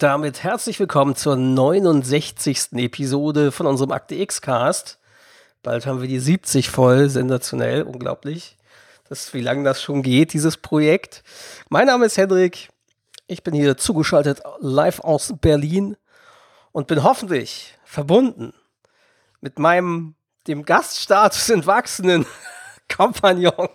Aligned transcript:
Damit 0.00 0.42
herzlich 0.42 0.80
willkommen 0.80 1.14
zur 1.14 1.36
69. 1.36 2.72
Episode 2.76 3.52
von 3.52 3.66
unserem 3.66 3.92
Akte 3.92 4.14
X-Cast. 4.14 4.98
Bald 5.62 5.84
haben 5.84 6.00
wir 6.00 6.08
die 6.08 6.18
70 6.18 6.70
voll, 6.70 7.10
sensationell, 7.10 7.82
unglaublich. 7.82 8.56
Das, 9.10 9.34
wie 9.34 9.42
lange 9.42 9.62
das 9.62 9.82
schon 9.82 10.00
geht, 10.02 10.32
dieses 10.32 10.56
Projekt. 10.56 11.22
Mein 11.68 11.86
Name 11.86 12.06
ist 12.06 12.16
Hendrik. 12.16 12.70
Ich 13.26 13.42
bin 13.42 13.52
hier 13.52 13.76
zugeschaltet 13.76 14.40
live 14.60 15.00
aus 15.00 15.34
Berlin 15.38 15.98
und 16.72 16.86
bin 16.86 17.02
hoffentlich 17.02 17.76
verbunden 17.84 18.54
mit 19.42 19.58
meinem 19.58 20.14
dem 20.46 20.64
Gaststatus 20.64 21.50
entwachsenen 21.50 22.24
Kompagnon. 22.88 23.68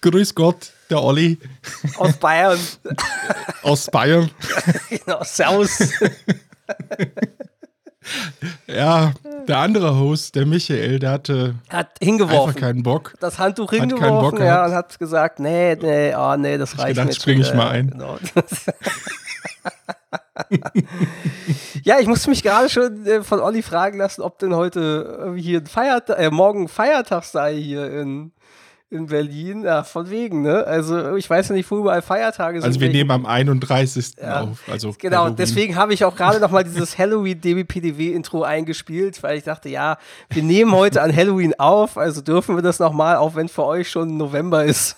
Grüß 0.00 0.34
Gott, 0.34 0.73
der 0.90 1.02
Olli. 1.02 1.38
Aus 1.98 2.16
Bayern. 2.16 2.58
Aus 3.62 3.86
Bayern. 3.90 4.30
genau, 4.90 5.22
Servus. 5.22 5.92
ja, 8.66 9.12
der 9.48 9.58
andere 9.58 9.98
Host, 9.98 10.34
der 10.34 10.46
Michael, 10.46 10.98
der 10.98 11.10
hatte 11.12 11.54
hat 11.68 11.96
hingeworfen. 12.00 12.48
einfach 12.48 12.60
keinen 12.60 12.82
Bock. 12.82 13.14
Das 13.20 13.38
Handtuch 13.38 13.70
hingeworfen, 13.70 14.42
ja, 14.42 14.66
und 14.66 14.72
hat 14.72 14.98
gesagt, 14.98 15.40
nee, 15.40 15.74
nee, 15.76 16.14
oh, 16.14 16.36
nee, 16.36 16.58
das 16.58 16.74
ich 16.74 16.78
reicht 16.78 16.88
gedacht, 16.90 17.08
nicht. 17.08 17.20
spring 17.20 17.40
ich 17.40 17.54
mal 17.54 17.68
ein. 17.70 17.90
Genau. 17.90 18.18
ja, 21.82 21.98
ich 22.00 22.06
musste 22.06 22.30
mich 22.30 22.42
gerade 22.42 22.68
schon 22.68 23.06
äh, 23.06 23.22
von 23.22 23.40
Olli 23.40 23.62
fragen 23.62 23.98
lassen, 23.98 24.22
ob 24.22 24.38
denn 24.38 24.54
heute 24.54 25.34
hier 25.36 25.60
ein 25.60 25.66
Feiertag, 25.66 26.18
äh, 26.18 26.30
morgen 26.30 26.68
Feiertag 26.68 27.24
sei 27.24 27.56
hier 27.56 27.90
in, 27.90 28.32
in 28.94 29.06
Berlin. 29.06 29.64
Ja, 29.64 29.82
von 29.82 30.08
wegen, 30.08 30.42
ne? 30.42 30.64
Also 30.64 31.16
ich 31.16 31.28
weiß 31.28 31.48
ja 31.48 31.54
nicht, 31.54 31.70
wo 31.70 31.78
überall 31.78 32.00
Feiertage 32.02 32.60
sind. 32.60 32.66
Also 32.66 32.80
wir 32.80 32.88
nehmen 32.88 33.10
am 33.10 33.26
31. 33.26 34.14
Ja. 34.20 34.42
auf. 34.42 34.60
Also 34.70 34.94
Genau, 34.98 35.18
Halloween. 35.18 35.36
deswegen 35.36 35.76
habe 35.76 35.92
ich 35.92 36.04
auch 36.04 36.16
gerade 36.16 36.40
noch 36.40 36.50
mal 36.50 36.64
dieses 36.64 36.96
Halloween 36.96 37.40
DBPDW 37.40 38.12
Intro 38.12 38.42
eingespielt, 38.42 39.22
weil 39.22 39.36
ich 39.36 39.44
dachte, 39.44 39.68
ja, 39.68 39.98
wir 40.30 40.42
nehmen 40.42 40.72
heute 40.72 41.02
an 41.02 41.14
Halloween 41.14 41.54
auf, 41.58 41.98
also 41.98 42.20
dürfen 42.22 42.56
wir 42.56 42.62
das 42.62 42.78
noch 42.78 42.92
mal, 42.92 43.16
auch 43.16 43.34
wenn 43.34 43.48
für 43.48 43.64
euch 43.64 43.90
schon 43.90 44.16
November 44.16 44.64
ist. 44.64 44.96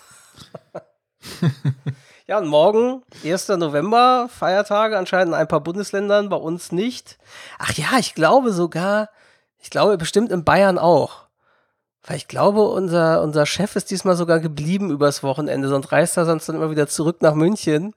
ja, 2.27 2.37
und 2.37 2.47
morgen, 2.47 3.01
1. 3.25 3.47
November, 3.49 4.29
Feiertage 4.29 4.97
anscheinend 4.97 5.29
in 5.29 5.33
ein 5.39 5.47
paar 5.47 5.61
Bundesländern, 5.61 6.29
bei 6.29 6.37
uns 6.37 6.71
nicht. 6.71 7.17
Ach 7.59 7.73
ja, 7.73 7.97
ich 7.99 8.15
glaube 8.15 8.51
sogar, 8.53 9.09
ich 9.59 9.69
glaube 9.69 9.97
bestimmt 9.97 10.31
in 10.31 10.43
Bayern 10.43 10.77
auch. 10.77 11.26
Weil 12.07 12.17
ich 12.17 12.27
glaube, 12.29 12.61
unser, 12.61 13.21
unser 13.21 13.45
Chef 13.45 13.75
ist 13.75 13.91
diesmal 13.91 14.15
sogar 14.15 14.39
geblieben 14.39 14.91
übers 14.91 15.23
Wochenende, 15.23 15.67
sonst 15.67 15.91
reist 15.91 16.15
er 16.15 16.25
sonst 16.25 16.47
dann 16.47 16.55
immer 16.55 16.71
wieder 16.71 16.87
zurück 16.87 17.21
nach 17.21 17.35
München. 17.35 17.93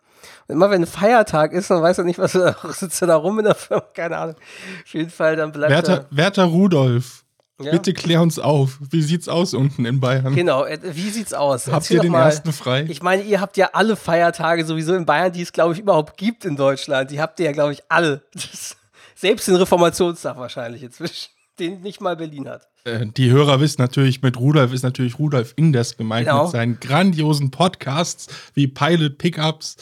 Und 0.49 0.55
immer 0.55 0.71
wenn 0.71 0.83
ein 0.83 0.87
Feiertag 0.87 1.53
ist, 1.53 1.71
dann 1.71 1.81
weiß 1.81 1.99
er 1.99 2.05
nicht, 2.05 2.19
was 2.19 2.35
er 2.35 2.57
sitzt 2.71 3.01
er 3.01 3.07
da 3.07 3.17
rum 3.17 3.39
in 3.39 3.45
der 3.45 3.55
Firma, 3.55 3.85
keine 3.95 4.19
Ahnung. 4.19 4.37
Auf 4.85 4.93
jeden 4.93 5.11
Fall, 5.11 5.37
dann 5.37 5.53
bleibt 5.53 5.71
Werter, 5.71 6.07
Werter 6.11 6.45
Rudolf, 6.45 7.25
er. 7.59 7.67
Ja. 7.67 7.73
bitte 7.73 7.95
klär 7.95 8.21
uns 8.21 8.39
auf. 8.39 8.79
Wie 8.91 9.03
sieht's 9.03 9.29
aus 9.29 9.55
unten 9.55 9.85
in 9.85 10.01
Bayern? 10.01 10.35
Genau, 10.35 10.65
äh, 10.65 10.79
wie 10.83 11.11
sieht's 11.11 11.33
aus? 11.33 11.67
Habt 11.67 11.77
Erzähl 11.77 11.99
ihr 11.99 12.03
den 12.03 12.13
mal. 12.13 12.25
ersten 12.25 12.53
frei? 12.53 12.87
Ich 12.89 13.03
meine, 13.03 13.23
ihr 13.23 13.41
habt 13.41 13.57
ja 13.57 13.71
alle 13.75 13.97
Feiertage 13.97 14.65
sowieso 14.65 14.95
in 14.95 15.07
Bayern, 15.07 15.31
die 15.31 15.43
es, 15.43 15.53
glaube 15.53 15.75
ich, 15.75 15.79
überhaupt 15.79 16.17
gibt 16.17 16.45
in 16.45 16.57
Deutschland. 16.57 17.11
Die 17.11 17.21
habt 17.21 17.39
ihr 17.39 17.47
ja, 17.47 17.53
glaube 17.53 17.73
ich, 17.73 17.83
alle. 17.89 18.23
Das, 18.35 18.77
selbst 19.15 19.47
den 19.47 19.57
Reformationstag 19.57 20.39
wahrscheinlich 20.39 20.83
inzwischen, 20.83 21.29
den 21.59 21.83
nicht 21.83 22.01
mal 22.01 22.17
Berlin 22.17 22.49
hat. 22.49 22.70
Äh, 22.85 23.07
die 23.07 23.31
Hörer 23.31 23.61
wissen 23.61 23.81
natürlich, 23.81 24.23
mit 24.23 24.39
Rudolf 24.39 24.73
ist 24.73 24.83
natürlich 24.83 25.19
Rudolf 25.19 25.53
Inders 25.57 25.97
gemeint 25.97 26.27
Genau. 26.27 26.45
mit 26.45 26.53
seinen 26.53 26.81
grandiosen 26.81 27.51
Podcasts 27.51 28.29
wie 28.55 28.67
Pilot 28.67 29.19
Pickups 29.19 29.77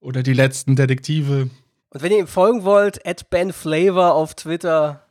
oder 0.00 0.22
die 0.22 0.32
letzten 0.32 0.76
Detektive. 0.76 1.50
Und 1.90 2.02
wenn 2.02 2.12
ihr 2.12 2.18
ihm 2.18 2.26
folgen 2.26 2.64
wollt, 2.64 3.04
at 3.06 3.30
Ben 3.30 3.52
Flavor 3.52 4.14
auf 4.14 4.34
Twitter, 4.34 5.06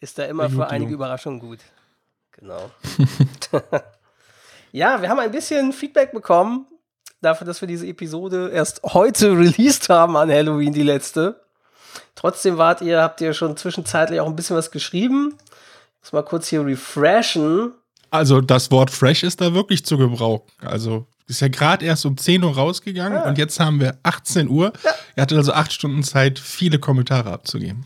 ist 0.00 0.18
da 0.18 0.24
immer 0.24 0.48
für 0.48 0.68
einige. 0.68 0.94
Überraschungen 0.94 1.38
gut. 1.40 1.60
Genau. 2.32 2.70
ja, 4.72 5.02
wir 5.02 5.08
haben 5.08 5.18
ein 5.18 5.30
bisschen 5.30 5.72
Feedback 5.72 6.12
bekommen 6.12 6.66
dafür, 7.20 7.46
dass 7.46 7.60
wir 7.60 7.68
diese 7.68 7.86
Episode 7.86 8.50
erst 8.50 8.82
heute 8.84 9.32
released 9.32 9.88
haben 9.88 10.16
an 10.16 10.30
Halloween, 10.30 10.72
die 10.72 10.82
letzte. 10.82 11.40
Trotzdem 12.14 12.58
wart 12.58 12.80
ihr, 12.80 13.02
habt 13.02 13.20
ihr 13.20 13.32
schon 13.32 13.56
zwischenzeitlich 13.56 14.20
auch 14.20 14.26
ein 14.26 14.36
bisschen 14.36 14.56
was 14.56 14.70
geschrieben. 14.70 15.34
Muss 16.02 16.12
mal 16.12 16.22
kurz 16.22 16.48
hier 16.48 16.64
refreshen. 16.64 17.72
Also 18.10 18.40
das 18.40 18.70
Wort 18.70 18.90
fresh 18.90 19.22
ist 19.22 19.40
da 19.40 19.52
wirklich 19.52 19.84
zu 19.84 19.98
gebrauchen. 19.98 20.50
Also 20.62 21.06
ist 21.26 21.40
ja 21.40 21.48
gerade 21.48 21.84
erst 21.84 22.06
um 22.06 22.16
10 22.16 22.42
Uhr 22.42 22.54
rausgegangen 22.54 23.18
Ah. 23.18 23.28
und 23.28 23.36
jetzt 23.36 23.60
haben 23.60 23.80
wir 23.80 23.98
18 24.02 24.48
Uhr. 24.48 24.72
Er 25.14 25.22
hatte 25.22 25.36
also 25.36 25.52
acht 25.52 25.72
Stunden 25.72 26.02
Zeit, 26.02 26.38
viele 26.38 26.78
Kommentare 26.78 27.30
abzugeben. 27.30 27.84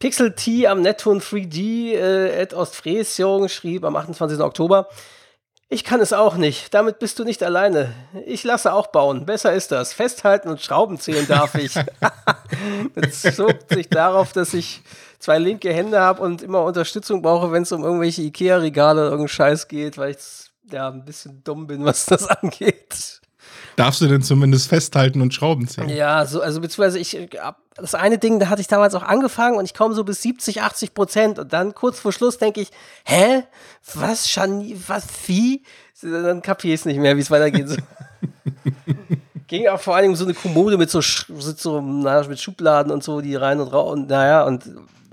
Pixel 0.00 0.34
T 0.34 0.66
am 0.66 0.82
Neptun 0.82 1.20
3D 1.20 1.92
äh, 1.94 2.42
at 2.42 2.54
Ostfriesjung 2.54 3.48
schrieb 3.48 3.84
am 3.84 3.94
28. 3.94 4.40
Oktober. 4.40 4.88
Ich 5.68 5.84
kann 5.84 6.00
es 6.00 6.12
auch 6.12 6.34
nicht. 6.36 6.74
Damit 6.74 6.98
bist 6.98 7.18
du 7.20 7.24
nicht 7.24 7.42
alleine. 7.44 7.94
Ich 8.26 8.42
lasse 8.42 8.74
auch 8.74 8.88
bauen. 8.88 9.24
Besser 9.24 9.52
ist 9.52 9.70
das. 9.70 9.92
Festhalten 9.92 10.48
und 10.48 10.60
Schrauben 10.60 10.98
zählen 10.98 11.26
darf 11.28 11.54
ich. 11.54 11.74
das 12.96 13.22
zog 13.36 13.54
sich 13.70 13.88
darauf, 13.88 14.32
dass 14.32 14.52
ich 14.52 14.82
zwei 15.22 15.38
linke 15.38 15.72
Hände 15.72 16.00
habe 16.00 16.20
und 16.20 16.42
immer 16.42 16.64
Unterstützung 16.64 17.22
brauche, 17.22 17.52
wenn 17.52 17.62
es 17.62 17.70
um 17.70 17.84
irgendwelche 17.84 18.22
Ikea-Regale 18.22 19.02
oder 19.02 19.10
irgendeinen 19.10 19.28
Scheiß 19.28 19.68
geht, 19.68 19.96
weil 19.96 20.10
ich 20.10 20.50
ja 20.72 20.88
ein 20.88 21.04
bisschen 21.04 21.44
dumm 21.44 21.68
bin, 21.68 21.84
was 21.84 22.06
das 22.06 22.26
angeht. 22.26 23.20
Darfst 23.76 24.00
du 24.00 24.08
denn 24.08 24.22
zumindest 24.22 24.68
festhalten 24.68 25.20
und 25.20 25.32
Schrauben 25.32 25.68
ziehen? 25.68 25.88
Ja, 25.88 26.26
so, 26.26 26.42
also 26.42 26.60
beziehungsweise 26.60 26.98
ich, 26.98 27.16
äh, 27.16 27.28
das 27.76 27.94
eine 27.94 28.18
Ding, 28.18 28.40
da 28.40 28.48
hatte 28.48 28.60
ich 28.60 28.66
damals 28.66 28.96
auch 28.96 29.04
angefangen 29.04 29.56
und 29.58 29.64
ich 29.64 29.74
komme 29.74 29.94
so 29.94 30.02
bis 30.02 30.22
70, 30.22 30.60
80 30.60 30.92
Prozent 30.92 31.38
und 31.38 31.52
dann 31.52 31.72
kurz 31.72 32.00
vor 32.00 32.12
Schluss 32.12 32.38
denke 32.38 32.60
ich, 32.60 32.70
hä? 33.04 33.44
Was, 33.94 34.28
Shani, 34.28 34.76
was, 34.88 35.06
wie? 35.26 35.62
Dann 36.02 36.42
kapiere 36.42 36.74
ich 36.74 36.80
es 36.80 36.84
nicht 36.84 36.98
mehr, 36.98 37.16
wie 37.16 37.20
es 37.20 37.30
weitergeht. 37.30 37.68
So. 37.68 37.76
Ging 39.46 39.68
auch 39.68 39.80
vor 39.80 39.94
allem 39.94 40.10
um 40.10 40.16
so 40.16 40.24
eine 40.24 40.34
Kommode 40.34 40.76
mit 40.76 40.90
so, 40.90 40.98
mit 41.28 41.60
so 41.60 41.80
na, 41.80 42.26
mit 42.26 42.40
Schubladen 42.40 42.90
und 42.90 43.04
so, 43.04 43.20
die 43.20 43.36
rein 43.36 43.60
und 43.60 43.68
raus 43.68 43.92
und 43.92 44.08
naja, 44.08 44.42
und 44.44 44.64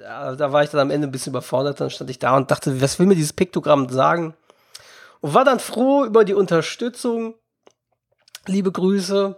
ja, 0.01 0.35
da 0.35 0.51
war 0.51 0.63
ich 0.63 0.69
dann 0.69 0.81
am 0.81 0.91
Ende 0.91 1.07
ein 1.07 1.11
bisschen 1.11 1.31
überfordert. 1.31 1.79
Dann 1.79 1.89
stand 1.89 2.09
ich 2.09 2.19
da 2.19 2.35
und 2.35 2.51
dachte, 2.51 2.81
was 2.81 2.99
will 2.99 3.05
mir 3.05 3.15
dieses 3.15 3.33
Piktogramm 3.33 3.89
sagen? 3.89 4.33
Und 5.21 5.33
war 5.33 5.45
dann 5.45 5.59
froh 5.59 6.05
über 6.05 6.25
die 6.25 6.33
Unterstützung. 6.33 7.35
Liebe 8.45 8.71
Grüße. 8.71 9.37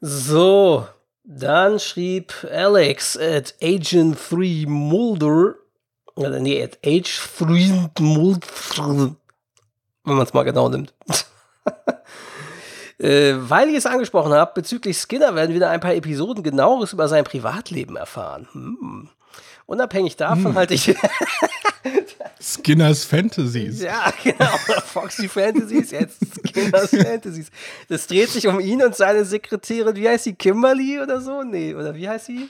So, 0.00 0.86
dann 1.24 1.78
schrieb 1.78 2.32
Alex 2.50 3.16
at 3.18 3.54
Agent 3.62 4.18
3 4.30 4.64
Mulder, 4.66 5.54
oder 6.14 6.40
nee, 6.40 6.62
at 6.62 6.78
Age 6.84 7.20
3 7.38 7.90
Mulder, 8.00 8.46
wenn 10.04 10.16
man 10.16 10.26
es 10.26 10.32
mal 10.32 10.44
genau 10.44 10.68
nimmt. 10.68 10.94
äh, 12.98 13.34
weil 13.36 13.68
ich 13.68 13.76
es 13.76 13.86
angesprochen 13.86 14.32
habe, 14.32 14.52
bezüglich 14.54 14.96
Skinner 14.96 15.34
werden 15.34 15.54
wieder 15.54 15.70
ein 15.70 15.80
paar 15.80 15.94
Episoden 15.94 16.42
genaueres 16.42 16.92
über 16.94 17.08
sein 17.08 17.24
Privatleben 17.24 17.96
erfahren. 17.96 18.48
Hm. 18.52 19.10
Unabhängig 19.70 20.16
davon 20.16 20.56
halte 20.56 20.74
ich 20.74 20.92
Skinners 22.40 23.04
Fantasies. 23.04 23.80
Ja, 23.80 24.12
genau. 24.20 24.50
Foxy 24.84 25.28
Fantasies, 25.28 25.92
jetzt 25.92 26.18
Skinners 26.48 26.90
Fantasies. 26.90 27.50
Das 27.88 28.08
dreht 28.08 28.30
sich 28.30 28.48
um 28.48 28.58
ihn 28.58 28.82
und 28.82 28.96
seine 28.96 29.24
Sekretärin, 29.24 29.94
wie 29.94 30.08
heißt 30.08 30.24
sie, 30.24 30.34
Kimberly 30.34 30.98
oder 30.98 31.20
so? 31.20 31.44
Nee, 31.44 31.76
oder 31.76 31.94
wie 31.94 32.08
heißt 32.08 32.26
sie? 32.26 32.48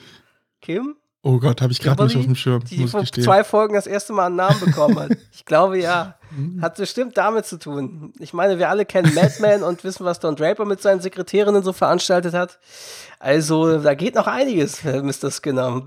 Kim? 0.63 0.97
Oh 1.23 1.39
Gott, 1.39 1.61
habe 1.61 1.71
ich 1.73 1.81
gerade 1.81 2.03
nicht 2.05 2.17
auf 2.17 2.25
dem 2.25 2.35
Schirm, 2.35 2.65
die 2.65 2.79
muss 2.79 2.93
vor 2.93 3.05
zwei 3.05 3.45
Folgen 3.45 3.75
das 3.75 3.87
erste 3.87 4.15
Mal 4.15 4.27
einen 4.27 4.37
Namen 4.37 4.59
bekommen 4.59 4.99
hat. 4.99 5.11
ich 5.33 5.45
glaube 5.45 5.79
ja. 5.79 6.17
Hat 6.61 6.77
bestimmt 6.77 7.17
damit 7.19 7.45
zu 7.45 7.59
tun. 7.59 8.13
Ich 8.21 8.33
meine, 8.33 8.59
wir 8.61 8.69
alle 8.69 8.85
kennen 8.85 9.13
Madman 9.15 9.65
und 9.65 9.83
wissen, 9.83 10.05
was 10.05 10.21
Don 10.21 10.37
Draper 10.37 10.65
mit 10.65 10.81
seinen 10.81 11.01
Sekretärinnen 11.01 11.65
so 11.65 11.73
veranstaltet 11.73 12.35
hat. 12.35 12.61
Also, 13.19 13.79
da 13.79 13.95
geht 13.95 14.15
noch 14.15 14.29
einiges, 14.29 14.85
Mr. 14.85 15.33
Skinner. 15.33 15.83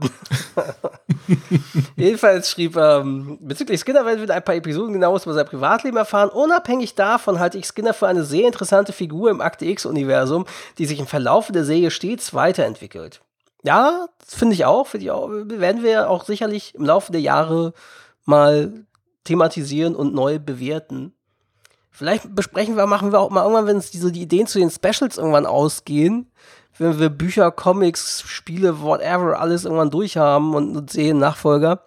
Jedenfalls 1.95 2.51
schrieb 2.51 2.75
er, 2.75 2.99
ähm, 2.99 3.37
bezüglich 3.41 3.79
Skinner 3.79 4.05
werden 4.05 4.17
wir 4.17 4.25
in 4.25 4.31
ein 4.31 4.43
paar 4.43 4.55
Episoden 4.55 4.93
genaues 4.93 5.23
über 5.23 5.33
sein 5.33 5.45
Privatleben 5.45 5.97
erfahren. 5.97 6.29
Unabhängig 6.29 6.93
davon 6.95 7.39
halte 7.39 7.57
ich 7.57 7.65
Skinner 7.65 7.93
für 7.93 8.07
eine 8.07 8.25
sehr 8.25 8.45
interessante 8.45 8.91
Figur 8.91 9.31
im 9.31 9.39
Akte 9.39 9.65
X-Universum, 9.65 10.45
die 10.77 10.85
sich 10.85 10.99
im 10.99 11.07
Verlauf 11.07 11.51
der 11.51 11.63
Serie 11.63 11.89
stets 11.89 12.33
weiterentwickelt. 12.33 13.21
Ja, 13.63 14.07
finde 14.25 14.55
ich 14.55 14.65
auch. 14.65 14.87
Find 14.87 15.03
ich 15.03 15.11
auch. 15.11 15.29
Werden 15.29 15.83
wir 15.83 16.09
auch 16.09 16.25
sicherlich 16.25 16.75
im 16.75 16.85
Laufe 16.85 17.11
der 17.11 17.21
Jahre 17.21 17.73
mal 18.25 18.85
thematisieren 19.23 19.95
und 19.95 20.13
neu 20.13 20.39
bewerten. 20.39 21.13
Vielleicht 21.91 22.35
besprechen 22.35 22.75
wir, 22.75 22.87
machen 22.87 23.11
wir 23.11 23.19
auch 23.19 23.29
mal 23.29 23.43
irgendwann, 23.43 23.67
wenn 23.67 23.77
es 23.77 23.91
diese 23.91 24.11
die 24.11 24.23
Ideen 24.23 24.47
zu 24.47 24.59
den 24.59 24.71
Specials 24.71 25.17
irgendwann 25.17 25.45
ausgehen, 25.45 26.31
wenn 26.77 26.99
wir 26.99 27.09
Bücher, 27.09 27.51
Comics, 27.51 28.23
Spiele, 28.25 28.81
whatever, 28.81 29.39
alles 29.39 29.63
irgendwann 29.63 29.91
durchhaben 29.91 30.55
und, 30.55 30.75
und 30.75 30.89
sehen 30.89 31.19
Nachfolger 31.19 31.83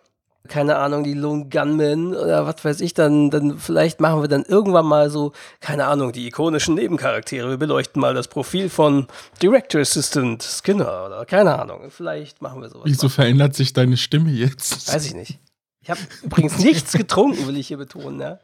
keine 0.46 0.76
Ahnung, 0.76 1.04
die 1.04 1.14
Lone 1.14 1.46
Gunmen 1.50 2.14
oder 2.14 2.46
was 2.46 2.64
weiß 2.64 2.80
ich, 2.80 2.94
dann, 2.94 3.30
dann 3.30 3.58
vielleicht 3.58 4.00
machen 4.00 4.22
wir 4.22 4.28
dann 4.28 4.44
irgendwann 4.44 4.86
mal 4.86 5.10
so, 5.10 5.32
keine 5.60 5.86
Ahnung, 5.86 6.12
die 6.12 6.26
ikonischen 6.26 6.74
Nebencharaktere. 6.74 7.48
Wir 7.50 7.56
beleuchten 7.56 8.00
mal 8.00 8.14
das 8.14 8.28
Profil 8.28 8.68
von 8.68 9.06
Director 9.42 9.80
Assistant 9.80 10.42
Skinner 10.42 11.06
oder 11.06 11.24
keine 11.26 11.58
Ahnung. 11.58 11.90
Vielleicht 11.90 12.42
machen 12.42 12.62
wir 12.62 12.68
sowas. 12.68 12.84
Wieso 12.86 13.06
mal. 13.06 13.10
verändert 13.12 13.54
sich 13.54 13.72
deine 13.72 13.96
Stimme 13.96 14.30
jetzt? 14.30 14.92
Weiß 14.92 15.06
ich 15.06 15.14
nicht. 15.14 15.38
Ich 15.80 15.90
habe 15.90 16.00
übrigens 16.22 16.58
nichts 16.58 16.92
getrunken, 16.92 17.46
will 17.46 17.56
ich 17.56 17.68
hier 17.68 17.76
betonen. 17.76 18.20
Ja? 18.20 18.38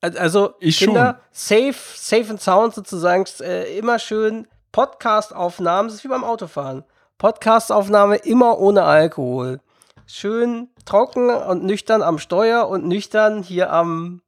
Also, 0.00 0.54
ich 0.60 0.78
Kinder, 0.78 1.20
schon. 1.32 1.72
safe, 1.72 1.78
safe 1.94 2.30
and 2.30 2.40
sound 2.40 2.74
sozusagen, 2.74 3.24
äh, 3.40 3.76
immer 3.76 3.98
schön 3.98 4.46
Podcast-Aufnahmen, 4.72 5.88
das 5.88 5.96
ist 5.96 6.04
wie 6.04 6.08
beim 6.08 6.22
Autofahren. 6.22 6.84
Podcast-Aufnahme 7.18 8.16
immer 8.16 8.58
ohne 8.58 8.82
Alkohol 8.82 9.60
schön 10.06 10.68
trocken 10.84 11.30
und 11.30 11.64
nüchtern 11.64 12.02
am 12.02 12.18
Steuer 12.18 12.68
und 12.68 12.86
nüchtern 12.86 13.42
hier 13.42 13.72
am 13.72 14.22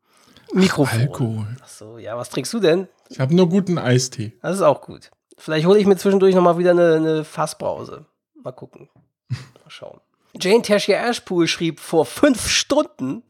Mikrofon. 0.52 0.98
Ach, 0.98 1.00
Alkohol. 1.00 1.46
Achso, 1.62 1.98
ja, 1.98 2.16
was 2.16 2.30
trinkst 2.30 2.52
du 2.52 2.60
denn? 2.60 2.88
Ich 3.08 3.20
habe 3.20 3.34
nur 3.34 3.48
guten 3.48 3.78
Eistee. 3.78 4.32
Das 4.42 4.56
ist 4.56 4.62
auch 4.62 4.80
gut. 4.80 5.10
Vielleicht 5.36 5.66
hole 5.66 5.78
ich 5.78 5.86
mir 5.86 5.96
zwischendurch 5.96 6.34
nochmal 6.34 6.58
wieder 6.58 6.72
eine, 6.72 6.94
eine 6.94 7.24
Fassbrause. 7.24 8.06
Mal 8.42 8.52
gucken. 8.52 8.88
Mal 9.28 9.38
schauen. 9.68 10.00
Jane 10.38 10.62
Tashia 10.62 11.08
Ashpool 11.08 11.46
schrieb 11.46 11.80
vor 11.80 12.04
fünf 12.04 12.48
Stunden, 12.48 13.22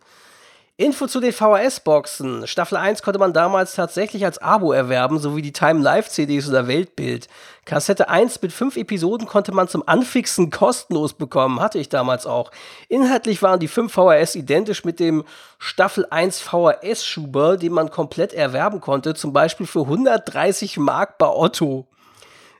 Info 0.81 1.09
zu 1.09 1.19
den 1.19 1.33
VHS-Boxen. 1.33 2.47
Staffel 2.47 2.79
1 2.79 3.03
konnte 3.03 3.19
man 3.19 3.33
damals 3.33 3.75
tatsächlich 3.75 4.25
als 4.25 4.39
Abo 4.39 4.71
erwerben, 4.71 5.19
sowie 5.19 5.43
die 5.43 5.51
Time 5.51 5.83
Live-CDs 5.83 6.49
oder 6.49 6.69
Weltbild. 6.69 7.27
Kassette 7.65 8.09
1 8.09 8.41
mit 8.43 8.53
5 8.53 8.77
Episoden 8.77 9.27
konnte 9.27 9.51
man 9.51 9.67
zum 9.67 9.83
Anfixen 9.89 10.51
kostenlos 10.51 11.15
bekommen, 11.15 11.59
hatte 11.59 11.81
ich 11.81 11.89
damals 11.89 12.27
auch. 12.27 12.53
Inhaltlich 12.89 13.43
waren 13.43 13.59
die 13.59 13.67
5 13.67 13.93
VHS 13.93 14.37
identisch 14.37 14.85
mit 14.85 15.01
dem 15.01 15.25
Staffel 15.59 16.07
1 16.11 16.41
VHS-Schuber, 16.43 17.57
den 17.57 17.73
man 17.73 17.91
komplett 17.91 18.33
erwerben 18.33 18.81
konnte, 18.81 19.15
zum 19.15 19.33
Beispiel 19.33 19.67
für 19.67 19.81
130 19.81 20.77
Mark 20.77 21.19
bei 21.19 21.27
Otto. 21.27 21.89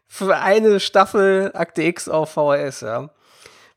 Für 0.09 0.39
eine 0.39 0.81
Staffel 0.81 1.53
Akte 1.55 1.85
X 1.85 2.09
auf 2.09 2.33
VHS, 2.33 2.81
ja. 2.81 3.11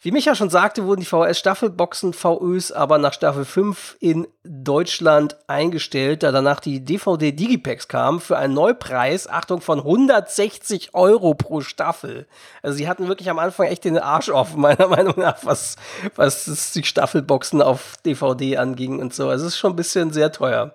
Wie 0.03 0.09
Micha 0.09 0.33
schon 0.33 0.49
sagte, 0.49 0.87
wurden 0.87 1.01
die 1.01 1.05
VHS-Staffelboxen 1.05 2.13
VÖs 2.13 2.71
aber 2.71 2.97
nach 2.97 3.13
Staffel 3.13 3.45
5 3.45 3.97
in 3.99 4.27
Deutschland 4.43 5.37
eingestellt, 5.45 6.23
da 6.23 6.31
danach 6.31 6.59
die 6.59 6.83
DVD-Digipacks 6.83 7.87
kamen 7.87 8.19
für 8.19 8.35
einen 8.35 8.55
Neupreis, 8.55 9.29
Achtung, 9.29 9.61
von 9.61 9.77
160 9.77 10.95
Euro 10.95 11.35
pro 11.35 11.61
Staffel. 11.61 12.25
Also 12.63 12.77
sie 12.77 12.89
hatten 12.89 13.09
wirklich 13.09 13.29
am 13.29 13.37
Anfang 13.37 13.67
echt 13.67 13.85
den 13.85 13.99
Arsch 13.99 14.29
offen, 14.29 14.59
meiner 14.61 14.87
Meinung 14.87 15.19
nach, 15.19 15.37
was, 15.43 15.75
was 16.15 16.71
die 16.71 16.83
Staffelboxen 16.83 17.61
auf 17.61 17.93
DVD 18.03 18.57
anging 18.57 18.99
und 18.99 19.13
so. 19.13 19.29
Also 19.29 19.45
es 19.45 19.53
ist 19.53 19.59
schon 19.59 19.73
ein 19.73 19.75
bisschen 19.75 20.11
sehr 20.11 20.31
teuer. 20.31 20.73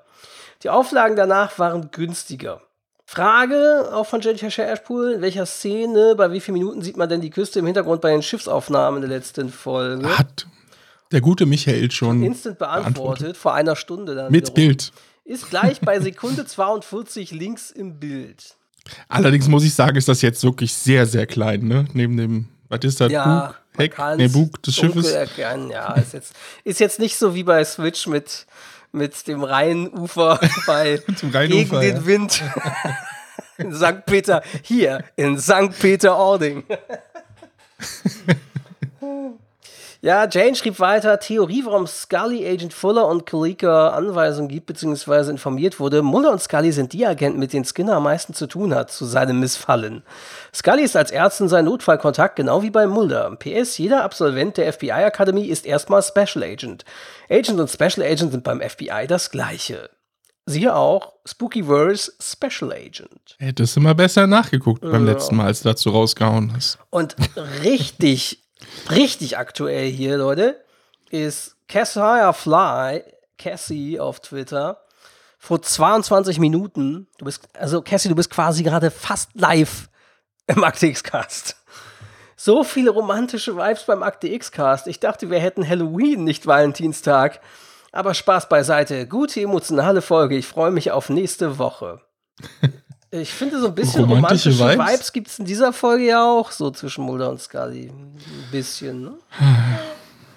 Die 0.63 0.71
Auflagen 0.71 1.17
danach 1.17 1.59
waren 1.59 1.91
günstiger. 1.91 2.63
Frage 3.07 3.91
auch 3.93 4.05
von 4.05 4.21
Jennifer 4.21 4.69
Ashpool, 4.69 5.13
in 5.13 5.23
welcher 5.23 5.47
Szene, 5.47 6.15
bei 6.17 6.33
wie 6.33 6.41
vielen 6.41 6.59
Minuten 6.59 6.83
sieht 6.83 6.97
man 6.97 7.09
denn 7.09 7.21
die 7.21 7.31
Küste 7.31 7.61
im 7.61 7.67
Hintergrund 7.67 8.01
bei 8.01 8.11
den 8.11 8.23
Schiffsaufnahmen 8.23 9.01
in 9.03 9.09
der 9.09 9.19
letzten 9.19 9.49
Folge? 9.49 10.19
Hat 10.19 10.47
der 11.13 11.21
gute 11.21 11.47
Michael 11.47 11.91
schon 11.93 12.23
instant 12.25 12.59
beantwortet, 12.59 12.95
beantwortet. 12.95 13.37
vor 13.37 13.55
einer 13.55 13.77
Stunde 13.77 14.17
dann. 14.17 14.33
Mit 14.33 14.49
wiederum. 14.49 14.55
Bild. 14.55 14.93
Ist 15.25 15.51
gleich 15.51 15.81
bei 15.81 16.01
Sekunde 16.01 16.47
42 16.47 17.31
links 17.31 17.71
im 17.71 18.01
Bild. 18.01 18.57
Allerdings 19.09 19.47
muss 19.49 19.65
ich 19.65 19.75
sagen, 19.75 19.97
ist 19.97 20.09
das 20.09 20.21
jetzt 20.23 20.43
wirklich 20.43 20.73
sehr, 20.73 21.07
sehr 21.07 21.27
klein, 21.27 21.67
ne? 21.67 21.87
Neben 21.93 22.17
dem, 22.17 22.49
was 22.69 22.81
ist 22.83 23.01
das, 23.01 23.11
ja, 23.11 23.47
Bug, 23.47 23.57
Heck, 23.77 23.97
nee, 24.17 24.29
Bug 24.29 24.63
des 24.63 24.75
Schiffes. 24.75 25.11
Erkennen. 25.11 25.71
Ja, 25.71 25.95
ist 25.95 26.13
jetzt, 26.13 26.35
ist 26.65 26.81
jetzt 26.81 26.99
nicht 26.99 27.17
so 27.17 27.35
wie 27.35 27.45
bei 27.45 27.65
Switch 27.65 28.07
mit 28.07 28.47
mit 28.97 29.29
dem 29.29 29.45
Rheinufer 29.45 30.41
bei 30.67 31.01
Rheinufer, 31.33 31.47
gegen 31.47 31.81
den 31.81 32.07
Wind 32.07 32.43
in 33.59 33.75
St. 33.75 34.05
Peter, 34.07 34.43
hier 34.63 35.05
in 35.15 35.39
St. 35.39 35.79
Peter-Ording. 35.79 36.65
Ja, 40.07 40.29
Jane 40.31 40.55
schrieb 40.55 40.79
weiter, 40.79 41.19
Theorie, 41.19 41.65
warum 41.65 41.89
Scully 41.89 42.47
Agent 42.47 42.73
Fuller 42.73 43.09
und 43.09 43.27
Kalika 43.27 43.89
Anweisungen 43.89 44.49
gibt 44.49 44.67
bzw. 44.67 45.31
informiert 45.31 45.81
wurde. 45.81 46.01
Mulder 46.01 46.31
und 46.31 46.41
Scully 46.41 46.71
sind 46.71 46.93
die 46.93 47.05
Agenten, 47.05 47.41
mit 47.41 47.53
denen 47.53 47.65
Skinner 47.65 47.97
am 47.97 48.05
meisten 48.05 48.33
zu 48.33 48.47
tun 48.47 48.73
hat, 48.73 48.93
zu 48.93 49.05
seinem 49.05 49.41
Missfallen. 49.41 50.05
Scully 50.55 50.85
ist 50.85 50.97
als 50.97 51.11
Ärztin 51.11 51.49
sein 51.49 51.65
Notfallkontakt, 51.65 52.37
genau 52.37 52.63
wie 52.63 52.71
bei 52.71 52.87
Mulder. 52.87 53.35
PS, 53.35 53.79
jeder 53.79 54.05
Absolvent 54.05 54.59
der 54.59 54.73
FBI-Akademie 54.73 55.49
ist 55.49 55.67
erstmal 55.67 56.05
Special 56.05 56.45
Agent. 56.45 56.85
Agent 57.29 57.59
und 57.59 57.69
Special 57.69 58.07
Agent 58.07 58.31
sind 58.31 58.45
beim 58.45 58.61
FBI 58.61 59.09
das 59.09 59.33
gleiche. 59.33 59.91
Siehe 60.49 60.77
auch 60.77 61.15
Spookyverse 61.27 62.13
Special 62.23 62.71
Agent. 62.71 63.35
Hättest 63.39 63.75
du 63.75 63.81
mal 63.81 63.97
besser 63.97 64.29
nachgeguckt 64.29 64.83
beim 64.83 65.05
letzten 65.05 65.35
Mal, 65.35 65.47
als 65.47 65.63
du 65.63 65.71
dazu 65.71 65.91
rausgehauen 65.91 66.53
hast. 66.55 66.79
Und 66.91 67.17
richtig 67.65 68.46
richtig 68.91 69.39
aktuell 69.39 69.91
hier, 69.91 70.17
Leute, 70.17 70.63
ist 71.11 71.57
Cassia 71.69 72.33
Fly, 72.33 73.03
Cassie 73.39 74.01
auf 74.01 74.21
Twitter, 74.21 74.83
vor 75.39 75.63
22 75.63 76.39
Minuten, 76.39 77.07
du 77.19 77.25
bist, 77.25 77.49
also 77.55 77.83
Cassie, 77.83 78.09
du 78.09 78.15
bist 78.15 78.31
quasi 78.31 78.63
gerade 78.63 78.91
fast 78.91 79.31
live 79.35 79.89
im 80.47 80.65
Akte 80.65 80.87
X-Cast. 80.87 81.57
So 82.37 82.65
viele 82.65 82.91
romantische 82.91 83.57
Vibes 83.57 83.85
beim 83.85 84.03
Akte 84.03 84.29
X-Cast. 84.29 84.87
Ich 84.89 85.01
dachte, 85.01 85.31
wir 85.31 85.41
hätten 85.41 85.67
Halloween, 85.67 86.25
nicht 86.25 86.47
Valentinstag. 86.47 87.41
Aber 87.93 88.13
Spaß 88.13 88.49
beiseite. 88.49 89.09
Gute 89.09 89.41
emotionale 89.41 90.03
Folge. 90.03 90.37
Ich 90.37 90.47
freue 90.47 90.71
mich 90.71 90.91
auf 90.91 91.09
nächste 91.09 91.59
Woche. 91.59 92.03
Ich 93.11 93.33
finde, 93.33 93.61
so 93.61 93.69
ein 93.69 93.75
bisschen 93.75 94.05
romantische, 94.05 94.51
romantische 94.51 94.79
Vibes, 94.79 94.93
Vibes 94.93 95.13
gibt 95.13 95.29
es 95.29 95.39
in 95.39 95.45
dieser 95.45 95.73
Folge 95.73 96.07
ja 96.07 96.25
auch, 96.25 96.51
so 96.51 96.71
zwischen 96.71 97.05
Mulder 97.05 97.31
und 97.31 97.41
Scully. 97.41 97.89
Ein 97.89 98.19
bisschen, 98.51 99.03
ne? 99.03 99.15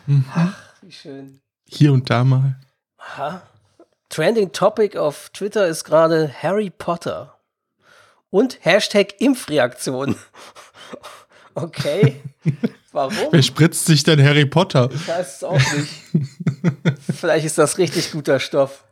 Mhm. 0.05 0.25
Ach, 0.33 0.57
wie 0.81 0.91
schön. 0.91 1.41
Hier 1.65 1.91
und 1.91 2.09
da 2.09 2.23
mal. 2.23 2.55
Aha. 2.97 3.41
Trending 4.09 4.51
Topic 4.51 4.97
auf 4.97 5.29
Twitter 5.29 5.67
ist 5.67 5.83
gerade 5.83 6.33
Harry 6.41 6.69
Potter. 6.69 7.35
Und 8.29 8.59
Hashtag 8.61 9.19
Impfreaktion. 9.19 10.15
Okay. 11.55 12.21
Warum? 12.91 13.17
Wer 13.31 13.43
spritzt 13.43 13.85
sich 13.85 14.03
denn 14.03 14.23
Harry 14.23 14.45
Potter? 14.45 14.89
Ich 14.93 15.07
weiß 15.07 15.37
es 15.37 15.43
auch 15.43 15.59
nicht. 15.73 15.91
Vielleicht 17.19 17.45
ist 17.45 17.57
das 17.57 17.77
richtig 17.77 18.11
guter 18.11 18.39
Stoff. 18.39 18.83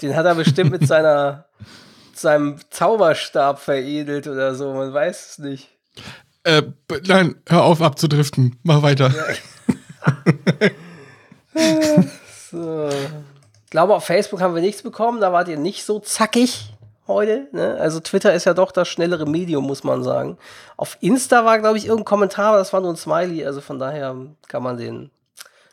Den 0.00 0.14
hat 0.14 0.24
er 0.24 0.34
bestimmt 0.36 0.70
mit 0.70 0.86
seiner 0.86 1.46
seinem 2.18 2.58
Zauberstab 2.70 3.58
veredelt 3.58 4.26
oder 4.26 4.54
so, 4.54 4.72
man 4.72 4.92
weiß 4.92 5.30
es 5.30 5.38
nicht. 5.38 5.68
Äh, 6.44 6.62
nein, 7.06 7.36
hör 7.48 7.64
auf 7.64 7.80
abzudriften. 7.80 8.58
Mach 8.62 8.82
weiter. 8.82 9.10
Ja. 9.14 9.24
so. 12.50 12.88
Ich 13.64 13.70
glaube, 13.70 13.94
auf 13.94 14.04
Facebook 14.04 14.40
haben 14.40 14.54
wir 14.54 14.62
nichts 14.62 14.82
bekommen, 14.82 15.20
da 15.20 15.32
wart 15.32 15.48
ihr 15.48 15.58
nicht 15.58 15.84
so 15.84 15.98
zackig 15.98 16.74
heute. 17.06 17.48
Ne? 17.52 17.76
Also 17.80 18.00
Twitter 18.00 18.32
ist 18.34 18.44
ja 18.44 18.54
doch 18.54 18.72
das 18.72 18.88
schnellere 18.88 19.26
Medium, 19.26 19.66
muss 19.66 19.84
man 19.84 20.02
sagen. 20.02 20.38
Auf 20.76 20.96
Insta 21.00 21.44
war, 21.44 21.58
glaube 21.58 21.78
ich, 21.78 21.86
irgendein 21.86 22.04
Kommentar, 22.04 22.48
aber 22.48 22.58
das 22.58 22.72
war 22.72 22.80
nur 22.80 22.92
ein 22.92 22.96
Smiley, 22.96 23.44
also 23.44 23.60
von 23.60 23.78
daher 23.78 24.14
kann 24.48 24.62
man 24.62 24.76
den 24.76 25.10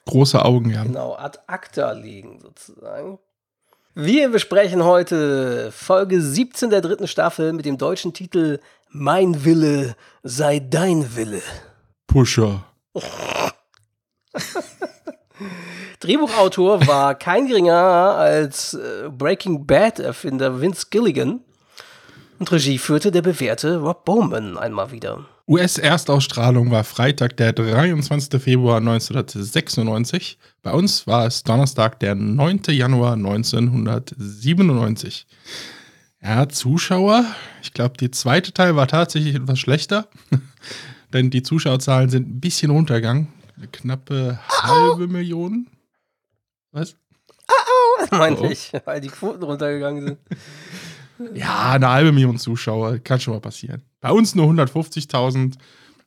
große 0.05 0.43
Augen, 0.43 0.71
ja. 0.71 0.83
Genau, 0.83 1.15
ad 1.15 1.39
acta 1.47 1.91
legen 1.91 2.39
sozusagen. 2.41 3.19
Wir 3.93 4.29
besprechen 4.29 4.85
heute 4.85 5.69
Folge 5.73 6.21
17 6.21 6.69
der 6.69 6.79
dritten 6.79 7.09
Staffel 7.09 7.51
mit 7.51 7.65
dem 7.65 7.77
deutschen 7.77 8.13
Titel 8.13 8.61
Mein 8.89 9.43
Wille 9.43 9.97
sei 10.23 10.59
dein 10.59 11.17
Wille. 11.17 11.41
Pusher. 12.07 12.63
Drehbuchautor 15.99 16.87
war 16.87 17.15
kein 17.15 17.47
geringer 17.47 17.75
als 17.75 18.75
äh, 18.75 19.09
Breaking 19.09 19.67
Bad-Erfinder 19.67 20.61
Vince 20.61 20.87
Gilligan. 20.89 21.41
Und 22.39 22.49
Regie 22.49 22.77
führte 22.77 23.11
der 23.11 23.21
bewährte 23.21 23.75
Rob 23.75 24.05
Bowman 24.05 24.57
einmal 24.57 24.91
wieder. 24.91 25.25
US-Erstausstrahlung 25.47 26.71
war 26.71 26.83
Freitag, 26.83 27.37
der 27.37 27.53
23. 27.53 28.41
Februar 28.41 28.77
1996. 28.77 30.37
Bei 30.61 30.71
uns 30.71 31.07
war 31.07 31.25
es 31.25 31.43
Donnerstag, 31.43 31.99
der 31.99 32.15
9. 32.15 32.61
Januar 32.69 33.13
1997. 33.13 35.25
Ja, 36.21 36.47
Zuschauer. 36.47 37.25
Ich 37.63 37.73
glaube, 37.73 37.97
der 37.97 38.11
zweite 38.11 38.53
Teil 38.53 38.75
war 38.75 38.87
tatsächlich 38.87 39.35
etwas 39.35 39.59
schlechter. 39.59 40.07
Denn 41.13 41.29
die 41.31 41.43
Zuschauerzahlen 41.43 42.09
sind 42.09 42.29
ein 42.29 42.39
bisschen 42.39 42.71
runtergegangen. 42.71 43.27
Eine 43.57 43.67
knappe 43.67 44.39
halbe 44.49 45.07
Million. 45.07 45.67
Was? 46.71 46.95
Meinte 48.11 48.43
Oh. 48.43 48.49
ich, 48.49 48.71
weil 48.85 49.01
die 49.01 49.09
Quoten 49.09 49.43
runtergegangen 49.43 50.05
sind. 50.05 50.17
Ja, 51.37 51.71
eine 51.73 51.89
halbe 51.89 52.11
Million 52.11 52.37
Zuschauer. 52.37 52.99
Kann 52.99 53.19
schon 53.19 53.33
mal 53.33 53.39
passieren. 53.41 53.81
Bei 54.01 54.11
uns 54.11 54.35
nur 54.35 54.47
150.000. 54.47 55.55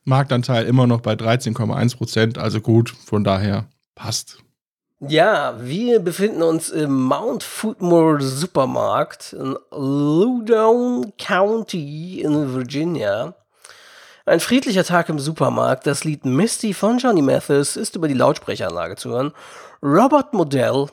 Marktanteil 0.03 0.65
immer 0.65 0.85
noch 0.85 1.01
bei 1.01 1.13
13,1 1.13 1.97
Prozent. 1.97 2.37
Also 2.37 2.61
gut, 2.61 2.89
von 2.89 3.23
daher 3.23 3.65
passt. 3.95 4.37
Ja, 4.99 5.55
wir 5.59 5.99
befinden 5.99 6.41
uns 6.41 6.69
im 6.69 7.03
Mount 7.03 7.43
Footmore 7.43 8.21
Supermarkt 8.21 9.33
in 9.33 9.57
Loudoun 9.71 11.11
County 11.17 12.21
in 12.21 12.53
Virginia. 12.53 13.33
Ein 14.25 14.39
friedlicher 14.39 14.83
Tag 14.83 15.09
im 15.09 15.19
Supermarkt. 15.19 15.85
Das 15.85 16.03
Lied 16.03 16.25
Misty 16.25 16.73
von 16.73 16.97
Johnny 16.97 17.21
Mathis 17.21 17.75
ist 17.75 17.95
über 17.95 18.07
die 18.07 18.13
Lautsprecheranlage 18.13 18.95
zu 18.95 19.09
hören. 19.09 19.33
Robert 19.83 20.33
Modell, 20.33 20.87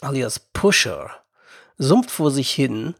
alias 0.00 0.38
Pusher, 0.52 1.10
sumpft 1.76 2.10
vor 2.10 2.30
sich 2.30 2.50
hin, 2.50 2.94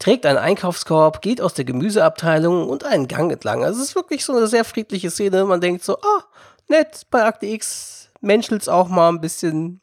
trägt 0.00 0.26
einen 0.26 0.38
Einkaufskorb, 0.38 1.22
geht 1.22 1.40
aus 1.40 1.54
der 1.54 1.64
Gemüseabteilung 1.64 2.68
und 2.68 2.82
einen 2.82 3.06
Gang 3.06 3.30
entlang. 3.30 3.62
Also 3.62 3.80
es 3.80 3.90
ist 3.90 3.94
wirklich 3.94 4.24
so 4.24 4.36
eine 4.36 4.48
sehr 4.48 4.64
friedliche 4.64 5.10
Szene. 5.10 5.44
Man 5.44 5.60
denkt 5.60 5.84
so, 5.84 5.96
ah, 5.98 6.24
nett, 6.66 7.06
bei 7.10 7.24
Akte 7.24 7.46
X 7.46 8.10
menschelt's 8.20 8.68
auch 8.68 8.88
mal 8.88 9.10
ein 9.10 9.20
bisschen 9.20 9.80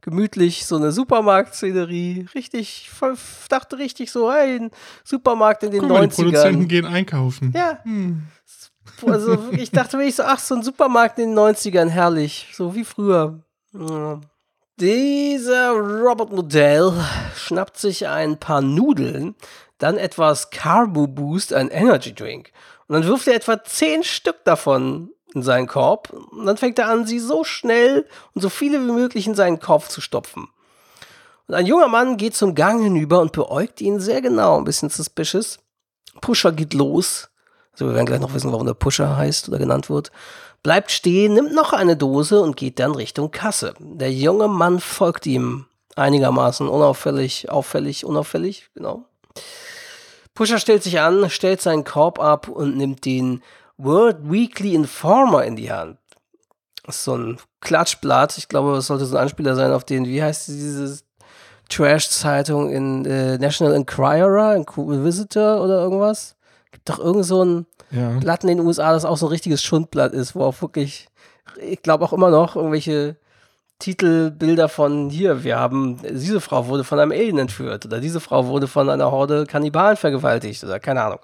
gemütlich, 0.00 0.66
so 0.66 0.76
eine 0.76 0.92
Supermarktszenerie. 0.92 2.26
Richtig, 2.34 2.88
voll, 2.90 3.16
dachte 3.48 3.76
richtig 3.76 4.12
so, 4.12 4.32
hey, 4.32 4.56
ein 4.56 4.70
Supermarkt 5.02 5.64
in 5.64 5.72
den 5.72 5.80
Guck 5.80 5.90
mal, 5.90 6.06
die 6.06 6.14
90ern. 6.14 6.22
Produzenten 6.22 6.68
gehen 6.68 6.86
einkaufen. 6.86 7.52
Ja. 7.54 7.80
Also 9.04 9.42
wirklich, 9.42 9.62
ich 9.62 9.70
dachte 9.72 9.98
wirklich 9.98 10.14
so, 10.14 10.22
ach, 10.22 10.38
so 10.38 10.54
ein 10.54 10.62
Supermarkt 10.62 11.18
in 11.18 11.30
den 11.30 11.38
90ern, 11.38 11.88
herrlich. 11.88 12.48
So 12.54 12.74
wie 12.74 12.84
früher. 12.84 13.40
Ja. 13.72 14.20
Dieser 14.78 15.70
Robert 15.70 16.32
Modell 16.32 16.92
schnappt 17.34 17.78
sich 17.78 18.08
ein 18.08 18.38
paar 18.38 18.60
Nudeln, 18.60 19.34
dann 19.78 19.96
etwas 19.96 20.50
Carbo 20.50 21.06
Boost, 21.06 21.54
ein 21.54 21.70
Energy 21.70 22.14
Drink. 22.14 22.52
Und 22.86 22.92
dann 22.92 23.06
wirft 23.06 23.26
er 23.26 23.36
etwa 23.36 23.64
zehn 23.64 24.04
Stück 24.04 24.44
davon 24.44 25.12
in 25.32 25.42
seinen 25.42 25.66
Korb. 25.66 26.10
Und 26.10 26.44
dann 26.44 26.58
fängt 26.58 26.78
er 26.78 26.90
an, 26.90 27.06
sie 27.06 27.20
so 27.20 27.42
schnell 27.42 28.06
und 28.34 28.42
so 28.42 28.50
viele 28.50 28.78
wie 28.86 28.92
möglich 28.92 29.26
in 29.26 29.34
seinen 29.34 29.60
Korb 29.60 29.90
zu 29.90 30.02
stopfen. 30.02 30.48
Und 31.48 31.54
ein 31.54 31.64
junger 31.64 31.88
Mann 31.88 32.18
geht 32.18 32.34
zum 32.34 32.54
Gang 32.54 32.82
hinüber 32.82 33.20
und 33.20 33.32
beäugt 33.32 33.80
ihn 33.80 33.98
sehr 33.98 34.20
genau, 34.20 34.58
ein 34.58 34.64
bisschen 34.64 34.90
suspicious. 34.90 35.58
Pusher 36.20 36.52
geht 36.52 36.74
los. 36.74 37.30
Also 37.72 37.86
wir 37.86 37.94
werden 37.94 38.06
gleich 38.06 38.20
noch 38.20 38.34
wissen, 38.34 38.52
warum 38.52 38.66
der 38.66 38.74
Pusher 38.74 39.16
heißt 39.16 39.48
oder 39.48 39.58
genannt 39.58 39.88
wird. 39.88 40.10
Bleibt 40.66 40.90
stehen, 40.90 41.34
nimmt 41.34 41.54
noch 41.54 41.72
eine 41.72 41.96
Dose 41.96 42.40
und 42.40 42.56
geht 42.56 42.80
dann 42.80 42.96
Richtung 42.96 43.30
Kasse. 43.30 43.74
Der 43.78 44.12
junge 44.12 44.48
Mann 44.48 44.80
folgt 44.80 45.24
ihm 45.24 45.66
einigermaßen 45.94 46.68
unauffällig, 46.68 47.48
auffällig, 47.48 48.04
unauffällig, 48.04 48.68
genau. 48.74 49.04
Pusher 50.34 50.58
stellt 50.58 50.82
sich 50.82 50.98
an, 50.98 51.30
stellt 51.30 51.60
seinen 51.60 51.84
Korb 51.84 52.18
ab 52.18 52.48
und 52.48 52.76
nimmt 52.76 53.04
den 53.04 53.44
World 53.76 54.28
Weekly 54.28 54.74
Informer 54.74 55.44
in 55.44 55.54
die 55.54 55.70
Hand. 55.70 55.98
Das 56.84 56.96
ist 56.96 57.04
so 57.04 57.16
ein 57.16 57.38
Klatschblatt. 57.60 58.36
Ich 58.36 58.48
glaube, 58.48 58.76
es 58.76 58.88
sollte 58.88 59.06
so 59.06 59.16
ein 59.16 59.22
Anspieler 59.22 59.54
sein 59.54 59.70
auf 59.70 59.84
den, 59.84 60.04
wie 60.04 60.20
heißt 60.20 60.48
diese 60.48 60.98
Trash-Zeitung 61.68 62.70
in 62.70 63.04
äh, 63.04 63.38
National 63.38 63.76
Enquirer, 63.76 64.56
Visitor 64.66 65.62
oder 65.62 65.80
irgendwas? 65.80 66.35
Gibt 66.76 66.90
doch 66.90 66.98
irgend 66.98 67.24
so 67.24 67.42
ein 67.42 67.66
Ja. 67.90 68.18
Blatt 68.18 68.44
in 68.44 68.48
den 68.48 68.60
USA, 68.60 68.92
das 68.92 69.06
auch 69.06 69.16
so 69.16 69.26
ein 69.26 69.30
richtiges 69.30 69.62
Schundblatt 69.62 70.12
ist, 70.12 70.34
wo 70.34 70.42
auch 70.42 70.60
wirklich, 70.60 71.08
ich 71.58 71.80
glaube 71.80 72.04
auch 72.04 72.12
immer 72.12 72.28
noch 72.28 72.54
irgendwelche 72.54 73.16
Titelbilder 73.78 74.68
von 74.68 75.08
hier, 75.08 75.42
wir 75.42 75.58
haben, 75.58 75.98
diese 76.02 76.42
Frau 76.42 76.66
wurde 76.66 76.84
von 76.84 76.98
einem 76.98 77.12
Alien 77.12 77.38
entführt 77.38 77.86
oder 77.86 78.00
diese 78.00 78.20
Frau 78.20 78.46
wurde 78.46 78.68
von 78.68 78.90
einer 78.90 79.10
Horde 79.10 79.46
Kannibalen 79.46 79.96
vergewaltigt 79.96 80.62
oder 80.64 80.78
keine 80.80 81.02
Ahnung. 81.02 81.20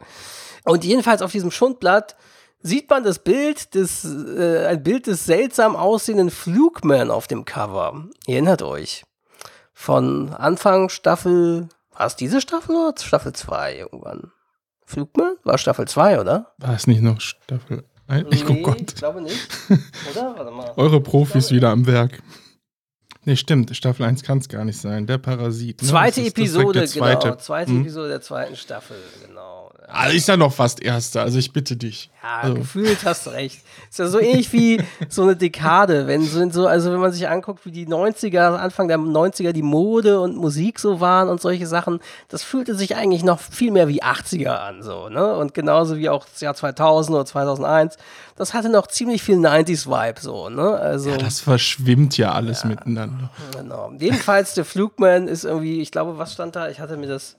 Und 0.65 0.85
jedenfalls 0.85 1.21
auf 1.21 1.33
diesem 1.33 1.51
Schundblatt 1.51 2.17
sieht 2.63 2.89
man 2.89 3.05
das 3.05 3.19
Bild 3.19 3.75
des, 3.75 4.05
äh, 4.05 4.67
ein 4.69 4.83
Bild 4.83 5.07
des 5.07 5.27
seltsam 5.27 5.77
aussehenden 5.77 6.31
Flugman 6.31 7.11
auf 7.11 7.27
dem 7.27 7.45
Cover. 7.45 8.07
Ihr 8.27 8.37
erinnert 8.37 8.63
euch. 8.63 9.05
Von 9.75 10.33
Anfang 10.33 10.89
Staffel, 10.89 11.69
war 11.95 12.07
es 12.07 12.17
diese 12.17 12.41
Staffel 12.41 12.75
oder 12.75 12.95
Staffel 12.99 13.33
2 13.33 13.77
irgendwann? 13.77 14.33
Flugman? 14.93 15.37
War 15.45 15.59
Staffel 15.59 15.89
2, 15.89 16.21
oder? 16.21 16.53
War 16.59 16.75
es 16.75 16.87
nicht 16.87 17.01
noch 17.03 17.21
Staffel 17.21 17.85
1? 18.09 18.29
Ich 18.31 18.45
guck 18.45 18.57
Nee, 18.57 18.63
Gott. 18.63 18.81
Ich 18.93 18.95
glaube 18.97 19.23
nicht. 19.23 19.49
Oder? 20.11 20.35
Warte 20.37 20.51
mal. 20.51 20.73
Eure 20.77 21.01
Profis 21.01 21.51
wieder 21.51 21.71
am 21.71 21.87
Werk. 21.87 22.23
Nee, 23.25 23.37
stimmt. 23.37 23.75
Staffel 23.75 24.05
1 24.05 24.23
kann 24.23 24.39
es 24.39 24.49
gar 24.49 24.65
nicht 24.65 24.79
sein. 24.79 25.07
Der 25.07 25.17
Parasit. 25.19 25.81
Ne? 25.81 25.89
Zweite 25.89 26.21
Episode, 26.23 26.85
zweite. 26.87 27.29
genau. 27.29 27.37
Zweite 27.37 27.71
Hm. 27.71 27.81
Episode 27.83 28.09
der 28.09 28.21
zweiten 28.21 28.57
Staffel, 28.57 28.97
genau. 29.27 29.72
Ja, 29.93 29.99
Ah, 29.99 30.07
ist 30.09 30.27
ja 30.29 30.37
noch 30.39 30.53
fast 30.53 30.83
erste, 30.83 31.21
also 31.21 31.39
ich 31.39 31.53
bitte 31.53 31.77
dich. 31.77 32.11
ja 32.23 32.39
Also. 32.41 32.55
gefühlt 32.55 33.05
hast 33.05 33.27
du 33.27 33.31
recht. 33.31 33.61
Ist 33.91 33.99
ja 33.99 34.07
so 34.07 34.19
ähnlich 34.21 34.51
wie 34.53 34.81
so 35.11 35.23
eine 35.23 35.37
Dekade, 35.37 36.07
wenn 36.07 36.23
so, 36.25 36.49
so, 36.51 36.67
also 36.67 36.91
wenn 36.93 37.01
man 37.01 37.13
sich 37.13 37.29
anguckt, 37.29 37.67
wie 37.67 37.71
die 37.73 37.87
90er, 37.87 38.57
Anfang 38.57 38.89
der 38.89 38.99
90er 38.99 39.53
die 39.53 39.63
Mode 39.63 40.21
und 40.21 40.37
Musik 40.37 40.79
so 40.79 41.01
waren 41.01 41.29
und 41.29 41.43
solche 41.43 41.67
Sachen, 41.67 42.01
das 42.29 42.43
fühlte 42.43 42.75
sich 42.75 42.97
eigentlich 42.97 43.23
noch 43.23 43.39
viel 43.39 43.71
mehr 43.71 43.87
wie 43.89 44.03
80er 44.03 44.57
an, 44.57 44.83
so, 44.83 45.09
ne? 45.11 45.37
Und 45.37 45.53
genauso 45.53 45.97
wie 45.99 46.09
auch 46.09 46.25
das 46.25 46.41
Jahr 46.41 46.55
2000 46.55 47.15
oder 47.15 47.27
2001, 47.27 47.97
das 48.37 48.55
hatte 48.55 48.71
noch 48.71 48.87
ziemlich 48.87 49.23
viel 49.23 49.37
90s-Vibe, 49.37 50.21
so, 50.21 50.49
ne? 50.49 50.71
Also. 50.73 51.11
Ja, 51.11 51.19
das 51.19 51.41
verschwimmt 51.41 52.17
ja 52.17 52.33
alles 52.33 52.65
miteinander. 52.65 53.31
Genau. 53.59 53.93
Jedenfalls, 53.99 54.55
der 54.55 54.65
Flugman 54.65 55.29
ist 55.29 55.45
irgendwie, 55.45 55.81
ich 55.83 55.91
glaube, 55.91 56.17
was 56.17 56.33
stand 56.33 56.57
da? 56.57 56.69
Ich 56.71 56.81
hatte 56.81 56.97
mir 56.97 57.09
das 57.09 57.37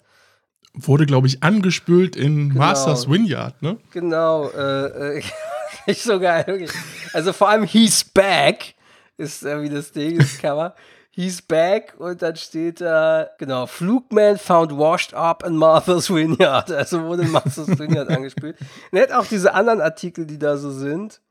Wurde, 0.75 1.05
glaube 1.05 1.27
ich, 1.27 1.43
angespült 1.43 2.15
in 2.15 2.49
Genau. 2.49 2.59
Masters 2.61 3.09
Vineyard, 3.09 3.61
ne? 3.61 3.77
genau, 3.91 4.49
äh, 4.49 5.17
äh, 5.19 5.23
nicht 5.87 6.01
so 6.01 6.19
geil, 6.19 6.45
wirklich. 6.47 6.71
Also 7.13 7.31
vor 7.31 7.49
allem 7.49 7.63
He's 7.63 8.03
Back 8.03 8.73
ist 9.17 9.43
irgendwie 9.43 9.69
das 9.69 9.91
Ding, 9.91 10.17
das 10.17 10.37
Cover. 10.39 10.73
He's 11.15 11.43
Back 11.43 11.93
und 11.99 12.23
dann 12.23 12.35
steht 12.37 12.81
da, 12.81 13.29
genau, 13.37 13.67
Flugman 13.67 14.39
found 14.39 14.71
washed 14.75 15.13
up 15.13 15.45
in 15.45 15.55
Martha's 15.55 16.09
Vineyard. 16.09 16.71
Also 16.71 17.03
wurde 17.03 17.23
Martha's 17.25 17.67
Vineyard 17.79 18.09
angespielt. 18.09 18.57
Er 18.91 19.03
hat 19.03 19.11
auch 19.11 19.27
diese 19.27 19.53
anderen 19.53 19.79
Artikel, 19.79 20.25
die 20.25 20.39
da 20.39 20.57
so 20.57 20.71
sind. 20.71 21.21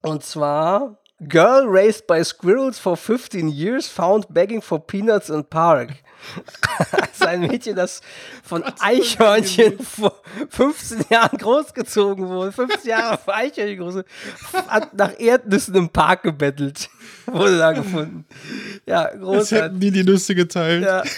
Und 0.00 0.24
zwar, 0.24 0.96
Girl 1.28 1.66
raised 1.66 2.06
by 2.06 2.22
squirrels 2.24 2.78
for 2.78 2.96
15 2.96 3.48
years 3.48 3.88
found 3.88 4.26
begging 4.28 4.60
for 4.60 4.78
peanuts 4.78 5.30
in 5.30 5.44
park. 5.44 6.02
also 6.92 7.26
ein 7.26 7.40
Mädchen, 7.40 7.76
das 7.76 8.00
von 8.42 8.62
Eichhörnchen 8.80 9.78
vor 9.78 10.20
15 10.50 11.04
Jahren 11.10 11.38
großgezogen 11.38 12.28
wurde. 12.28 12.52
15 12.52 12.90
Jahre 12.90 13.18
für 13.18 13.34
Eichhörnchen 13.34 13.78
groß. 13.78 14.04
Hat 14.68 14.94
nach 14.94 15.18
Erdnüssen 15.18 15.74
im 15.74 15.88
Park 15.88 16.22
gebettelt. 16.22 16.88
wurde 17.26 17.58
da 17.58 17.72
gefunden. 17.72 18.24
Ja, 18.86 19.08
großartig. 19.14 19.58
hätten 19.58 19.80
die 19.80 19.90
die 19.90 20.04
Nüsse 20.04 20.34
geteilt. 20.34 20.84
Ja. 20.84 21.02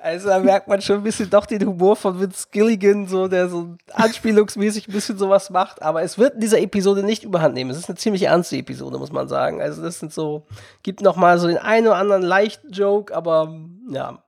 Also 0.00 0.28
da 0.28 0.38
merkt 0.38 0.68
man 0.68 0.80
schon 0.80 0.98
ein 0.98 1.02
bisschen 1.02 1.28
doch 1.28 1.44
den 1.44 1.66
Humor 1.66 1.96
von 1.96 2.20
Vince 2.20 2.46
Gilligan, 2.52 3.08
so, 3.08 3.26
der 3.26 3.48
so 3.48 3.76
anspielungsmäßig 3.92 4.86
ein 4.86 4.92
bisschen 4.92 5.18
sowas 5.18 5.50
macht. 5.50 5.82
Aber 5.82 6.02
es 6.02 6.18
wird 6.18 6.34
in 6.34 6.40
dieser 6.40 6.60
Episode 6.60 7.02
nicht 7.02 7.24
überhand 7.24 7.54
nehmen. 7.54 7.70
Es 7.70 7.78
ist 7.78 7.88
eine 7.88 7.98
ziemlich 7.98 8.22
ernste 8.22 8.56
Episode, 8.56 8.98
muss 8.98 9.10
man 9.10 9.26
sagen. 9.26 9.60
Also 9.60 9.82
das 9.82 9.98
sind 9.98 10.12
so, 10.12 10.46
gibt 10.84 11.02
noch 11.02 11.16
mal 11.16 11.40
so 11.40 11.48
den 11.48 11.58
einen 11.58 11.88
oder 11.88 11.96
anderen 11.96 12.22
leichten 12.22 12.70
Joke, 12.70 13.14
aber 13.14 13.52
ja. 13.90 14.22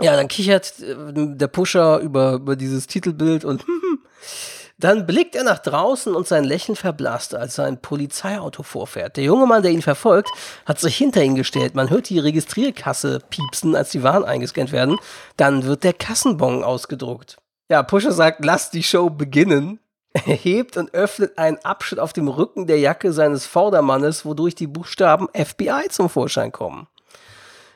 Ja, 0.00 0.16
dann 0.16 0.28
kichert 0.28 0.74
äh, 0.80 0.94
der 1.14 1.48
Pusher 1.48 2.00
über, 2.00 2.34
über 2.34 2.56
dieses 2.56 2.88
Titelbild 2.88 3.44
und 3.44 3.64
Dann 4.78 5.06
blickt 5.06 5.34
er 5.34 5.44
nach 5.44 5.58
draußen 5.58 6.14
und 6.14 6.26
sein 6.26 6.44
Lächeln 6.44 6.76
verblasst, 6.76 7.34
als 7.34 7.54
sein 7.54 7.80
Polizeiauto 7.80 8.62
vorfährt. 8.62 9.16
Der 9.16 9.24
junge 9.24 9.46
Mann, 9.46 9.62
der 9.62 9.72
ihn 9.72 9.80
verfolgt, 9.80 10.30
hat 10.66 10.78
sich 10.78 10.96
hinter 10.96 11.22
ihn 11.22 11.34
gestellt. 11.34 11.74
Man 11.74 11.88
hört 11.88 12.10
die 12.10 12.18
Registrierkasse 12.18 13.20
piepsen, 13.30 13.74
als 13.74 13.90
die 13.90 14.02
Waren 14.02 14.24
eingescannt 14.24 14.72
werden. 14.72 14.98
Dann 15.38 15.64
wird 15.64 15.82
der 15.82 15.94
Kassenbon 15.94 16.62
ausgedruckt. 16.62 17.38
Ja, 17.70 17.82
Pusher 17.82 18.12
sagt, 18.12 18.44
lass 18.44 18.70
die 18.70 18.82
Show 18.82 19.08
beginnen. 19.08 19.80
Er 20.12 20.34
hebt 20.34 20.76
und 20.76 20.94
öffnet 20.94 21.36
einen 21.36 21.58
Abschnitt 21.58 22.00
auf 22.00 22.12
dem 22.12 22.28
Rücken 22.28 22.66
der 22.66 22.78
Jacke 22.78 23.12
seines 23.12 23.46
Vordermannes, 23.46 24.24
wodurch 24.24 24.54
die 24.54 24.66
Buchstaben 24.66 25.28
FBI 25.34 25.88
zum 25.90 26.08
Vorschein 26.08 26.52
kommen. 26.52 26.86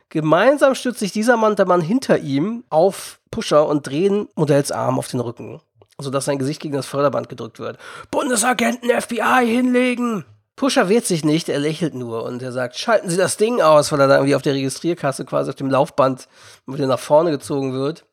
Gemeinsam 0.09 0.75
stützt 0.75 1.01
sich 1.01 1.13
dieser 1.13 1.37
Mann 1.37 1.57
der 1.57 1.67
Mann 1.67 1.81
hinter 1.81 2.19
ihm 2.19 2.65
auf 2.71 3.21
Pusher 3.31 3.67
und 3.69 3.87
drehen 3.87 4.29
Modells 4.35 4.73
Arm 4.73 4.99
auf 4.99 5.09
den 5.09 5.21
Rücken, 5.21 5.61
sodass 6.03 6.25
sein 6.25 6.39
Gesicht 6.39 6.61
gegen 6.61 6.75
das 6.75 6.87
Förderband 6.87 7.29
gedrückt 7.29 7.59
wird. 7.59 7.79
Bundesagenten 8.11 8.91
FBI 8.91 9.47
hinlegen! 9.47 10.25
Pusher 10.57 10.91
wehrt 10.91 11.07
sich 11.07 11.25
nicht, 11.25 11.49
er 11.49 11.59
lächelt 11.59 11.95
nur 11.95 12.25
und 12.25 12.43
er 12.43 12.53
sagt, 12.53 12.77
schalten 12.77 13.09
Sie 13.09 13.17
das 13.17 13.39
Ding 13.39 13.63
aus, 13.63 13.93
weil 13.93 14.01
er 14.01 14.09
da 14.09 14.17
irgendwie 14.17 14.35
auf 14.35 14.43
der 14.43 14.53
Registrierkasse 14.53 15.25
quasi 15.25 15.49
auf 15.49 15.57
dem 15.57 15.71
Laufband 15.71 16.29
wieder 16.67 16.87
nach 16.87 16.99
vorne 16.99 17.31
gezogen 17.31 17.73
wird. 17.73 18.05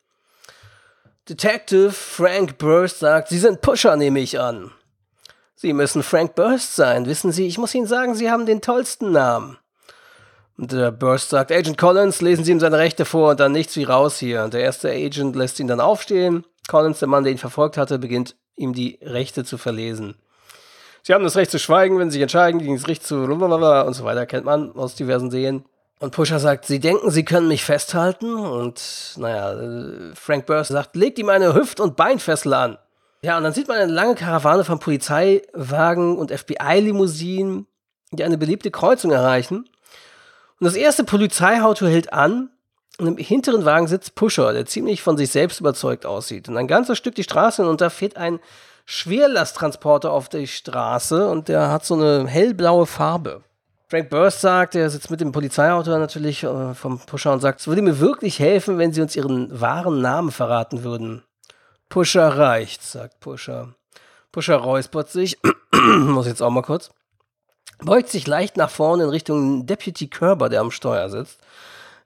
Detective 1.28 1.92
Frank 1.92 2.56
Burst 2.56 3.00
sagt, 3.00 3.28
Sie 3.28 3.38
sind 3.38 3.60
Pusher, 3.60 3.96
nehme 3.96 4.20
ich 4.20 4.40
an. 4.40 4.70
Sie 5.56 5.74
müssen 5.74 6.02
Frank 6.02 6.36
Burst 6.36 6.74
sein. 6.74 7.04
Wissen 7.04 7.32
Sie, 7.32 7.46
ich 7.46 7.58
muss 7.58 7.74
Ihnen 7.74 7.86
sagen, 7.86 8.14
Sie 8.14 8.30
haben 8.30 8.46
den 8.46 8.62
tollsten 8.62 9.12
Namen. 9.12 9.58
Und 10.56 10.72
der 10.72 10.90
Burst 10.90 11.28
sagt, 11.28 11.52
Agent 11.52 11.76
Collins, 11.76 12.20
lesen 12.20 12.44
Sie 12.44 12.52
ihm 12.52 12.60
seine 12.60 12.78
Rechte 12.78 13.04
vor 13.04 13.30
und 13.30 13.40
dann 13.40 13.52
nichts 13.52 13.76
wie 13.76 13.84
raus 13.84 14.18
hier. 14.18 14.42
Und 14.42 14.54
der 14.54 14.62
erste 14.62 14.90
Agent 14.90 15.36
lässt 15.36 15.60
ihn 15.60 15.68
dann 15.68 15.80
aufstehen. 15.80 16.44
Collins, 16.68 17.00
der 17.00 17.08
Mann, 17.08 17.24
der 17.24 17.32
ihn 17.32 17.38
verfolgt 17.38 17.76
hatte, 17.76 17.98
beginnt 17.98 18.36
ihm 18.54 18.72
die 18.72 19.00
Rechte 19.02 19.44
zu 19.44 19.58
verlesen. 19.58 20.14
Sie 21.02 21.14
haben 21.14 21.24
das 21.24 21.36
Recht 21.36 21.50
zu 21.50 21.58
schweigen, 21.58 21.98
wenn 21.98 22.10
Sie 22.10 22.14
sich 22.14 22.22
entscheiden, 22.22 22.60
gegen 22.60 22.76
das 22.76 22.86
Recht 22.86 23.04
zu 23.04 23.16
und 23.16 23.94
so 23.94 24.04
weiter, 24.04 24.26
kennt 24.26 24.44
man 24.44 24.72
aus 24.72 24.94
diversen 24.94 25.30
Serien. 25.30 25.64
Und 26.00 26.12
Pusher 26.12 26.38
sagt, 26.38 26.66
Sie 26.66 26.78
denken, 26.78 27.10
Sie 27.10 27.24
können 27.24 27.48
mich 27.48 27.64
festhalten? 27.64 28.34
Und 28.34 29.14
naja, 29.16 30.12
Frank 30.14 30.46
Burst 30.46 30.70
sagt, 30.70 30.94
legt 30.94 31.18
ihm 31.18 31.28
eine 31.28 31.54
Hüft- 31.54 31.80
und 31.80 31.96
Beinfessel 31.96 32.52
an. 32.54 32.78
Ja, 33.22 33.36
und 33.36 33.42
dann 33.42 33.52
sieht 33.52 33.66
man 33.66 33.78
eine 33.78 33.90
lange 33.90 34.14
Karawane 34.14 34.64
von 34.64 34.78
Polizeiwagen 34.78 36.16
und 36.16 36.30
FBI-Limousinen, 36.30 37.66
die 38.12 38.22
eine 38.22 38.38
beliebte 38.38 38.70
Kreuzung 38.70 39.10
erreichen. 39.10 39.68
Und 40.60 40.64
das 40.64 40.76
erste 40.76 41.04
Polizeiauto 41.04 41.86
hält 41.86 42.12
an 42.12 42.50
und 42.98 43.06
im 43.06 43.16
hinteren 43.16 43.64
Wagen 43.64 43.86
sitzt 43.86 44.14
Pusher, 44.14 44.52
der 44.52 44.66
ziemlich 44.66 45.02
von 45.02 45.16
sich 45.16 45.30
selbst 45.30 45.60
überzeugt 45.60 46.04
aussieht. 46.04 46.48
Und 46.48 46.56
ein 46.56 46.66
ganzes 46.66 46.98
Stück 46.98 47.14
die 47.14 47.22
Straße 47.22 47.62
hinunter 47.62 47.90
fährt 47.90 48.16
ein 48.16 48.40
Schwerlasttransporter 48.86 50.10
auf 50.10 50.28
die 50.28 50.46
Straße 50.46 51.28
und 51.28 51.48
der 51.48 51.70
hat 51.70 51.84
so 51.84 51.94
eine 51.94 52.26
hellblaue 52.26 52.86
Farbe. 52.86 53.42
Frank 53.90 54.10
Burst 54.10 54.40
sagt, 54.40 54.74
er 54.74 54.90
sitzt 54.90 55.10
mit 55.10 55.20
dem 55.20 55.32
Polizeiauto 55.32 55.90
natürlich 55.96 56.42
äh, 56.42 56.74
vom 56.74 56.98
Pusher 56.98 57.32
und 57.32 57.40
sagt, 57.40 57.60
es 57.60 57.68
würde 57.68 57.82
mir 57.82 58.00
wirklich 58.00 58.38
helfen, 58.38 58.76
wenn 58.78 58.92
sie 58.92 59.00
uns 59.00 59.16
ihren 59.16 59.60
wahren 59.60 60.02
Namen 60.02 60.30
verraten 60.30 60.84
würden. 60.84 61.22
Pusher 61.88 62.36
reicht, 62.36 62.82
sagt 62.82 63.20
Pusher. 63.20 63.74
Pusher 64.32 64.56
räuspert 64.56 65.08
sich, 65.08 65.38
muss 65.72 66.26
jetzt 66.26 66.42
auch 66.42 66.50
mal 66.50 66.62
kurz, 66.62 66.90
beugt 67.78 68.10
sich 68.10 68.26
leicht 68.26 68.56
nach 68.56 68.70
vorne 68.70 69.04
in 69.04 69.10
Richtung 69.10 69.64
Deputy 69.64 70.08
Kerber, 70.08 70.48
der 70.48 70.60
am 70.60 70.70
Steuer 70.70 71.08
sitzt. 71.08 71.40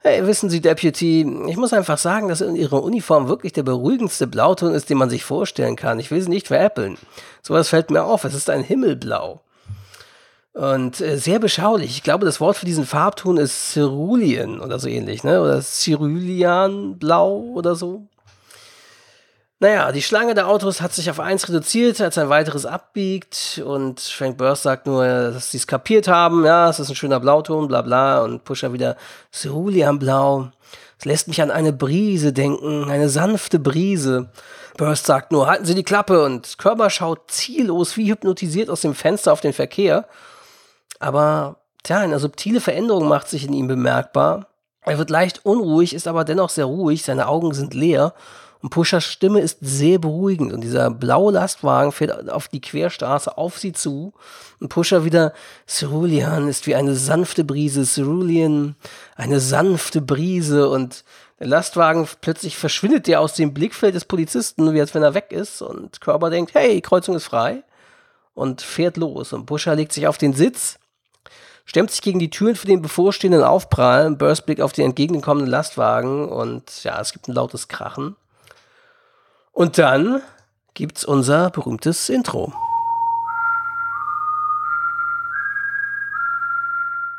Hey, 0.05 0.27
wissen 0.27 0.51
Sie, 0.51 0.61
Deputy, 0.61 1.25
ich 1.47 1.57
muss 1.57 1.73
einfach 1.73 1.97
sagen, 1.97 2.27
dass 2.27 2.41
in 2.41 2.57
Ihrer 2.57 2.83
Uniform 2.83 3.29
wirklich 3.29 3.53
der 3.53 3.63
beruhigendste 3.63 4.27
Blauton 4.27 4.75
ist, 4.75 4.91
den 4.91 4.99
man 4.99 5.09
sich 5.09 5.23
vorstellen 5.23 5.77
kann. 5.77 6.01
Ich 6.01 6.11
will 6.11 6.21
Sie 6.21 6.29
nicht 6.29 6.49
veräppeln. 6.49 6.99
Sowas 7.41 7.69
fällt 7.69 7.93
mir 7.93 8.03
auf. 8.03 8.25
Es 8.25 8.35
ist 8.35 8.51
ein 8.51 8.65
Himmelblau. 8.65 9.41
Und 10.55 11.01
äh, 11.01 11.19
sehr 11.19 11.39
beschaulich. 11.39 11.93
Ich 11.93 12.03
glaube, 12.03 12.25
das 12.25 12.41
Wort 12.41 12.57
für 12.57 12.67
diesen 12.67 12.85
Farbton 12.85 13.37
ist 13.37 13.75
Cerulean 13.75 14.59
oder 14.59 14.81
so 14.81 14.89
ähnlich, 14.89 15.23
ne? 15.23 15.41
Oder 15.41 15.63
Cerulean-Blau 15.63 17.37
oder 17.55 17.77
so. 17.77 18.03
Naja, 19.63 19.93
die 19.93 20.03
Schlange 20.03 20.35
der 20.35 20.49
Autos 20.49 20.81
hat 20.81 20.93
sich 20.93 21.09
auf 21.09 21.21
eins 21.21 21.49
reduziert, 21.49 22.01
als 22.01 22.19
ein 22.19 22.29
weiteres 22.29 22.67
abbiegt. 22.67 23.63
Und 23.65 24.01
Frank 24.01 24.37
Burst 24.37 24.65
sagt 24.65 24.89
nur, 24.89 25.07
dass 25.07 25.53
sie 25.53 25.59
es 25.59 25.69
kapiert 25.69 26.09
haben. 26.09 26.45
Ja, 26.45 26.69
es 26.69 26.81
ist 26.81 26.89
ein 26.89 26.97
schöner 26.97 27.21
Blauton, 27.21 27.69
bla 27.69 27.81
bla. 27.83 28.23
Und 28.23 28.43
Pusher 28.43 28.73
wieder 28.73 28.97
Cerulean-Blau. 29.31 30.51
Es 30.99 31.05
lässt 31.05 31.29
mich 31.29 31.41
an 31.41 31.53
eine 31.53 31.73
Brise 31.73 32.33
denken, 32.33 32.91
eine 32.91 33.09
sanfte 33.09 33.61
Brise. 33.61 34.31
Burst 34.79 35.07
sagt 35.07 35.31
nur, 35.31 35.47
halten 35.47 35.65
Sie 35.65 35.77
die 35.77 35.85
Klappe. 35.85 36.25
Und 36.25 36.59
Körber 36.59 36.91
schaut 36.91 37.31
ziellos 37.31 37.97
wie 37.97 38.11
hypnotisiert 38.11 38.69
aus 38.69 38.81
dem 38.81 38.97
Fenster 38.97 39.33
auf 39.33 39.43
den 39.43 39.53
Verkehr. 39.53 40.09
Aber 40.99 41.59
tja, 41.85 41.99
eine 41.99 42.19
subtile 42.19 42.61
Veränderung 42.61 43.07
macht 43.07 43.29
sich 43.29 43.47
in 43.47 43.53
ihm 43.53 43.69
bemerkbar. 43.69 44.49
Er 44.81 44.99
wird 44.99 45.11
leicht 45.11 45.47
unruhig, 45.47 45.95
ist 45.95 46.09
aber 46.09 46.25
dennoch 46.25 46.51
sehr 46.51 46.65
ruhig, 46.65 47.05
seine 47.05 47.29
Augen 47.29 47.55
sind 47.55 47.75
leer 47.75 48.13
und 48.63 48.71
Pushers 48.71 49.05
Stimme 49.05 49.41
ist 49.41 49.59
sehr 49.61 49.99
beruhigend. 49.99 50.53
Und 50.53 50.61
dieser 50.61 50.89
blaue 50.91 51.33
Lastwagen 51.33 51.91
fährt 51.91 52.31
auf 52.31 52.47
die 52.47 52.61
Querstraße 52.61 53.37
auf 53.37 53.59
sie 53.59 53.73
zu. 53.73 54.13
Und 54.61 54.69
Pusher 54.69 55.05
wieder, 55.05 55.33
Cerulean 55.67 56.47
ist 56.47 56.69
wie 56.69 56.77
eine 56.77 56.95
sanfte 56.95 57.43
Brise, 57.43 57.85
Cerulean, 57.85 58.77
eine 59.17 59.41
sanfte 59.41 60.01
Brise. 60.01 60.69
Und 60.69 61.03
der 61.41 61.49
Lastwagen 61.49 62.09
plötzlich 62.21 62.57
verschwindet 62.57 63.09
der 63.09 63.21
aus 63.21 63.35
dem 63.35 63.53
Blickfeld 63.53 63.97
des 63.97 64.05
Polizisten, 64.05 64.73
wie 64.73 64.81
als 64.81 64.95
wenn 64.95 65.03
er 65.03 65.15
weg 65.15 65.33
ist. 65.33 65.61
Und 65.61 66.01
Körper 66.01 66.31
denkt, 66.31 66.55
hey, 66.55 66.81
Kreuzung 66.81 67.17
ist 67.17 67.25
frei. 67.25 67.65
Und 68.33 68.63
fährt 68.63 68.97
los. 68.97 69.33
Und 69.33 69.47
Pusher 69.47 69.75
legt 69.75 69.93
sich 69.93 70.07
auf 70.07 70.19
den 70.19 70.35
Sitz 70.35 70.79
stemmt 71.65 71.93
sich 71.93 72.03
gegen 72.03 72.19
die 72.19 72.31
Türen 72.31 72.57
für 72.57 72.67
den 72.67 72.83
bevorstehenden 72.83 73.45
Aufprall, 73.45 74.11
Burst 74.11 74.47
blickt 74.47 74.61
auf 74.61 74.73
den 74.73 74.87
entgegenkommenden 74.87 75.49
Lastwagen. 75.49 76.29
Und 76.29 76.83
ja, 76.83 77.01
es 77.01 77.13
gibt 77.13 77.29
ein 77.29 77.35
lautes 77.35 77.69
Krachen. 77.69 78.17
Und 79.53 79.77
dann 79.79 80.23
gibt's 80.75 81.05
unser 81.05 81.51
berühmtes 81.51 82.09
Intro. 82.09 82.53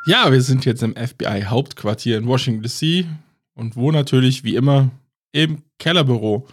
Ja, 0.06 0.30
wir 0.30 0.42
sind 0.42 0.66
jetzt 0.66 0.82
im 0.82 0.94
FBI-Hauptquartier 0.94 2.18
in 2.18 2.26
Washington 2.26 2.62
DC 2.62 3.06
und 3.54 3.76
wo 3.76 3.90
natürlich 3.90 4.44
wie 4.44 4.56
immer 4.56 4.90
im 5.32 5.62
Kellerbüro. 5.78 6.46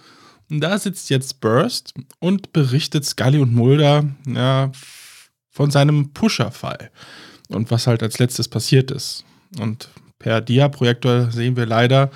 Und 0.49 0.61
da 0.61 0.77
sitzt 0.77 1.09
jetzt 1.09 1.41
Burst 1.41 1.93
und 2.19 2.53
berichtet 2.53 3.03
Scully 3.03 3.39
und 3.39 3.53
Mulder 3.53 4.05
ja, 4.27 4.71
von 5.49 5.71
seinem 5.71 6.13
Pusher-Fall 6.13 6.91
und 7.49 7.71
was 7.71 7.87
halt 7.87 8.03
als 8.03 8.19
letztes 8.19 8.47
passiert 8.47 8.91
ist. 8.91 9.25
Und 9.59 9.89
per 10.19 10.41
Dia-Projektor 10.41 11.31
sehen 11.31 11.57
wir 11.57 11.65
leider, 11.65 12.11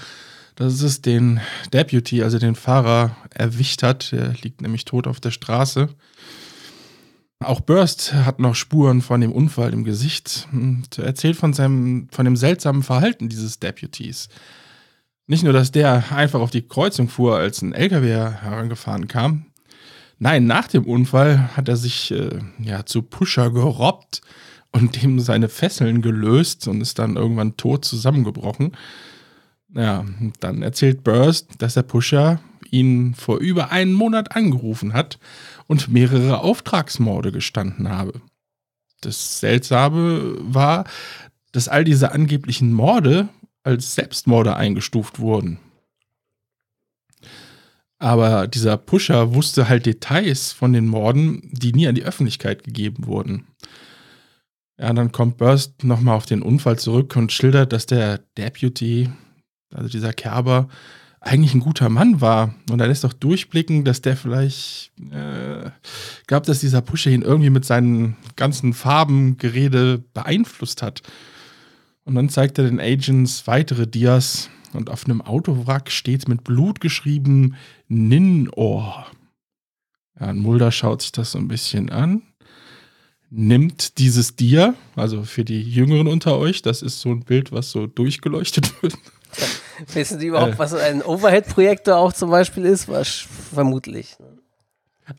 dass 0.55 0.81
es 0.81 1.01
den 1.01 1.39
Deputy, 1.73 2.23
also 2.23 2.39
den 2.39 2.55
Fahrer, 2.55 3.15
erwischt 3.29 3.83
hat. 3.83 4.11
Der 4.11 4.33
liegt 4.41 4.61
nämlich 4.61 4.85
tot 4.85 5.07
auf 5.07 5.19
der 5.19 5.31
Straße. 5.31 5.89
Auch 7.39 7.59
Burst 7.59 8.13
hat 8.13 8.39
noch 8.39 8.55
Spuren 8.55 9.01
von 9.01 9.19
dem 9.21 9.31
Unfall 9.31 9.73
im 9.73 9.83
Gesicht 9.83 10.47
und 10.53 10.97
erzählt 10.97 11.35
von, 11.35 11.53
seinem, 11.53 12.07
von 12.11 12.25
dem 12.25 12.37
seltsamen 12.37 12.81
Verhalten 12.81 13.27
dieses 13.27 13.59
Deputies. 13.59 14.29
Nicht 15.27 15.43
nur, 15.43 15.53
dass 15.53 15.71
der 15.71 16.11
einfach 16.11 16.39
auf 16.39 16.51
die 16.51 16.67
Kreuzung 16.67 17.09
fuhr, 17.09 17.35
als 17.35 17.61
ein 17.61 17.73
LKW 17.73 18.09
herangefahren 18.09 19.07
kam. 19.07 19.47
Nein, 20.17 20.45
nach 20.45 20.67
dem 20.67 20.85
Unfall 20.85 21.55
hat 21.57 21.67
er 21.67 21.75
sich 21.75 22.11
äh, 22.11 22.39
ja, 22.59 22.85
zu 22.85 23.01
Pusher 23.01 23.51
gerobbt 23.51 24.21
und 24.71 25.01
dem 25.01 25.19
seine 25.19 25.49
Fesseln 25.49 26.01
gelöst 26.01 26.67
und 26.67 26.79
ist 26.79 26.99
dann 26.99 27.17
irgendwann 27.17 27.57
tot 27.57 27.83
zusammengebrochen. 27.83 28.77
Ja, 29.75 30.05
dann 30.39 30.61
erzählt 30.61 31.03
Burst, 31.03 31.49
dass 31.59 31.73
der 31.73 31.83
Pusher 31.83 32.39
ihn 32.71 33.13
vor 33.13 33.38
über 33.38 33.71
einem 33.71 33.93
Monat 33.93 34.35
angerufen 34.35 34.93
hat 34.93 35.19
und 35.67 35.89
mehrere 35.89 36.39
Auftragsmorde 36.39 37.31
gestanden 37.31 37.89
habe. 37.89 38.21
Das 39.01 39.39
Seltsame 39.39 40.35
war, 40.39 40.85
dass 41.51 41.67
all 41.67 41.83
diese 41.83 42.11
angeblichen 42.11 42.73
Morde 42.73 43.29
als 43.63 43.95
Selbstmorde 43.95 44.55
eingestuft 44.55 45.19
wurden. 45.19 45.59
Aber 47.97 48.47
dieser 48.47 48.77
Pusher 48.77 49.33
wusste 49.33 49.67
halt 49.67 49.85
Details 49.85 50.51
von 50.51 50.73
den 50.73 50.88
Morden, 50.88 51.49
die 51.51 51.73
nie 51.73 51.88
an 51.88 51.95
die 51.95 52.03
Öffentlichkeit 52.03 52.63
gegeben 52.63 53.07
wurden. 53.07 53.47
Ja, 54.77 54.91
dann 54.93 55.11
kommt 55.11 55.38
Burst 55.38 55.83
nochmal 55.83 56.17
auf 56.17 56.25
den 56.25 56.41
Unfall 56.41 56.77
zurück 56.77 57.15
und 57.15 57.31
schildert, 57.31 57.71
dass 57.71 57.85
der 57.85 58.19
Deputy, 58.38 59.09
also 59.73 59.89
dieser 59.89 60.13
Kerber, 60.13 60.67
eigentlich 61.25 61.56
ein 61.56 61.60
guter 61.60 61.89
Mann 61.89 62.21
war. 62.21 62.54
Und 62.69 62.80
er 62.80 62.88
lässt 62.88 63.04
doch 63.04 63.13
durchblicken, 63.13 63.84
dass 63.84 64.01
der 64.01 64.15
vielleicht 64.15 64.91
äh, 65.12 65.71
gab, 66.28 66.43
dass 66.43 66.60
dieser 66.60 66.82
Pusher 66.82 67.12
ihn 67.12 67.23
irgendwie 67.23 67.49
mit 67.49 67.65
seinen 67.65 68.15
ganzen 68.36 68.73
Farbengerede 68.73 70.04
beeinflusst 70.13 70.84
hat. 70.84 71.01
Und 72.04 72.13
dann 72.13 72.30
zeigt 72.30 72.60
er 72.60 72.65
den 72.65 72.80
Agents 72.80 73.47
weitere 73.47 73.88
Dias 73.88 74.49
und 74.73 74.91
auf 74.91 75.06
einem 75.06 75.21
Autowrack 75.21 75.89
steht 75.89 76.28
mit 76.28 76.43
Blut 76.43 76.80
geschrieben 76.80 77.56
Ninor. 77.88 79.08
Ja, 80.19 80.30
und 80.30 80.39
Mulder 80.39 80.71
schaut 80.71 81.01
sich 81.01 81.12
das 81.12 81.32
so 81.32 81.39
ein 81.39 81.47
bisschen 81.47 81.89
an 81.89 82.21
nimmt 83.30 83.97
dieses 83.97 84.36
Dia, 84.36 84.75
also 84.95 85.23
für 85.23 85.43
die 85.43 85.62
Jüngeren 85.62 86.08
unter 86.08 86.38
euch, 86.38 86.62
das 86.62 86.82
ist 86.82 87.01
so 87.01 87.10
ein 87.10 87.25
Bild, 87.25 87.51
was 87.51 87.71
so 87.71 87.86
durchgeleuchtet 87.86 88.71
wird. 88.82 88.97
Wissen 89.93 90.19
Sie 90.19 90.28
überhaupt, 90.28 90.56
äh, 90.56 90.60
was 90.60 90.74
ein 90.74 91.02
Overhead-Projektor 91.02 91.98
auch 91.98 92.13
zum 92.13 92.30
Beispiel 92.30 92.65
ist? 92.65 92.88
Was, 92.88 93.26
vermutlich. 93.54 94.17
Ne? 94.19 94.28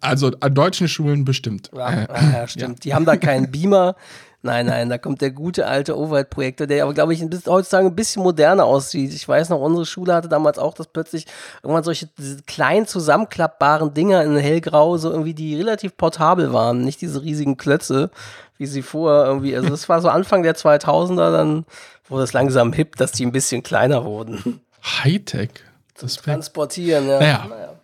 Also 0.00 0.32
an 0.40 0.54
deutschen 0.54 0.88
Schulen 0.88 1.24
bestimmt. 1.24 1.70
Ja, 1.74 1.90
äh, 1.90 2.06
ja 2.32 2.48
stimmt. 2.48 2.78
Ja. 2.78 2.80
Die 2.82 2.94
haben 2.94 3.04
da 3.04 3.16
keinen 3.16 3.50
Beamer. 3.50 3.96
Nein, 4.42 4.66
nein, 4.66 4.88
da 4.88 4.96
kommt 4.96 5.22
der 5.22 5.32
gute 5.32 5.66
alte 5.66 5.98
Overhead-Projektor, 5.98 6.68
der 6.68 6.84
aber, 6.84 6.94
glaube 6.94 7.12
ich, 7.12 7.20
ein 7.20 7.30
bisschen, 7.30 7.52
heutzutage 7.52 7.88
ein 7.88 7.96
bisschen 7.96 8.22
moderner 8.22 8.64
aussieht. 8.64 9.12
Ich 9.12 9.26
weiß 9.26 9.48
noch, 9.48 9.60
unsere 9.60 9.86
Schule 9.86 10.14
hatte 10.14 10.28
damals 10.28 10.58
auch, 10.58 10.74
dass 10.74 10.86
plötzlich 10.86 11.26
irgendwann 11.64 11.82
solche 11.82 12.08
kleinen 12.46 12.86
zusammenklappbaren 12.86 13.92
Dinger 13.92 14.22
in 14.22 14.36
hellgrau, 14.36 14.98
so 14.98 15.10
irgendwie, 15.10 15.34
die 15.34 15.56
relativ 15.56 15.96
portabel 15.96 16.52
waren, 16.52 16.84
nicht 16.84 17.00
diese 17.00 17.22
riesigen 17.22 17.56
Klötze, 17.56 18.10
wie 18.56 18.66
sie 18.66 18.82
vorher 18.82 19.26
irgendwie, 19.26 19.56
also 19.56 19.68
das 19.68 19.88
war 19.88 20.00
so 20.00 20.08
Anfang 20.08 20.44
der 20.44 20.54
2000er, 20.54 21.32
dann 21.32 21.64
wurde 22.08 22.24
es 22.24 22.32
langsam 22.32 22.72
hip, 22.72 22.96
dass 22.96 23.12
die 23.12 23.24
ein 23.24 23.32
bisschen 23.32 23.62
kleiner 23.62 24.04
wurden. 24.04 24.60
Hightech. 24.82 25.50
Das 25.98 26.16
Transportieren, 26.16 27.08
ja. 27.08 27.18
Naja. 27.18 27.46
naja. 27.48 27.80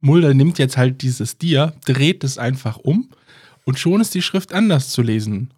Mulder 0.00 0.34
nimmt 0.34 0.58
jetzt 0.58 0.76
halt 0.76 1.02
dieses 1.02 1.38
Dia, 1.38 1.72
dreht 1.84 2.22
es 2.22 2.38
einfach 2.38 2.76
um 2.76 3.10
und 3.64 3.78
schon 3.78 4.00
ist 4.00 4.14
die 4.14 4.22
Schrift 4.22 4.52
anders 4.52 4.90
zu 4.90 5.02
lesen. 5.02 5.52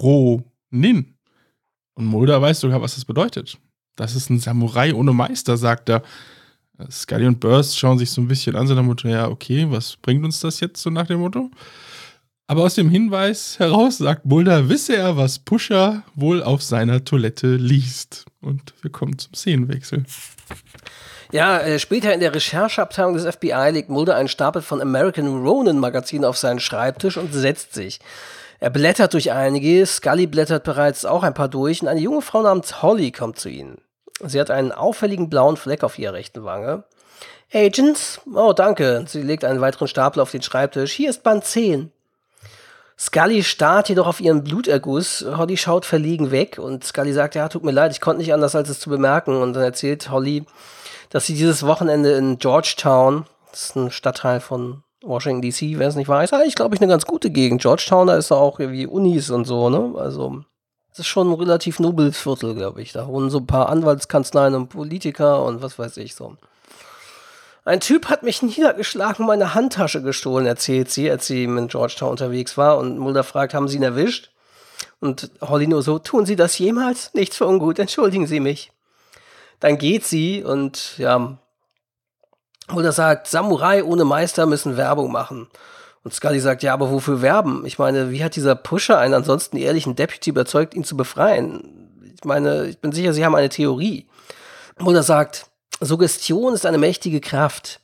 Ronin. 0.00 1.14
Und 1.94 2.06
Mulder 2.06 2.40
weiß 2.40 2.60
sogar, 2.60 2.80
was 2.80 2.94
das 2.94 3.04
bedeutet. 3.04 3.58
Das 3.96 4.14
ist 4.14 4.30
ein 4.30 4.38
Samurai 4.38 4.94
ohne 4.94 5.12
Meister, 5.12 5.56
sagt 5.56 5.88
er. 5.88 6.02
Scully 6.90 7.26
und 7.26 7.40
Burst 7.40 7.76
schauen 7.76 7.98
sich 7.98 8.10
so 8.10 8.20
ein 8.20 8.28
bisschen 8.28 8.54
an, 8.54 8.68
so 8.68 8.74
nach 8.74 8.82
dem 8.82 8.86
Motto, 8.86 9.08
ja, 9.08 9.28
okay, 9.28 9.66
was 9.68 9.96
bringt 9.96 10.24
uns 10.24 10.38
das 10.38 10.60
jetzt 10.60 10.80
so 10.80 10.90
nach 10.90 11.08
dem 11.08 11.18
Motto? 11.18 11.50
Aber 12.50 12.64
aus 12.64 12.74
dem 12.74 12.88
Hinweis 12.88 13.58
heraus 13.58 13.98
sagt 13.98 14.24
Mulder, 14.24 14.70
wisse 14.70 14.96
er, 14.96 15.18
was 15.18 15.38
Pusher 15.38 16.02
wohl 16.14 16.42
auf 16.42 16.62
seiner 16.62 17.04
Toilette 17.04 17.56
liest. 17.56 18.24
Und 18.40 18.72
wir 18.80 18.90
kommen 18.90 19.18
zum 19.18 19.34
Szenenwechsel. 19.34 20.04
Ja, 21.30 21.58
äh, 21.58 21.78
später 21.78 22.14
in 22.14 22.20
der 22.20 22.34
Rechercheabteilung 22.34 23.12
des 23.12 23.26
FBI 23.26 23.68
legt 23.70 23.90
Mulder 23.90 24.16
einen 24.16 24.28
Stapel 24.28 24.62
von 24.62 24.80
American 24.80 25.46
Ronin 25.46 25.78
Magazinen 25.78 26.24
auf 26.24 26.38
seinen 26.38 26.58
Schreibtisch 26.58 27.18
und 27.18 27.34
setzt 27.34 27.74
sich. 27.74 28.00
Er 28.60 28.70
blättert 28.70 29.12
durch 29.12 29.30
einige, 29.30 29.84
Scully 29.84 30.26
blättert 30.26 30.64
bereits 30.64 31.04
auch 31.04 31.24
ein 31.24 31.34
paar 31.34 31.48
durch 31.48 31.82
und 31.82 31.88
eine 31.88 32.00
junge 32.00 32.22
Frau 32.22 32.40
namens 32.40 32.80
Holly 32.80 33.12
kommt 33.12 33.38
zu 33.38 33.50
ihnen. 33.50 33.76
Sie 34.24 34.40
hat 34.40 34.50
einen 34.50 34.72
auffälligen 34.72 35.28
blauen 35.28 35.58
Fleck 35.58 35.84
auf 35.84 35.98
ihrer 35.98 36.14
rechten 36.14 36.44
Wange. 36.44 36.84
Agents? 37.52 38.22
Oh, 38.34 38.54
danke. 38.54 39.04
Sie 39.06 39.22
legt 39.22 39.44
einen 39.44 39.60
weiteren 39.60 39.86
Stapel 39.86 40.20
auf 40.22 40.30
den 40.30 40.42
Schreibtisch. 40.42 40.92
Hier 40.92 41.10
ist 41.10 41.22
Band 41.22 41.44
10. 41.44 41.92
Scully 43.00 43.44
starrt 43.44 43.88
jedoch 43.88 44.08
auf 44.08 44.20
ihren 44.20 44.42
Bluterguss. 44.42 45.24
Holly 45.36 45.56
schaut 45.56 45.84
verlegen 45.84 46.32
weg 46.32 46.58
und 46.58 46.82
Scully 46.82 47.12
sagt, 47.12 47.36
ja, 47.36 47.48
tut 47.48 47.62
mir 47.62 47.70
leid, 47.70 47.92
ich 47.92 48.00
konnte 48.00 48.20
nicht 48.20 48.34
anders, 48.34 48.56
als 48.56 48.68
es 48.68 48.80
zu 48.80 48.90
bemerken. 48.90 49.40
Und 49.40 49.52
dann 49.52 49.62
erzählt 49.62 50.10
Holly, 50.10 50.44
dass 51.10 51.26
sie 51.26 51.34
dieses 51.34 51.64
Wochenende 51.64 52.12
in 52.12 52.38
Georgetown, 52.38 53.24
das 53.52 53.66
ist 53.66 53.76
ein 53.76 53.90
Stadtteil 53.92 54.40
von 54.40 54.82
Washington 55.02 55.42
DC, 55.42 55.78
wer 55.78 55.88
es 55.88 55.94
nicht 55.94 56.08
weiß, 56.08 56.30
ich 56.44 56.56
glaube 56.56 56.74
ich 56.74 56.80
eine 56.80 56.90
ganz 56.90 57.06
gute 57.06 57.30
Gegend. 57.30 57.62
Georgetown, 57.62 58.08
da 58.08 58.16
ist 58.16 58.32
auch 58.32 58.58
irgendwie 58.58 58.86
Unis 58.86 59.30
und 59.30 59.44
so, 59.44 59.70
ne? 59.70 59.94
Also, 59.96 60.42
das 60.90 61.00
ist 61.00 61.06
schon 61.06 61.30
ein 61.30 61.38
relativ 61.38 61.78
nobles 61.78 62.18
Viertel, 62.18 62.56
glaube 62.56 62.82
ich. 62.82 62.92
Da 62.92 63.06
wohnen 63.06 63.30
so 63.30 63.38
ein 63.38 63.46
paar 63.46 63.68
Anwaltskanzleien 63.68 64.56
und 64.56 64.70
Politiker 64.70 65.44
und 65.44 65.62
was 65.62 65.78
weiß 65.78 65.98
ich 65.98 66.16
so. 66.16 66.36
Ein 67.68 67.80
Typ 67.80 68.08
hat 68.08 68.22
mich 68.22 68.40
niedergeschlagen 68.40 69.24
und 69.24 69.26
meine 69.26 69.52
Handtasche 69.54 70.00
gestohlen, 70.00 70.46
erzählt 70.46 70.90
sie, 70.90 71.10
als 71.10 71.26
sie 71.26 71.44
in 71.44 71.68
Georgetown 71.68 72.12
unterwegs 72.12 72.56
war. 72.56 72.78
Und 72.78 72.96
Mulder 72.96 73.24
fragt, 73.24 73.52
haben 73.52 73.68
Sie 73.68 73.76
ihn 73.76 73.82
erwischt? 73.82 74.30
Und 75.00 75.30
Holly 75.42 75.66
nur 75.66 75.82
so, 75.82 75.98
tun 75.98 76.24
Sie 76.24 76.34
das 76.34 76.58
jemals? 76.58 77.12
Nichts 77.12 77.36
für 77.36 77.46
ungut, 77.46 77.78
entschuldigen 77.78 78.26
Sie 78.26 78.40
mich. 78.40 78.72
Dann 79.60 79.76
geht 79.76 80.06
sie 80.06 80.42
und 80.42 80.96
ja, 80.96 81.36
Mulder 82.70 82.92
sagt, 82.92 83.26
Samurai 83.26 83.84
ohne 83.84 84.06
Meister 84.06 84.46
müssen 84.46 84.78
Werbung 84.78 85.12
machen. 85.12 85.48
Und 86.04 86.14
Scully 86.14 86.40
sagt, 86.40 86.62
ja, 86.62 86.72
aber 86.72 86.90
wofür 86.90 87.20
werben? 87.20 87.66
Ich 87.66 87.78
meine, 87.78 88.10
wie 88.10 88.24
hat 88.24 88.34
dieser 88.34 88.54
Pusher 88.54 88.98
einen 88.98 89.12
ansonsten 89.12 89.58
ehrlichen 89.58 89.94
Deputy 89.94 90.30
überzeugt, 90.30 90.72
ihn 90.72 90.84
zu 90.84 90.96
befreien? 90.96 92.00
Ich 92.14 92.24
meine, 92.24 92.64
ich 92.64 92.78
bin 92.78 92.92
sicher, 92.92 93.12
Sie 93.12 93.26
haben 93.26 93.34
eine 93.34 93.50
Theorie. 93.50 94.08
Mulder 94.78 95.02
sagt, 95.02 95.47
Suggestion 95.80 96.54
ist 96.54 96.66
eine 96.66 96.78
mächtige 96.78 97.20
Kraft. 97.20 97.80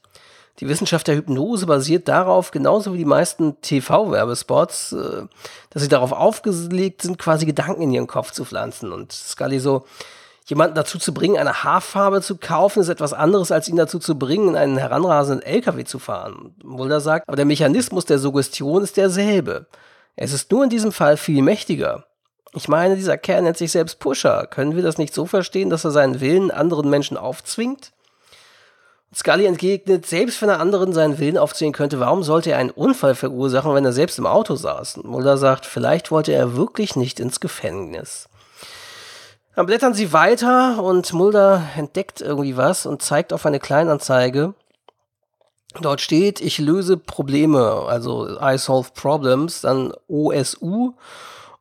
Die 0.60 0.68
Wissenschaft 0.68 1.08
der 1.08 1.16
Hypnose 1.16 1.66
basiert 1.66 2.06
darauf, 2.06 2.52
genauso 2.52 2.92
wie 2.94 2.98
die 2.98 3.04
meisten 3.04 3.60
TV-Werbespots, 3.60 4.92
äh, 4.92 5.26
dass 5.70 5.82
sie 5.82 5.88
darauf 5.88 6.12
aufgelegt 6.12 7.02
sind, 7.02 7.18
quasi 7.18 7.44
Gedanken 7.44 7.82
in 7.82 7.92
ihren 7.92 8.06
Kopf 8.06 8.30
zu 8.30 8.44
pflanzen. 8.44 8.92
Und 8.92 9.12
Scully 9.12 9.58
so, 9.58 9.84
jemanden 10.46 10.76
dazu 10.76 10.98
zu 10.98 11.12
bringen, 11.12 11.38
eine 11.38 11.64
Haarfarbe 11.64 12.20
zu 12.22 12.36
kaufen, 12.36 12.80
ist 12.80 12.88
etwas 12.88 13.12
anderes, 13.12 13.50
als 13.50 13.68
ihn 13.68 13.76
dazu 13.76 13.98
zu 13.98 14.16
bringen, 14.16 14.50
in 14.50 14.56
einen 14.56 14.76
heranrasenden 14.76 15.44
LKW 15.44 15.84
zu 15.84 15.98
fahren. 15.98 16.54
Mulder 16.62 17.00
sagt, 17.00 17.28
aber 17.28 17.36
der 17.36 17.46
Mechanismus 17.46 18.04
der 18.04 18.20
Suggestion 18.20 18.84
ist 18.84 18.96
derselbe. 18.96 19.66
Es 20.14 20.32
ist 20.32 20.52
nur 20.52 20.62
in 20.62 20.70
diesem 20.70 20.92
Fall 20.92 21.16
viel 21.16 21.42
mächtiger. 21.42 22.06
Ich 22.56 22.68
meine, 22.68 22.94
dieser 22.94 23.18
Kerl 23.18 23.42
nennt 23.42 23.56
sich 23.56 23.72
selbst 23.72 23.98
Pusher. 23.98 24.46
Können 24.46 24.76
wir 24.76 24.82
das 24.82 24.96
nicht 24.96 25.12
so 25.12 25.26
verstehen, 25.26 25.70
dass 25.70 25.84
er 25.84 25.90
seinen 25.90 26.20
Willen 26.20 26.52
anderen 26.52 26.88
Menschen 26.88 27.16
aufzwingt? 27.16 27.92
Scully 29.12 29.46
entgegnet, 29.46 30.06
selbst 30.06 30.40
wenn 30.40 30.48
er 30.48 30.60
anderen 30.60 30.92
seinen 30.92 31.18
Willen 31.18 31.38
aufzwingen 31.38 31.72
könnte, 31.72 32.00
warum 32.00 32.22
sollte 32.22 32.52
er 32.52 32.58
einen 32.58 32.70
Unfall 32.70 33.14
verursachen, 33.14 33.74
wenn 33.74 33.84
er 33.84 33.92
selbst 33.92 34.18
im 34.18 34.26
Auto 34.26 34.54
saß? 34.56 34.98
Mulder 35.04 35.36
sagt, 35.36 35.66
vielleicht 35.66 36.10
wollte 36.10 36.32
er 36.32 36.56
wirklich 36.56 36.96
nicht 36.96 37.20
ins 37.20 37.40
Gefängnis. 37.40 38.28
Dann 39.56 39.66
blättern 39.66 39.94
sie 39.94 40.12
weiter 40.12 40.82
und 40.82 41.12
Mulder 41.12 41.62
entdeckt 41.76 42.20
irgendwie 42.20 42.56
was 42.56 42.86
und 42.86 43.02
zeigt 43.02 43.32
auf 43.32 43.46
eine 43.46 43.60
Kleinanzeige. 43.60 44.54
Dort 45.80 46.00
steht, 46.00 46.40
ich 46.40 46.58
löse 46.58 46.96
Probleme, 46.96 47.84
also 47.88 48.28
I 48.40 48.58
solve 48.58 48.90
problems, 48.94 49.60
dann 49.60 49.92
OSU 50.08 50.94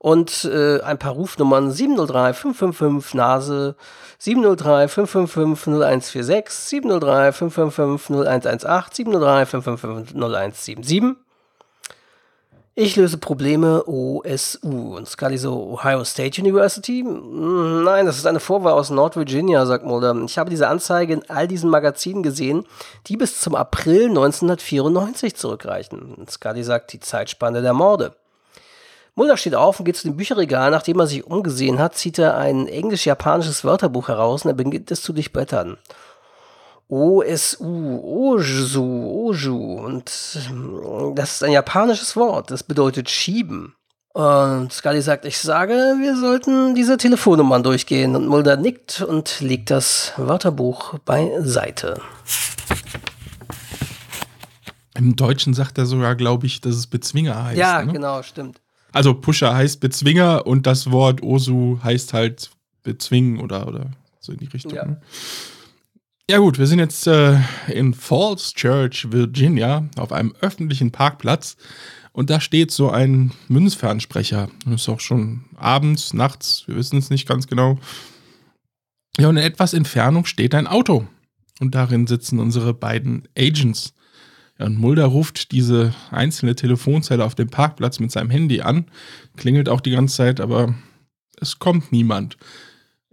und 0.03 0.43
äh, 0.43 0.81
ein 0.81 0.99
paar 0.99 1.13
Rufnummern 1.13 1.71
703 1.71 2.33
555 2.33 3.13
Nase, 3.13 3.77
703 4.19 4.89
555 4.89 5.73
0146, 5.75 6.53
703 6.53 7.31
555 7.31 8.09
0118, 8.09 8.95
703 8.95 9.45
555 9.45 10.15
0177. 10.17 11.15
Ich 12.75 12.97
löse 12.97 13.17
Probleme 13.17 13.85
OSU. 13.87 14.97
Und 14.97 15.07
Scully 15.07 15.37
so, 15.37 15.71
Ohio 15.71 16.03
State 16.03 16.41
University? 16.41 16.99
Hm, 17.01 17.85
nein, 17.85 18.05
das 18.05 18.17
ist 18.17 18.27
eine 18.27 18.41
Vorwahl 18.41 18.73
aus 18.73 18.89
Nord 18.89 19.15
Virginia, 19.15 19.65
sagt 19.65 19.85
Mulder. 19.85 20.13
Ich 20.25 20.37
habe 20.37 20.49
diese 20.49 20.67
Anzeige 20.67 21.13
in 21.13 21.29
all 21.29 21.47
diesen 21.47 21.69
Magazinen 21.69 22.23
gesehen, 22.23 22.65
die 23.07 23.15
bis 23.15 23.39
zum 23.39 23.55
April 23.55 24.09
1994 24.09 25.37
zurückreichen. 25.37 26.15
Und 26.15 26.29
Scully 26.29 26.65
sagt, 26.65 26.91
die 26.91 26.99
Zeitspanne 26.99 27.61
der 27.61 27.73
Morde. 27.73 28.17
Mulder 29.15 29.37
steht 29.37 29.55
auf 29.55 29.79
und 29.79 29.85
geht 29.85 29.95
zu 29.95 30.07
dem 30.07 30.17
Bücherregal. 30.17 30.71
Nachdem 30.71 30.99
er 30.99 31.07
sich 31.07 31.25
umgesehen 31.25 31.79
hat, 31.79 31.95
zieht 31.95 32.17
er 32.17 32.37
ein 32.37 32.67
englisch-japanisches 32.67 33.63
Wörterbuch 33.63 34.07
heraus 34.07 34.43
und 34.43 34.51
er 34.51 34.55
beginnt 34.55 34.89
es 34.91 35.01
zu 35.03 35.13
durchblättern. 35.13 35.77
OSU, 36.89 38.01
Oju, 38.03 39.27
Oju. 39.27 39.85
Und 39.85 40.09
hm, 40.09 41.15
das 41.15 41.35
ist 41.35 41.43
ein 41.43 41.51
japanisches 41.51 42.15
Wort. 42.15 42.51
Das 42.51 42.63
bedeutet 42.63 43.09
schieben. 43.09 43.75
Und 44.13 44.71
Scully 44.71 45.01
sagt, 45.01 45.25
ich 45.25 45.39
sage, 45.39 45.73
wir 45.73 46.15
sollten 46.15 46.75
diese 46.75 46.97
Telefonnummern 46.97 47.63
durchgehen. 47.63 48.15
Und 48.15 48.27
Mulder 48.27 48.57
nickt 48.57 49.01
und 49.01 49.41
legt 49.41 49.71
das 49.71 50.13
Wörterbuch 50.17 50.99
beiseite. 50.99 51.99
Im 54.95 55.15
Deutschen 55.15 55.55
sagt 55.55 55.79
er 55.79 55.87
sogar, 55.87 56.15
glaube 56.15 56.45
ich, 56.45 56.61
dass 56.61 56.75
es 56.75 56.85
Bezwinger 56.85 57.43
heißt. 57.43 57.57
Ja, 57.57 57.83
ne? 57.83 57.93
genau, 57.93 58.21
stimmt. 58.21 58.62
Also 58.93 59.13
Pusher 59.15 59.53
heißt 59.53 59.79
Bezwinger 59.81 60.45
und 60.45 60.65
das 60.65 60.91
Wort 60.91 61.21
Osu 61.21 61.79
heißt 61.83 62.13
halt 62.13 62.51
bezwingen 62.83 63.39
oder, 63.39 63.67
oder 63.67 63.91
so 64.19 64.31
in 64.31 64.37
die 64.37 64.45
Richtung. 64.45 64.73
Ja. 64.73 64.85
Ne? 64.85 65.01
Ja 66.29 66.37
gut, 66.37 66.57
wir 66.57 66.67
sind 66.67 66.79
jetzt 66.79 67.05
äh, 67.07 67.37
in 67.67 67.93
Falls 67.93 68.53
Church, 68.53 69.11
Virginia, 69.11 69.89
auf 69.97 70.13
einem 70.13 70.33
öffentlichen 70.39 70.91
Parkplatz 70.91 71.57
und 72.13 72.29
da 72.29 72.39
steht 72.39 72.71
so 72.71 72.91
ein 72.91 73.31
Münzfernsprecher. 73.49 74.49
Das 74.65 74.81
ist 74.81 74.89
auch 74.89 75.01
schon 75.01 75.43
abends, 75.57 76.13
nachts, 76.13 76.63
wir 76.67 76.75
wissen 76.75 76.97
es 76.97 77.09
nicht 77.09 77.27
ganz 77.27 77.47
genau. 77.47 77.77
Ja, 79.17 79.27
und 79.27 79.37
in 79.37 79.43
etwas 79.43 79.73
Entfernung 79.73 80.25
steht 80.25 80.55
ein 80.55 80.67
Auto 80.67 81.07
und 81.59 81.75
darin 81.75 82.07
sitzen 82.07 82.39
unsere 82.39 82.73
beiden 82.73 83.27
Agents. 83.37 83.93
Und 84.59 84.77
Mulder 84.77 85.05
ruft 85.05 85.51
diese 85.51 85.93
einzelne 86.11 86.55
Telefonzelle 86.55 87.25
auf 87.25 87.35
dem 87.35 87.49
Parkplatz 87.49 87.99
mit 87.99 88.11
seinem 88.11 88.29
Handy 88.29 88.61
an, 88.61 88.85
klingelt 89.35 89.67
auch 89.67 89.81
die 89.81 89.91
ganze 89.91 90.15
Zeit, 90.15 90.39
aber 90.39 90.75
es 91.39 91.59
kommt 91.59 91.91
niemand. 91.91 92.37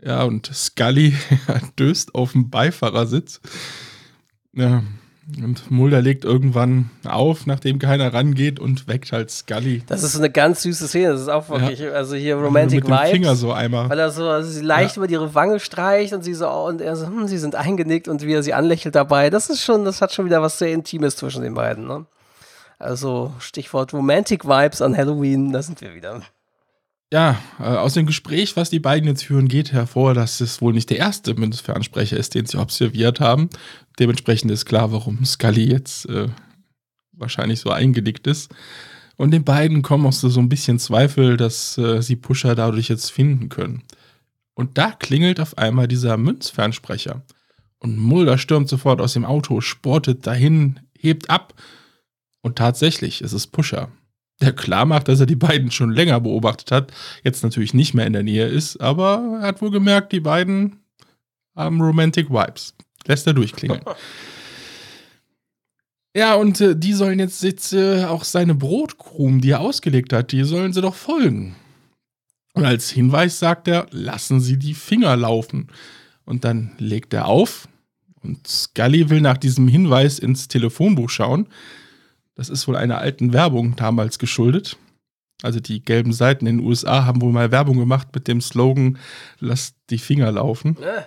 Ja, 0.02 0.24
und 0.24 0.46
Scully 0.52 1.14
döst 1.78 2.14
auf 2.14 2.32
dem 2.32 2.50
Beifahrersitz. 2.50 3.40
Ja, 4.52 4.82
Und 5.42 5.70
Mulder 5.70 6.00
legt 6.00 6.24
irgendwann 6.24 6.90
auf, 7.04 7.46
nachdem 7.46 7.78
keiner 7.78 8.12
rangeht 8.12 8.58
und 8.58 8.88
weckt 8.88 9.12
halt 9.12 9.30
Scully. 9.30 9.82
Das 9.86 10.02
ist 10.02 10.12
so 10.12 10.18
eine 10.18 10.30
ganz 10.30 10.62
süße 10.62 10.88
Szene. 10.88 11.12
Das 11.12 11.20
ist 11.22 11.28
auch 11.28 11.48
wirklich, 11.48 11.80
ja. 11.80 11.92
also 11.92 12.14
hier 12.16 12.36
Romantic 12.36 12.84
mit 12.84 12.88
dem 12.88 12.98
Vibes. 12.98 13.10
Finger 13.10 13.36
so 13.36 13.52
einmal. 13.52 13.88
Weil 13.88 13.98
er 13.98 14.10
so 14.10 14.28
also 14.28 14.50
sie 14.50 14.64
leicht 14.64 14.96
ja. 14.96 15.02
über 15.02 15.10
ihre 15.10 15.34
Wange 15.34 15.60
streicht 15.60 16.12
und 16.12 16.22
sie 16.22 16.34
so, 16.34 16.48
und 16.48 16.80
er 16.80 16.96
so, 16.96 17.06
hm, 17.06 17.28
sie 17.28 17.38
sind 17.38 17.54
eingenickt 17.54 18.08
und 18.08 18.22
wie 18.22 18.32
er 18.32 18.42
sie 18.42 18.54
anlächelt 18.54 18.94
dabei. 18.94 19.30
Das 19.30 19.50
ist 19.50 19.62
schon, 19.62 19.84
das 19.84 20.00
hat 20.00 20.12
schon 20.12 20.26
wieder 20.26 20.42
was 20.42 20.58
sehr 20.58 20.72
Intimes 20.72 21.16
zwischen 21.16 21.42
den 21.42 21.54
beiden, 21.54 21.86
ne? 21.86 22.06
Also 22.78 23.34
Stichwort 23.38 23.92
Romantic 23.92 24.46
Vibes 24.46 24.80
an 24.80 24.96
Halloween, 24.96 25.52
da 25.52 25.62
sind 25.62 25.80
wir 25.82 25.94
wieder. 25.94 26.22
Ja, 27.12 27.42
äh, 27.58 27.64
aus 27.64 27.94
dem 27.94 28.06
Gespräch, 28.06 28.56
was 28.56 28.70
die 28.70 28.78
beiden 28.78 29.08
jetzt 29.08 29.24
führen, 29.24 29.48
geht 29.48 29.72
hervor, 29.72 30.14
dass 30.14 30.40
es 30.40 30.60
wohl 30.60 30.72
nicht 30.72 30.90
der 30.90 30.98
erste 30.98 31.34
Münzfernsprecher 31.34 32.16
ist, 32.16 32.34
den 32.34 32.46
sie 32.46 32.58
observiert 32.58 33.18
haben. 33.18 33.50
Dementsprechend 33.98 34.50
ist 34.52 34.64
klar, 34.64 34.92
warum 34.92 35.24
Scully 35.24 35.64
jetzt 35.64 36.08
äh, 36.08 36.28
wahrscheinlich 37.12 37.60
so 37.60 37.70
eingedickt 37.70 38.28
ist. 38.28 38.54
Und 39.16 39.32
den 39.32 39.44
beiden 39.44 39.82
kommen 39.82 40.06
auch 40.06 40.12
so, 40.12 40.40
ein 40.40 40.48
bisschen 40.48 40.78
Zweifel, 40.78 41.36
dass 41.36 41.76
äh, 41.78 42.00
sie 42.00 42.16
Pusher 42.16 42.54
dadurch 42.54 42.88
jetzt 42.88 43.10
finden 43.10 43.48
können. 43.48 43.82
Und 44.54 44.78
da 44.78 44.92
klingelt 44.92 45.40
auf 45.40 45.58
einmal 45.58 45.88
dieser 45.88 46.16
Münzfernsprecher. 46.16 47.22
Und 47.80 47.98
Mulder 47.98 48.38
stürmt 48.38 48.68
sofort 48.68 49.00
aus 49.00 49.14
dem 49.14 49.24
Auto, 49.24 49.60
sportet 49.60 50.26
dahin, 50.26 50.78
hebt 50.96 51.28
ab. 51.28 51.54
Und 52.40 52.56
tatsächlich, 52.56 53.20
es 53.20 53.32
ist 53.32 53.48
Pusher 53.48 53.90
der 54.40 54.52
klar 54.52 54.86
macht, 54.86 55.08
dass 55.08 55.20
er 55.20 55.26
die 55.26 55.36
beiden 55.36 55.70
schon 55.70 55.90
länger 55.90 56.20
beobachtet 56.20 56.70
hat, 56.72 56.92
jetzt 57.22 57.42
natürlich 57.42 57.74
nicht 57.74 57.94
mehr 57.94 58.06
in 58.06 58.12
der 58.12 58.22
Nähe 58.22 58.46
ist, 58.46 58.78
aber 58.78 59.38
er 59.40 59.48
hat 59.48 59.62
wohl 59.62 59.70
gemerkt, 59.70 60.12
die 60.12 60.20
beiden 60.20 60.76
haben 61.54 61.80
Romantic 61.80 62.30
Vibes. 62.30 62.74
Lässt 63.06 63.26
er 63.26 63.34
durchklingeln. 63.34 63.82
ja, 66.16 66.34
und 66.34 66.60
äh, 66.60 66.76
die 66.76 66.92
sollen 66.92 67.18
jetzt, 67.18 67.42
jetzt 67.42 67.72
äh, 67.72 68.04
auch 68.04 68.24
seine 68.24 68.54
Brotkrumen, 68.54 69.40
die 69.40 69.50
er 69.50 69.60
ausgelegt 69.60 70.12
hat, 70.12 70.32
die 70.32 70.44
sollen 70.44 70.72
sie 70.72 70.82
doch 70.82 70.94
folgen. 70.94 71.56
Und 72.52 72.64
als 72.64 72.90
Hinweis 72.90 73.38
sagt 73.38 73.68
er, 73.68 73.86
lassen 73.90 74.40
Sie 74.40 74.58
die 74.58 74.74
Finger 74.74 75.16
laufen. 75.16 75.68
Und 76.24 76.44
dann 76.44 76.72
legt 76.78 77.14
er 77.14 77.26
auf 77.26 77.68
und 78.22 78.46
Scully 78.46 79.10
will 79.10 79.20
nach 79.20 79.38
diesem 79.38 79.68
Hinweis 79.68 80.18
ins 80.18 80.48
Telefonbuch 80.48 81.10
schauen. 81.10 81.46
Das 82.34 82.48
ist 82.48 82.66
wohl 82.68 82.76
einer 82.76 82.98
alten 82.98 83.32
Werbung 83.32 83.76
damals 83.76 84.18
geschuldet. 84.18 84.76
Also 85.42 85.60
die 85.60 85.82
gelben 85.82 86.12
Seiten 86.12 86.46
in 86.46 86.58
den 86.58 86.66
USA 86.66 87.04
haben 87.06 87.22
wohl 87.22 87.32
mal 87.32 87.50
Werbung 87.50 87.78
gemacht 87.78 88.08
mit 88.14 88.28
dem 88.28 88.40
Slogan 88.40 88.98
Lass 89.38 89.74
die 89.88 89.98
Finger 89.98 90.30
laufen. 90.32 90.76
Äh. 90.82 91.02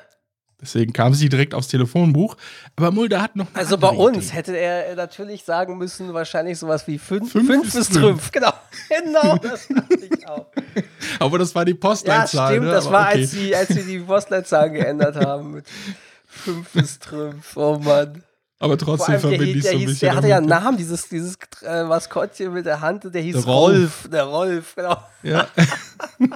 Deswegen 0.63 0.93
kam 0.93 1.13
sie 1.13 1.27
direkt 1.27 1.53
aufs 1.53 1.67
Telefonbuch. 1.67 2.37
Aber 2.77 2.89
Mulder 2.91 3.21
hat 3.21 3.35
noch. 3.35 3.47
Also 3.53 3.77
bei 3.77 3.89
uns 3.89 4.27
Idee. 4.27 4.35
hätte 4.35 4.57
er 4.57 4.95
natürlich 4.95 5.43
sagen 5.43 5.77
müssen, 5.77 6.13
wahrscheinlich 6.13 6.57
sowas 6.57 6.87
wie 6.87 6.97
fünf, 6.97 7.33
fünf, 7.33 7.47
fünf 7.47 7.73
bis 7.73 7.89
fünf. 7.89 8.31
Genau, 8.31 8.53
genau, 8.89 9.37
das 9.37 9.67
dachte 9.67 9.95
ich 10.09 10.25
auch. 10.25 10.47
Aber 11.19 11.37
das 11.37 11.53
war 11.53 11.65
die 11.65 11.73
Postleitzahl. 11.73 12.53
Ja, 12.53 12.55
stimmt, 12.55 12.65
ne? 12.67 12.71
das 12.71 12.85
Aber 12.85 12.93
war, 12.93 13.07
okay. 13.09 13.21
als, 13.21 13.31
sie, 13.31 13.53
als 13.53 13.67
sie 13.69 13.83
die 13.83 13.99
Postleitzahl 13.99 14.71
geändert 14.71 15.17
haben 15.17 15.51
mit 15.51 15.65
fünf 16.27 16.69
bis 16.71 16.97
fünf. 16.97 17.57
Oh 17.57 17.77
Mann. 17.79 18.23
Aber 18.63 18.77
trotzdem 18.77 19.19
verbinde 19.19 19.59
ich 19.59 19.63
so 19.63 19.71
ein 19.71 19.85
bisschen. 19.85 19.99
Der 20.07 20.15
hatte 20.15 20.27
ja 20.29 20.37
einen 20.37 20.47
Namen, 20.47 20.77
dieses, 20.77 21.09
dieses 21.09 21.37
äh, 21.63 21.83
Maskottchen 21.83 22.53
mit 22.53 22.65
der 22.65 22.79
Hand, 22.79 23.03
der 23.13 23.21
hieß 23.21 23.35
der 23.35 23.43
Rolf. 23.43 23.77
Rolf. 23.77 24.09
Der 24.09 24.23
Rolf, 24.23 24.75
genau. 24.75 24.97
Ja. 25.21 25.47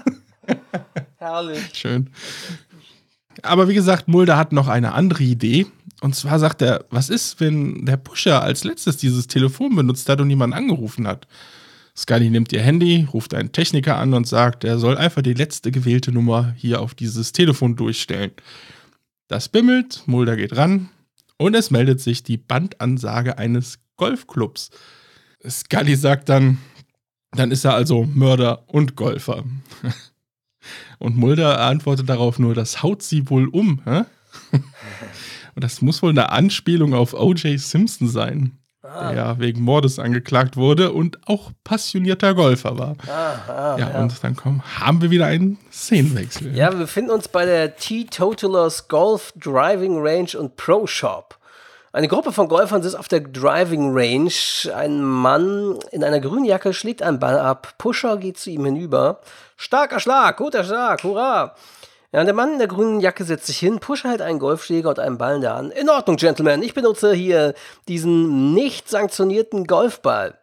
Herrlich. 1.17 1.69
Schön. 1.73 2.09
Aber 3.43 3.69
wie 3.69 3.73
gesagt, 3.73 4.09
Mulder 4.09 4.35
hat 4.35 4.51
noch 4.51 4.67
eine 4.67 4.91
andere 4.91 5.23
Idee. 5.23 5.67
Und 6.01 6.15
zwar 6.15 6.37
sagt 6.37 6.61
er, 6.61 6.83
was 6.89 7.09
ist, 7.09 7.39
wenn 7.39 7.85
der 7.85 7.95
Pusher 7.95 8.41
als 8.41 8.65
letztes 8.65 8.97
dieses 8.97 9.27
Telefon 9.27 9.73
benutzt 9.73 10.09
hat 10.09 10.19
und 10.19 10.29
jemand 10.29 10.53
angerufen 10.53 11.07
hat? 11.07 11.27
Scully 11.95 12.29
nimmt 12.29 12.51
ihr 12.51 12.61
Handy, 12.61 13.07
ruft 13.13 13.33
einen 13.33 13.53
Techniker 13.53 13.95
an 13.95 14.13
und 14.13 14.27
sagt, 14.27 14.65
er 14.65 14.79
soll 14.79 14.97
einfach 14.97 15.21
die 15.21 15.33
letzte 15.33 15.71
gewählte 15.71 16.11
Nummer 16.11 16.53
hier 16.57 16.81
auf 16.81 16.93
dieses 16.93 17.31
Telefon 17.31 17.77
durchstellen. 17.77 18.31
Das 19.29 19.47
bimmelt, 19.47 20.03
Mulder 20.07 20.35
geht 20.35 20.57
ran, 20.57 20.89
und 21.37 21.55
es 21.55 21.71
meldet 21.71 22.01
sich 22.01 22.23
die 22.23 22.37
Bandansage 22.37 23.37
eines 23.37 23.79
Golfclubs. 23.95 24.69
Scully 25.47 25.95
sagt 25.95 26.29
dann, 26.29 26.57
dann 27.31 27.51
ist 27.51 27.65
er 27.65 27.73
also 27.73 28.03
Mörder 28.03 28.63
und 28.67 28.95
Golfer. 28.95 29.43
Und 30.99 31.15
Mulder 31.15 31.61
antwortet 31.61 32.09
darauf 32.09 32.39
nur, 32.39 32.53
das 32.53 32.83
haut 32.83 33.01
sie 33.01 33.29
wohl 33.29 33.47
um. 33.47 33.81
Hä? 33.85 34.03
Und 35.55 35.63
das 35.63 35.81
muss 35.81 36.01
wohl 36.01 36.09
eine 36.09 36.29
Anspielung 36.31 36.93
auf 36.93 37.13
O.J. 37.13 37.57
Simpson 37.57 38.09
sein 38.09 38.57
ah. 38.87 39.11
der 39.11 39.39
wegen 39.39 39.61
Mordes 39.61 39.99
angeklagt 39.99 40.57
wurde 40.57 40.91
und 40.91 41.19
auch 41.27 41.51
passionierter 41.63 42.33
Golfer 42.33 42.77
war. 42.77 42.95
Ah, 43.07 43.51
ah, 43.51 43.75
ja, 43.77 43.89
ja, 43.91 43.99
und 44.01 44.23
dann 44.23 44.35
kommen, 44.35 44.63
haben 44.79 45.01
wir 45.01 45.11
wieder 45.11 45.25
einen 45.25 45.57
Szenenwechsel. 45.71 46.55
Ja, 46.55 46.71
wir 46.71 46.79
befinden 46.79 47.11
uns 47.11 47.27
bei 47.27 47.45
der 47.45 47.75
Teetotalers 47.75 48.87
Golf 48.87 49.33
Driving 49.35 49.97
Range 49.99 50.37
und 50.37 50.55
Pro 50.55 50.87
Shop. 50.87 51.37
Eine 51.93 52.09
Gruppe 52.09 52.31
von 52.31 52.47
Golfern 52.47 52.83
sitzt 52.83 52.97
auf 52.97 53.07
der 53.07 53.21
Driving 53.21 53.91
Range. 53.91 54.31
Ein 54.75 55.01
Mann 55.01 55.79
in 55.91 56.03
einer 56.03 56.19
grünen 56.19 56.45
Jacke 56.45 56.73
schlägt 56.73 57.01
einen 57.01 57.17
Ball 57.17 57.39
ab. 57.39 57.73
Pusher 57.77 58.17
geht 58.17 58.37
zu 58.37 58.51
ihm 58.51 58.65
hinüber. 58.65 59.21
Starker 59.55 59.99
Schlag, 59.99 60.37
guter 60.37 60.63
Schlag, 60.63 61.03
hurra! 61.03 61.55
Ja, 62.13 62.23
der 62.23 62.33
Mann 62.33 62.53
in 62.53 62.59
der 62.59 62.69
grünen 62.69 63.01
Jacke 63.01 63.25
setzt 63.25 63.47
sich 63.47 63.59
hin, 63.59 63.79
pusht 63.79 64.05
halt 64.05 64.21
einen 64.21 64.39
Golfschläger 64.39 64.89
und 64.89 64.99
einen 64.99 65.17
Ball 65.17 65.35
in 65.35 65.41
der 65.41 65.55
Hand. 65.55 65.73
In 65.73 65.89
Ordnung, 65.89 66.15
Gentlemen, 66.15 66.61
ich 66.61 66.73
benutze 66.73 67.13
hier 67.13 67.53
diesen 67.89 68.53
nicht 68.53 68.89
sanktionierten 68.89 69.65
Golfball. 69.65 70.37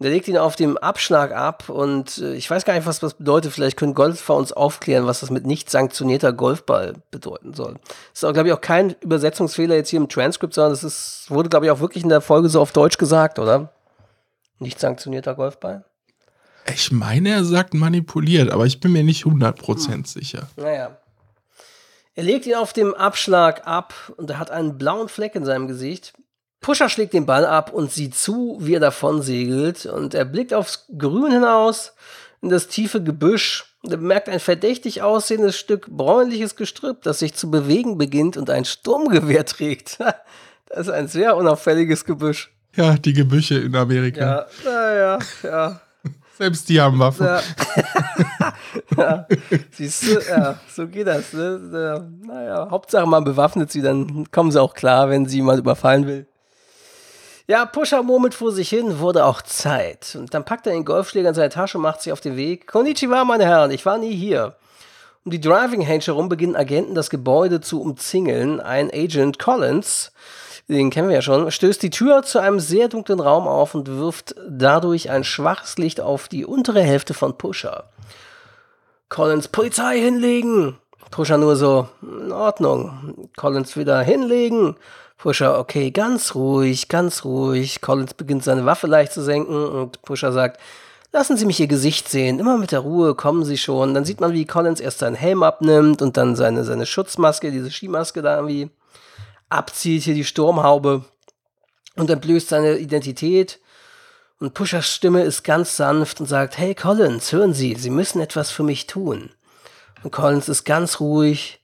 Der 0.00 0.10
legt 0.10 0.28
ihn 0.28 0.38
auf 0.38 0.54
dem 0.54 0.78
Abschlag 0.78 1.32
ab 1.32 1.68
und 1.68 2.18
äh, 2.18 2.34
ich 2.34 2.48
weiß 2.48 2.64
gar 2.64 2.74
nicht, 2.74 2.86
was 2.86 3.00
das 3.00 3.14
bedeutet. 3.14 3.52
Vielleicht 3.52 3.76
können 3.76 3.94
Golfer 3.94 4.36
uns 4.36 4.52
aufklären, 4.52 5.06
was 5.06 5.20
das 5.20 5.30
mit 5.30 5.44
nicht 5.44 5.70
sanktionierter 5.70 6.32
Golfball 6.32 6.94
bedeuten 7.10 7.52
soll. 7.52 7.80
Das 8.12 8.22
ist, 8.22 8.32
glaube 8.32 8.48
ich, 8.48 8.54
auch 8.54 8.60
kein 8.60 8.94
Übersetzungsfehler 9.00 9.74
jetzt 9.74 9.88
hier 9.88 9.98
im 9.98 10.08
Transkript, 10.08 10.54
sondern 10.54 10.72
das 10.72 10.84
ist, 10.84 11.26
wurde, 11.30 11.48
glaube 11.48 11.66
ich, 11.66 11.72
auch 11.72 11.80
wirklich 11.80 12.04
in 12.04 12.10
der 12.10 12.20
Folge 12.20 12.48
so 12.48 12.60
auf 12.60 12.70
Deutsch 12.70 12.98
gesagt, 12.98 13.40
oder? 13.40 13.72
Nicht 14.60 14.78
sanktionierter 14.78 15.34
Golfball? 15.34 15.84
Ich 16.72 16.92
meine, 16.92 17.30
er 17.30 17.44
sagt 17.44 17.74
manipuliert, 17.74 18.50
aber 18.50 18.66
ich 18.66 18.78
bin 18.78 18.92
mir 18.92 19.02
nicht 19.02 19.24
100% 19.24 19.92
hm. 19.92 20.04
sicher. 20.04 20.48
Naja. 20.56 20.97
Er 22.18 22.24
legt 22.24 22.46
ihn 22.46 22.56
auf 22.56 22.72
dem 22.72 22.94
Abschlag 22.94 23.64
ab 23.64 23.94
und 24.16 24.28
er 24.28 24.40
hat 24.40 24.50
einen 24.50 24.76
blauen 24.76 25.08
Fleck 25.08 25.36
in 25.36 25.44
seinem 25.44 25.68
Gesicht. 25.68 26.14
Pusher 26.60 26.88
schlägt 26.88 27.12
den 27.12 27.26
Ball 27.26 27.46
ab 27.46 27.72
und 27.72 27.92
sieht 27.92 28.16
zu, 28.16 28.58
wie 28.60 28.74
er 28.74 28.80
davon 28.80 29.22
segelt. 29.22 29.86
Und 29.86 30.14
er 30.14 30.24
blickt 30.24 30.52
aufs 30.52 30.86
Grün 30.98 31.30
hinaus, 31.30 31.92
in 32.42 32.48
das 32.48 32.66
tiefe 32.66 33.00
Gebüsch. 33.04 33.72
Und 33.84 33.92
er 33.92 33.98
bemerkt 33.98 34.28
ein 34.28 34.40
verdächtig 34.40 35.00
aussehendes 35.00 35.56
Stück 35.56 35.86
bräunliches 35.86 36.56
Gestrüpp, 36.56 37.02
das 37.02 37.20
sich 37.20 37.34
zu 37.34 37.52
bewegen 37.52 37.98
beginnt 37.98 38.36
und 38.36 38.50
ein 38.50 38.64
Sturmgewehr 38.64 39.46
trägt. 39.46 40.00
das 40.66 40.88
ist 40.88 40.90
ein 40.90 41.06
sehr 41.06 41.36
unauffälliges 41.36 42.04
Gebüsch. 42.04 42.52
Ja, 42.74 42.96
die 42.96 43.12
Gebüsche 43.12 43.60
in 43.60 43.76
Amerika. 43.76 44.20
Ja, 44.20 44.46
naja, 44.64 45.18
ja. 45.44 45.80
Selbst 46.38 46.68
die 46.68 46.80
haben 46.80 47.00
Waffen. 47.00 47.26
Ja. 47.26 47.42
ja. 48.96 49.26
Siehst 49.72 50.04
du, 50.04 50.20
ja, 50.30 50.60
so 50.72 50.86
geht 50.86 51.08
das. 51.08 51.32
Ne? 51.32 52.08
Naja, 52.24 52.68
Hauptsache 52.70 53.06
man 53.06 53.24
bewaffnet 53.24 53.72
sie, 53.72 53.82
dann 53.82 54.30
kommen 54.30 54.52
sie 54.52 54.62
auch 54.62 54.74
klar, 54.74 55.10
wenn 55.10 55.26
sie 55.26 55.38
jemand 55.38 55.58
überfallen 55.58 56.06
will. 56.06 56.28
Ja, 57.48 57.66
Pusher 57.66 58.04
murmelt 58.04 58.34
vor 58.34 58.52
sich 58.52 58.68
hin, 58.68 59.00
wurde 59.00 59.24
auch 59.24 59.42
Zeit. 59.42 60.14
Und 60.16 60.32
dann 60.32 60.44
packt 60.44 60.68
er 60.68 60.74
den 60.74 60.84
Golfschläger 60.84 61.30
in 61.30 61.34
seine 61.34 61.48
Tasche 61.48 61.78
und 61.78 61.82
macht 61.82 62.02
sich 62.02 62.12
auf 62.12 62.20
den 62.20 62.36
Weg. 62.36 62.68
Konnichiwa, 62.68 63.24
meine 63.24 63.44
Herren, 63.44 63.72
ich 63.72 63.84
war 63.84 63.98
nie 63.98 64.14
hier. 64.14 64.54
Um 65.24 65.32
die 65.32 65.40
Driving 65.40 65.84
Range 65.84 66.04
herum 66.04 66.28
beginnen 66.28 66.54
Agenten 66.54 66.94
das 66.94 67.10
Gebäude 67.10 67.60
zu 67.60 67.82
umzingeln. 67.82 68.60
Ein 68.60 68.90
Agent 68.92 69.40
Collins 69.40 70.12
den 70.68 70.90
kennen 70.90 71.08
wir 71.08 71.16
ja 71.16 71.22
schon, 71.22 71.50
stößt 71.50 71.82
die 71.82 71.90
Tür 71.90 72.22
zu 72.22 72.38
einem 72.38 72.60
sehr 72.60 72.88
dunklen 72.88 73.20
Raum 73.20 73.48
auf 73.48 73.74
und 73.74 73.88
wirft 73.88 74.34
dadurch 74.48 75.10
ein 75.10 75.24
schwaches 75.24 75.78
Licht 75.78 76.00
auf 76.00 76.28
die 76.28 76.44
untere 76.44 76.82
Hälfte 76.82 77.14
von 77.14 77.38
Pusher. 77.38 77.84
Collins, 79.08 79.48
Polizei 79.48 79.98
hinlegen! 79.98 80.78
Pusher 81.10 81.38
nur 81.38 81.56
so, 81.56 81.88
in 82.02 82.32
Ordnung. 82.32 83.30
Collins 83.36 83.78
wieder 83.78 84.02
hinlegen. 84.02 84.76
Pusher, 85.16 85.58
okay, 85.58 85.90
ganz 85.90 86.34
ruhig, 86.34 86.88
ganz 86.88 87.24
ruhig. 87.24 87.80
Collins 87.80 88.12
beginnt 88.12 88.44
seine 88.44 88.66
Waffe 88.66 88.86
leicht 88.86 89.12
zu 89.12 89.22
senken 89.22 89.66
und 89.66 90.02
Pusher 90.02 90.32
sagt, 90.32 90.60
lassen 91.12 91.38
Sie 91.38 91.46
mich 91.46 91.60
Ihr 91.60 91.66
Gesicht 91.66 92.08
sehen, 92.08 92.38
immer 92.38 92.58
mit 92.58 92.72
der 92.72 92.80
Ruhe, 92.80 93.14
kommen 93.14 93.44
Sie 93.44 93.56
schon. 93.56 93.94
Dann 93.94 94.04
sieht 94.04 94.20
man, 94.20 94.34
wie 94.34 94.44
Collins 94.44 94.80
erst 94.80 94.98
seinen 94.98 95.16
Helm 95.16 95.42
abnimmt 95.42 96.02
und 96.02 96.18
dann 96.18 96.36
seine, 96.36 96.64
seine 96.64 96.84
Schutzmaske, 96.84 97.50
diese 97.50 97.70
Skimaske 97.70 98.20
da 98.20 98.36
irgendwie 98.36 98.70
abzieht, 99.48 100.02
hier 100.02 100.14
die 100.14 100.24
Sturmhaube 100.24 101.04
und 101.96 102.10
entblößt 102.10 102.48
seine 102.48 102.78
Identität. 102.78 103.60
Und 104.40 104.54
Pushers 104.54 104.86
Stimme 104.86 105.22
ist 105.22 105.42
ganz 105.42 105.76
sanft 105.76 106.20
und 106.20 106.26
sagt, 106.26 106.58
hey 106.58 106.74
Collins, 106.74 107.32
hören 107.32 107.54
Sie, 107.54 107.74
Sie 107.74 107.90
müssen 107.90 108.20
etwas 108.20 108.50
für 108.50 108.62
mich 108.62 108.86
tun. 108.86 109.30
Und 110.02 110.12
Collins 110.12 110.48
ist 110.48 110.64
ganz 110.64 111.00
ruhig. 111.00 111.60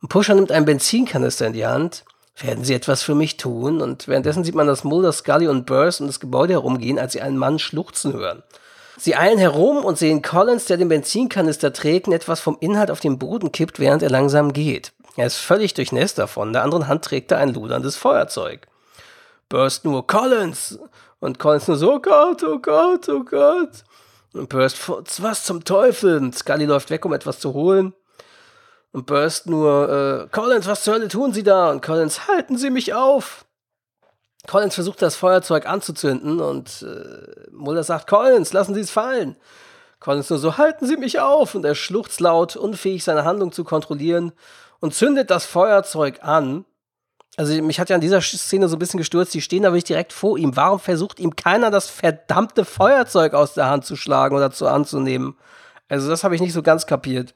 Und 0.00 0.08
Pusher 0.08 0.34
nimmt 0.34 0.52
einen 0.52 0.64
Benzinkanister 0.64 1.46
in 1.46 1.52
die 1.52 1.66
Hand, 1.66 2.04
Werden 2.40 2.64
Sie 2.64 2.74
etwas 2.74 3.02
für 3.02 3.16
mich 3.16 3.36
tun? 3.36 3.80
Und 3.80 4.06
währenddessen 4.06 4.44
sieht 4.44 4.54
man, 4.54 4.68
dass 4.68 4.84
Mulder, 4.84 5.12
Scully 5.12 5.48
und 5.48 5.66
Burst 5.66 6.00
um 6.00 6.06
das 6.06 6.20
Gebäude 6.20 6.52
herumgehen, 6.52 6.98
als 6.98 7.12
sie 7.14 7.20
einen 7.20 7.36
Mann 7.36 7.58
schluchzen 7.58 8.12
hören. 8.12 8.44
Sie 8.96 9.16
eilen 9.16 9.38
herum 9.38 9.78
und 9.78 9.98
sehen 9.98 10.22
Collins, 10.22 10.66
der 10.66 10.76
den 10.76 10.88
Benzinkanister 10.88 11.72
trägt 11.72 12.06
und 12.06 12.12
etwas 12.12 12.40
vom 12.40 12.56
Inhalt 12.60 12.90
auf 12.90 13.00
den 13.00 13.18
Boden 13.18 13.50
kippt, 13.50 13.80
während 13.80 14.02
er 14.02 14.10
langsam 14.10 14.52
geht. 14.52 14.92
Er 15.16 15.26
ist 15.26 15.36
völlig 15.36 15.74
durchnässt 15.74 16.18
davon. 16.18 16.48
In 16.48 16.52
der 16.52 16.62
anderen 16.62 16.88
Hand 16.88 17.04
trägt 17.04 17.32
er 17.32 17.38
ein 17.38 17.54
luderndes 17.54 17.96
Feuerzeug. 17.96 18.66
Burst 19.48 19.84
nur 19.84 20.06
Collins 20.06 20.78
und 21.20 21.38
Collins 21.38 21.68
nur 21.68 21.76
so, 21.76 21.94
oh 21.94 22.00
Gott, 22.00 22.42
oh 22.42 22.58
Gott, 22.58 23.08
oh 23.08 23.24
Gott. 23.24 23.84
Und 24.34 24.48
Burst, 24.48 24.78
was 25.22 25.44
zum 25.44 25.64
Teufel? 25.64 26.32
Scully 26.32 26.66
läuft 26.66 26.90
weg, 26.90 27.04
um 27.04 27.12
etwas 27.12 27.40
zu 27.40 27.54
holen. 27.54 27.94
Und 28.92 29.06
Burst 29.06 29.46
nur, 29.46 30.28
äh, 30.28 30.28
Collins, 30.34 30.66
was 30.66 30.84
zur 30.84 30.94
Hölle 30.94 31.08
tun 31.08 31.32
Sie 31.32 31.42
da? 31.42 31.70
Und 31.70 31.82
Collins, 31.82 32.28
halten 32.28 32.56
Sie 32.56 32.70
mich 32.70 32.94
auf! 32.94 33.44
Collins 34.46 34.74
versucht 34.74 35.02
das 35.02 35.16
Feuerzeug 35.16 35.66
anzuzünden 35.66 36.40
und 36.40 36.82
äh, 36.82 37.50
Mulder 37.50 37.82
sagt, 37.82 38.06
Collins, 38.08 38.52
lassen 38.52 38.74
Sie 38.74 38.80
es 38.80 38.90
fallen. 38.90 39.36
Collins 40.00 40.30
nur 40.30 40.38
so, 40.38 40.56
halten 40.56 40.86
Sie 40.86 40.96
mich 40.96 41.20
auf! 41.20 41.54
Und 41.54 41.64
er 41.64 41.74
schluchzt 41.74 42.20
laut, 42.20 42.56
unfähig 42.56 43.04
seine 43.04 43.24
Handlung 43.24 43.52
zu 43.52 43.64
kontrollieren 43.64 44.32
und 44.80 44.94
zündet 44.94 45.30
das 45.30 45.44
Feuerzeug 45.44 46.20
an. 46.22 46.64
Also 47.36 47.60
mich 47.62 47.78
hat 47.78 47.88
ja 47.88 47.94
an 47.94 48.00
dieser 48.00 48.20
Szene 48.20 48.68
so 48.68 48.76
ein 48.76 48.78
bisschen 48.78 48.98
gestürzt, 48.98 49.32
die 49.32 49.40
stehen 49.40 49.62
da 49.62 49.70
wirklich 49.70 49.84
direkt 49.84 50.12
vor 50.12 50.38
ihm. 50.38 50.56
Warum 50.56 50.80
versucht 50.80 51.20
ihm 51.20 51.36
keiner 51.36 51.70
das 51.70 51.88
verdammte 51.88 52.64
Feuerzeug 52.64 53.34
aus 53.34 53.54
der 53.54 53.70
Hand 53.70 53.84
zu 53.84 53.94
schlagen 53.94 54.34
oder 54.34 54.50
zu 54.50 54.66
anzunehmen? 54.66 55.36
Also 55.88 56.08
das 56.08 56.24
habe 56.24 56.34
ich 56.34 56.40
nicht 56.40 56.52
so 56.52 56.62
ganz 56.62 56.86
kapiert. 56.86 57.34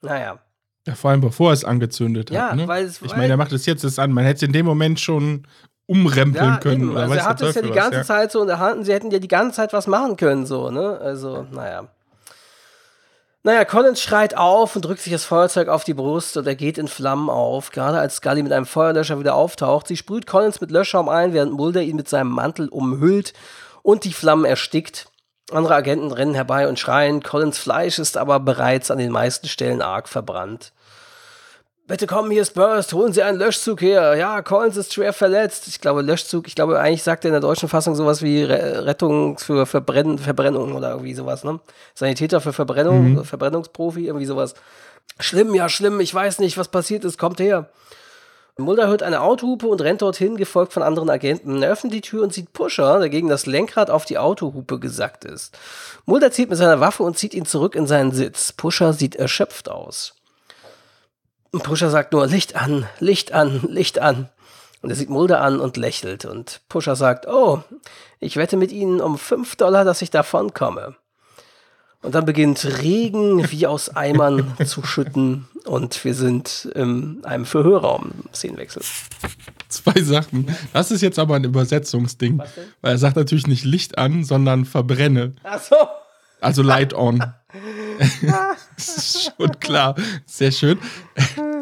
Naja. 0.00 0.38
Ja, 0.86 0.94
vor 0.94 1.10
allem 1.10 1.20
bevor 1.20 1.50
er 1.50 1.54
es 1.54 1.64
angezündet 1.64 2.30
ja, 2.30 2.50
hat. 2.50 2.56
Ne? 2.56 2.66
Weil 2.66 2.86
es, 2.86 3.02
ich 3.02 3.14
meine, 3.14 3.34
er 3.34 3.36
macht 3.36 3.52
es 3.52 3.66
jetzt 3.66 3.84
erst 3.84 3.98
an. 3.98 4.10
Man 4.12 4.24
hätte 4.24 4.38
es 4.38 4.42
in 4.42 4.52
dem 4.52 4.66
Moment 4.66 4.98
schon 4.98 5.46
umrempeln 5.86 6.44
ja, 6.44 6.56
können. 6.58 6.82
Eben. 6.82 6.90
Oder 6.92 7.00
also 7.02 7.14
weiß 7.14 7.20
er 7.20 7.28
hat 7.28 7.42
es 7.42 7.54
ja 7.54 7.62
die 7.62 7.70
was, 7.70 7.76
ganze 7.76 7.98
ja. 7.98 8.04
Zeit 8.04 8.32
so 8.32 8.40
in 8.40 8.46
der 8.46 8.58
Hand 8.58 8.78
und 8.78 8.84
sie 8.84 8.92
hätten 8.92 9.10
ja 9.10 9.18
die 9.18 9.28
ganze 9.28 9.56
Zeit 9.56 9.72
was 9.72 9.86
machen 9.86 10.16
können, 10.16 10.46
so, 10.46 10.70
ne? 10.70 10.98
Also, 10.98 11.46
naja. 11.50 11.88
Naja, 13.48 13.64
Collins 13.64 14.02
schreit 14.02 14.36
auf 14.36 14.76
und 14.76 14.84
drückt 14.84 15.00
sich 15.00 15.10
das 15.10 15.24
Feuerzeug 15.24 15.68
auf 15.68 15.82
die 15.82 15.94
Brust 15.94 16.36
und 16.36 16.46
er 16.46 16.54
geht 16.54 16.76
in 16.76 16.86
Flammen 16.86 17.30
auf. 17.30 17.70
Gerade 17.70 17.98
als 17.98 18.16
Scully 18.16 18.42
mit 18.42 18.52
einem 18.52 18.66
Feuerlöscher 18.66 19.18
wieder 19.18 19.36
auftaucht. 19.36 19.88
Sie 19.88 19.96
sprüht 19.96 20.26
Collins 20.26 20.60
mit 20.60 20.70
Löschschaum 20.70 21.08
ein, 21.08 21.32
während 21.32 21.54
Mulder 21.54 21.80
ihn 21.80 21.96
mit 21.96 22.10
seinem 22.10 22.28
Mantel 22.28 22.68
umhüllt 22.68 23.32
und 23.80 24.04
die 24.04 24.12
Flammen 24.12 24.44
erstickt. 24.44 25.06
Andere 25.50 25.76
Agenten 25.76 26.12
rennen 26.12 26.34
herbei 26.34 26.68
und 26.68 26.78
schreien. 26.78 27.22
Collins 27.22 27.56
Fleisch 27.56 27.98
ist 27.98 28.18
aber 28.18 28.38
bereits 28.38 28.90
an 28.90 28.98
den 28.98 29.10
meisten 29.10 29.48
Stellen 29.48 29.80
arg 29.80 30.10
verbrannt. 30.10 30.74
Bitte 31.88 32.06
kommen, 32.06 32.30
hier 32.30 32.42
ist 32.42 32.52
Burst, 32.52 32.92
holen 32.92 33.14
Sie 33.14 33.22
einen 33.22 33.38
Löschzug 33.38 33.80
her. 33.80 34.14
Ja, 34.14 34.42
Collins 34.42 34.76
ist 34.76 34.92
schwer 34.92 35.14
verletzt. 35.14 35.66
Ich 35.68 35.80
glaube, 35.80 36.02
Löschzug, 36.02 36.46
ich 36.46 36.54
glaube, 36.54 36.78
eigentlich 36.78 37.02
sagt 37.02 37.24
er 37.24 37.30
in 37.30 37.32
der 37.32 37.40
deutschen 37.40 37.70
Fassung 37.70 37.94
sowas 37.94 38.20
wie 38.20 38.42
Re 38.42 38.84
Rettung 38.84 39.38
für 39.38 39.64
Verbrenn 39.64 40.18
Verbrennung 40.18 40.74
oder 40.74 40.90
irgendwie 40.90 41.14
sowas, 41.14 41.44
ne? 41.44 41.60
Sanitäter 41.94 42.42
für 42.42 42.52
Verbrennung, 42.52 43.14
Mhm. 43.14 43.24
Verbrennungsprofi, 43.24 44.06
irgendwie 44.06 44.26
sowas. 44.26 44.52
Schlimm, 45.18 45.54
ja, 45.54 45.70
schlimm, 45.70 45.98
ich 46.00 46.14
weiß 46.14 46.40
nicht, 46.40 46.58
was 46.58 46.68
passiert 46.68 47.06
ist, 47.06 47.18
kommt 47.18 47.40
her. 47.40 47.70
Mulder 48.58 48.88
hört 48.88 49.02
eine 49.02 49.22
Autohupe 49.22 49.66
und 49.66 49.80
rennt 49.80 50.02
dorthin, 50.02 50.36
gefolgt 50.36 50.74
von 50.74 50.82
anderen 50.82 51.08
Agenten. 51.08 51.62
Er 51.62 51.70
öffnet 51.70 51.94
die 51.94 52.00
Tür 52.02 52.22
und 52.24 52.34
sieht 52.34 52.52
Pusher, 52.52 52.98
der 52.98 53.08
gegen 53.08 53.28
das 53.28 53.46
Lenkrad 53.46 53.88
auf 53.88 54.04
die 54.04 54.18
Autohupe 54.18 54.78
gesackt 54.78 55.24
ist. 55.24 55.56
Mulder 56.04 56.32
zieht 56.32 56.50
mit 56.50 56.58
seiner 56.58 56.80
Waffe 56.80 57.02
und 57.04 57.16
zieht 57.16 57.32
ihn 57.32 57.46
zurück 57.46 57.74
in 57.74 57.86
seinen 57.86 58.12
Sitz. 58.12 58.52
Pusher 58.52 58.92
sieht 58.92 59.16
erschöpft 59.16 59.70
aus. 59.70 60.17
Und 61.50 61.62
Pusher 61.62 61.90
sagt 61.90 62.12
nur, 62.12 62.26
Licht 62.26 62.56
an, 62.56 62.86
Licht 62.98 63.32
an, 63.32 63.62
Licht 63.68 63.98
an. 63.98 64.28
Und 64.80 64.90
er 64.90 64.96
sieht 64.96 65.10
Mulder 65.10 65.40
an 65.40 65.60
und 65.60 65.76
lächelt. 65.76 66.24
Und 66.24 66.60
Pusher 66.68 66.94
sagt, 66.94 67.26
oh, 67.26 67.62
ich 68.20 68.36
wette 68.36 68.56
mit 68.56 68.70
Ihnen 68.70 69.00
um 69.00 69.18
5 69.18 69.56
Dollar, 69.56 69.84
dass 69.84 70.02
ich 70.02 70.10
davon 70.10 70.54
komme. 70.54 70.96
Und 72.00 72.14
dann 72.14 72.24
beginnt 72.24 72.64
Regen 72.80 73.50
wie 73.50 73.66
aus 73.66 73.94
Eimern 73.94 74.56
zu 74.64 74.84
schütten. 74.84 75.48
Und 75.64 76.04
wir 76.04 76.14
sind 76.14 76.70
in 76.74 77.24
einem 77.24 77.44
Verhörraum. 77.44 78.12
Szenenwechsel. 78.32 78.82
Zwei 79.68 80.00
Sachen. 80.02 80.54
Das 80.72 80.90
ist 80.90 81.02
jetzt 81.02 81.18
aber 81.18 81.34
ein 81.34 81.44
Übersetzungsding. 81.44 82.38
Weil 82.80 82.92
er 82.92 82.98
sagt 82.98 83.16
natürlich 83.16 83.46
nicht 83.48 83.64
Licht 83.64 83.98
an, 83.98 84.22
sondern 84.22 84.64
verbrenne. 84.64 85.34
Ach 85.42 85.60
so. 85.60 85.76
Also 86.40 86.62
Light 86.62 86.94
on. 86.94 87.34
das 88.76 88.96
ist 88.96 89.32
schon 89.38 89.60
klar. 89.60 89.94
Sehr 90.26 90.52
schön. 90.52 90.78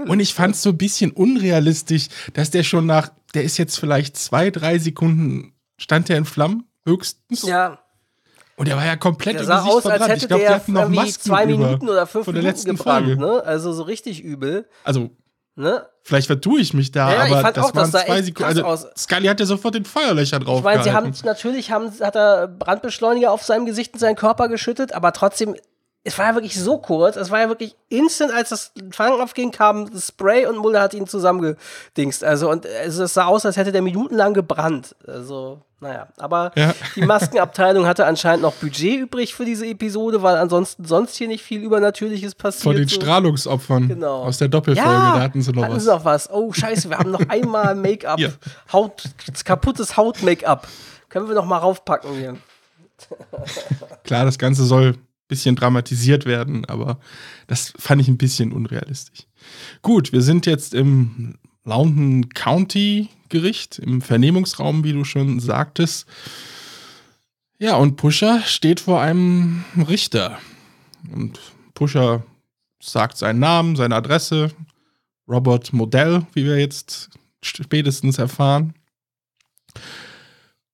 Und 0.06 0.20
ich 0.20 0.34
fand 0.34 0.54
es 0.54 0.62
so 0.62 0.70
ein 0.70 0.78
bisschen 0.78 1.10
unrealistisch, 1.12 2.08
dass 2.34 2.50
der 2.50 2.62
schon 2.62 2.86
nach, 2.86 3.10
der 3.34 3.44
ist 3.44 3.56
jetzt 3.58 3.78
vielleicht 3.78 4.16
zwei, 4.16 4.50
drei 4.50 4.78
Sekunden, 4.78 5.54
stand 5.78 6.08
der 6.08 6.18
in 6.18 6.24
Flammen, 6.24 6.64
höchstens. 6.86 7.42
Ja, 7.42 7.78
Und 8.56 8.68
er 8.68 8.76
war 8.76 8.84
ja 8.86 8.96
komplett 8.96 9.36
der 9.36 9.44
sah 9.44 9.62
aus, 9.62 9.74
als 9.76 9.82
verbrannt. 9.84 10.10
hätte 10.10 10.22
Ich 10.22 10.28
glaube, 10.28 10.42
die 10.42 10.46
der 10.48 10.56
hatten 10.56 10.72
noch 10.72 10.88
Masken 10.88 11.22
zwei 11.22 11.44
über 11.44 11.56
Minuten 11.66 11.88
oder 11.88 12.06
fünf 12.06 12.24
von 12.24 12.34
der 12.34 12.42
Minuten 12.42 12.56
letzten 12.58 12.76
gebrannt, 12.76 13.06
Folge. 13.06 13.20
ne? 13.20 13.42
Also 13.44 13.72
so 13.72 13.82
richtig 13.82 14.22
übel, 14.22 14.68
Also, 14.84 15.10
ne? 15.56 15.86
vielleicht 16.02 16.26
vertue 16.28 16.60
ich 16.60 16.72
mich 16.74 16.90
da, 16.92 17.12
Ja, 17.12 17.26
ich 17.26 17.32
aber 17.32 17.40
fand 17.42 17.56
das 17.56 17.64
auch, 17.64 17.70
das 17.72 17.76
waren 17.82 17.90
sah 17.92 18.06
zwei 18.06 18.22
Sekunden. 18.22 18.64
Also, 18.64 18.88
Scully 18.96 19.26
hat 19.26 19.40
ja 19.40 19.46
sofort 19.46 19.74
den 19.74 19.84
Feuerlöcher 19.84 20.38
drauf 20.40 20.58
Ich 20.58 20.64
meine, 20.64 20.82
sie 20.82 20.92
haben 20.92 21.12
natürlich 21.24 21.70
haben, 21.70 21.90
hat 22.00 22.16
er 22.16 22.48
Brandbeschleuniger 22.48 23.30
auf 23.30 23.42
seinem 23.42 23.66
Gesicht 23.66 23.92
und 23.94 24.00
seinen 24.00 24.16
Körper 24.16 24.48
geschüttet, 24.48 24.92
aber 24.92 25.12
trotzdem, 25.12 25.54
es 26.06 26.16
war 26.18 26.26
ja 26.28 26.34
wirklich 26.34 26.58
so 26.58 26.78
kurz, 26.78 27.16
es 27.16 27.30
war 27.32 27.40
ja 27.40 27.48
wirklich 27.48 27.74
instant, 27.88 28.32
als 28.32 28.50
das 28.50 28.72
Fang 28.92 29.20
aufging, 29.20 29.50
kam 29.50 29.90
das 29.92 30.06
Spray 30.08 30.46
und 30.46 30.56
Mulder 30.56 30.80
hat 30.80 30.94
ihn 30.94 31.06
zusammengedingst. 31.08 32.22
Also, 32.22 32.48
und 32.48 32.64
also 32.64 33.02
es 33.04 33.14
sah 33.14 33.26
aus, 33.26 33.44
als 33.44 33.56
hätte 33.56 33.72
der 33.72 33.82
minutenlang 33.82 34.32
gebrannt. 34.32 34.94
Also, 35.06 35.60
naja, 35.80 36.06
aber 36.16 36.52
Ja. 36.54 36.74
die 36.94 37.02
Maskenabteilung 37.02 37.86
hatte 37.86 38.06
anscheinend 38.06 38.42
noch 38.42 38.54
Budget 38.54 39.00
übrig 39.00 39.34
für 39.34 39.44
diese 39.44 39.66
Episode, 39.66 40.22
weil 40.22 40.36
ansonsten 40.36 40.84
sonst 40.84 41.16
hier 41.16 41.26
nicht 41.28 41.42
viel 41.42 41.60
Übernatürliches 41.60 42.36
passiert. 42.36 42.62
Von 42.62 42.76
den 42.76 42.86
so. 42.88 42.94
Strahlungsopfern 42.96 43.88
Genau. 43.88 44.22
aus 44.22 44.38
der 44.38 44.46
Doppelfolge, 44.48 44.88
Ja, 44.88 45.16
da 45.16 45.20
hatten 45.22 45.42
sie 45.42 45.52
noch 45.52 45.64
hatten 45.64 45.74
was. 45.76 45.84
sie 45.84 45.90
noch 45.90 46.04
was. 46.04 46.30
Oh, 46.30 46.52
scheiße, 46.52 46.88
wir 46.88 46.98
haben 46.98 47.10
noch 47.10 47.28
einmal 47.28 47.74
Make-up. 47.74 48.18
Ja. 48.20 48.28
Haut, 48.72 49.02
kaputtes 49.44 49.96
Haut-Make-up. 49.96 50.68
Können 51.08 51.26
wir 51.28 51.34
noch 51.34 51.46
mal 51.46 51.58
raufpacken 51.58 52.12
hier. 52.12 52.36
Klar, 54.04 54.24
das 54.24 54.38
Ganze 54.38 54.64
soll 54.64 54.94
bisschen 55.28 55.56
dramatisiert 55.56 56.24
werden, 56.24 56.64
aber 56.64 56.98
das 57.46 57.72
fand 57.78 58.00
ich 58.00 58.08
ein 58.08 58.18
bisschen 58.18 58.52
unrealistisch. 58.52 59.26
Gut, 59.82 60.12
wir 60.12 60.22
sind 60.22 60.46
jetzt 60.46 60.74
im 60.74 61.36
Loudoun 61.64 62.28
County 62.30 63.08
Gericht, 63.28 63.78
im 63.78 64.02
Vernehmungsraum, 64.02 64.84
wie 64.84 64.92
du 64.92 65.04
schon 65.04 65.40
sagtest. 65.40 66.06
Ja, 67.58 67.76
und 67.76 67.96
Pusher 67.96 68.40
steht 68.44 68.80
vor 68.80 69.00
einem 69.00 69.64
Richter. 69.88 70.38
Und 71.12 71.40
Pusher 71.74 72.24
sagt 72.80 73.16
seinen 73.16 73.40
Namen, 73.40 73.76
seine 73.76 73.96
Adresse, 73.96 74.50
Robert 75.28 75.72
Modell, 75.72 76.26
wie 76.34 76.44
wir 76.44 76.58
jetzt 76.58 77.10
spätestens 77.42 78.18
erfahren. 78.18 78.74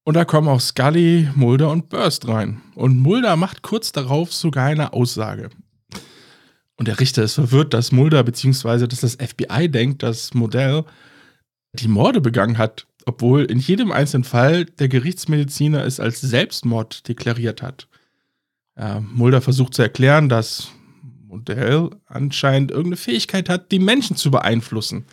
Und 0.05 0.15
da 0.15 0.25
kommen 0.25 0.49
auch 0.49 0.61
Scully, 0.61 1.29
Mulder 1.35 1.71
und 1.71 1.89
Burst 1.89 2.27
rein. 2.27 2.61
Und 2.75 2.99
Mulder 2.99 3.37
macht 3.37 3.63
kurz 3.63 3.93
darauf 3.93 4.33
sogar 4.33 4.67
eine 4.67 4.93
Aussage. 4.93 5.51
Und 6.77 6.89
der 6.89 6.99
Richter 6.99 7.23
ist 7.23 7.35
verwirrt, 7.35 7.73
dass 7.75 7.93
Mulder 7.93 8.25
bzw. 8.25 8.89
dass 8.89 9.01
das 9.01 9.15
FBI 9.17 9.69
denkt, 9.69 10.03
dass 10.03 10.35
Modell 10.35 10.85
die 11.75 11.89
Morde 11.89 12.21
begangen 12.21 12.59
hat, 12.59 12.87
obwohl 13.07 13.45
in 13.45 13.59
jedem 13.59 13.93
einzelnen 13.93 14.25
Fall 14.25 14.65
der 14.65 14.89
Gerichtsmediziner 14.89 15.85
es 15.85 16.01
als 16.01 16.21
Selbstmord 16.21 17.07
deklariert 17.09 17.63
hat. 17.63 17.89
Ja, 18.77 19.01
Mulder 19.01 19.41
versucht 19.41 19.75
zu 19.75 19.83
erklären, 19.83 20.29
dass 20.29 20.73
Modell 21.29 21.91
anscheinend 22.07 22.71
irgendeine 22.71 22.97
Fähigkeit 22.97 23.49
hat, 23.49 23.71
die 23.71 23.79
Menschen 23.79 24.17
zu 24.17 24.31
beeinflussen. 24.31 25.07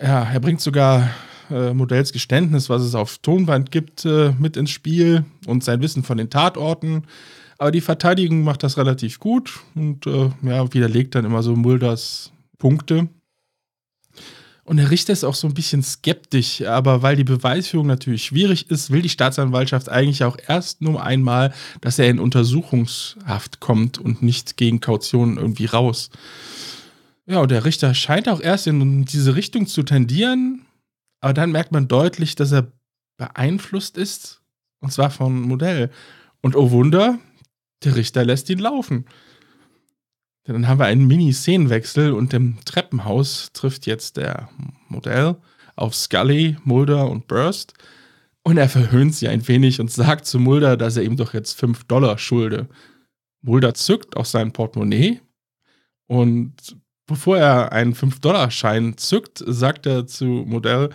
Ja, 0.00 0.24
er 0.24 0.40
bringt 0.40 0.60
sogar 0.60 1.10
äh, 1.50 1.74
Modells 1.74 2.12
Geständnis, 2.12 2.68
was 2.68 2.82
es 2.82 2.94
auf 2.94 3.18
Tonband 3.18 3.70
gibt, 3.70 4.04
äh, 4.04 4.32
mit 4.38 4.56
ins 4.56 4.70
Spiel 4.70 5.24
und 5.46 5.64
sein 5.64 5.82
Wissen 5.82 6.02
von 6.02 6.18
den 6.18 6.30
Tatorten. 6.30 7.04
Aber 7.58 7.70
die 7.70 7.80
Verteidigung 7.80 8.44
macht 8.44 8.62
das 8.62 8.76
relativ 8.76 9.18
gut 9.18 9.60
und 9.74 10.06
äh, 10.06 10.30
ja, 10.42 10.72
widerlegt 10.72 11.14
dann 11.14 11.24
immer 11.24 11.42
so 11.42 11.56
Mulders 11.56 12.32
Punkte. 12.58 13.08
Und 14.68 14.76
der 14.76 14.90
Richter 14.90 15.14
ist 15.14 15.24
auch 15.24 15.34
so 15.34 15.48
ein 15.48 15.54
bisschen 15.54 15.82
skeptisch, 15.82 16.60
aber 16.60 17.00
weil 17.00 17.16
die 17.16 17.24
Beweisführung 17.24 17.86
natürlich 17.86 18.26
schwierig 18.26 18.70
ist, 18.70 18.90
will 18.90 19.00
die 19.00 19.08
Staatsanwaltschaft 19.08 19.88
eigentlich 19.88 20.24
auch 20.24 20.36
erst 20.46 20.82
nur 20.82 21.02
einmal, 21.02 21.54
dass 21.80 21.98
er 21.98 22.10
in 22.10 22.18
Untersuchungshaft 22.18 23.60
kommt 23.60 23.96
und 23.96 24.22
nicht 24.22 24.58
gegen 24.58 24.80
Kaution 24.80 25.38
irgendwie 25.38 25.64
raus. 25.64 26.10
Ja, 27.26 27.40
und 27.40 27.50
der 27.50 27.64
Richter 27.64 27.94
scheint 27.94 28.28
auch 28.28 28.42
erst 28.42 28.66
in 28.66 29.06
diese 29.06 29.36
Richtung 29.36 29.66
zu 29.66 29.84
tendieren, 29.84 30.66
aber 31.20 31.32
dann 31.32 31.52
merkt 31.52 31.72
man 31.72 31.88
deutlich, 31.88 32.34
dass 32.34 32.52
er 32.52 32.72
beeinflusst 33.16 33.96
ist, 33.98 34.42
und 34.80 34.92
zwar 34.92 35.10
von 35.10 35.40
Modell. 35.40 35.90
Und 36.40 36.56
oh 36.56 36.70
Wunder, 36.70 37.18
der 37.84 37.96
Richter 37.96 38.24
lässt 38.24 38.48
ihn 38.50 38.58
laufen. 38.58 39.06
Denn 40.46 40.54
dann 40.54 40.68
haben 40.68 40.78
wir 40.78 40.86
einen 40.86 41.06
Mini-Szenenwechsel 41.06 42.12
und 42.12 42.32
im 42.32 42.58
Treppenhaus 42.64 43.50
trifft 43.52 43.86
jetzt 43.86 44.16
der 44.16 44.48
Modell, 44.88 45.36
auf 45.76 45.94
Scully, 45.94 46.56
Mulder 46.64 47.08
und 47.08 47.28
Burst. 47.28 47.74
Und 48.42 48.56
er 48.56 48.68
verhöhnt 48.68 49.14
sie 49.14 49.28
ein 49.28 49.46
wenig 49.46 49.80
und 49.80 49.90
sagt 49.90 50.24
zu 50.26 50.38
Mulder, 50.38 50.76
dass 50.76 50.96
er 50.96 51.02
ihm 51.02 51.16
doch 51.16 51.34
jetzt 51.34 51.58
5 51.58 51.84
Dollar 51.84 52.18
schulde. 52.18 52.68
Mulder 53.42 53.74
zückt 53.74 54.16
aus 54.16 54.30
seinem 54.30 54.52
Portemonnaie 54.52 55.20
und 56.06 56.76
bevor 57.08 57.38
er 57.38 57.72
einen 57.72 57.94
5-Dollar-Schein 57.94 58.96
zückt, 58.96 59.42
sagt 59.44 59.86
er 59.86 60.06
zu 60.06 60.44
Modell, 60.46 60.90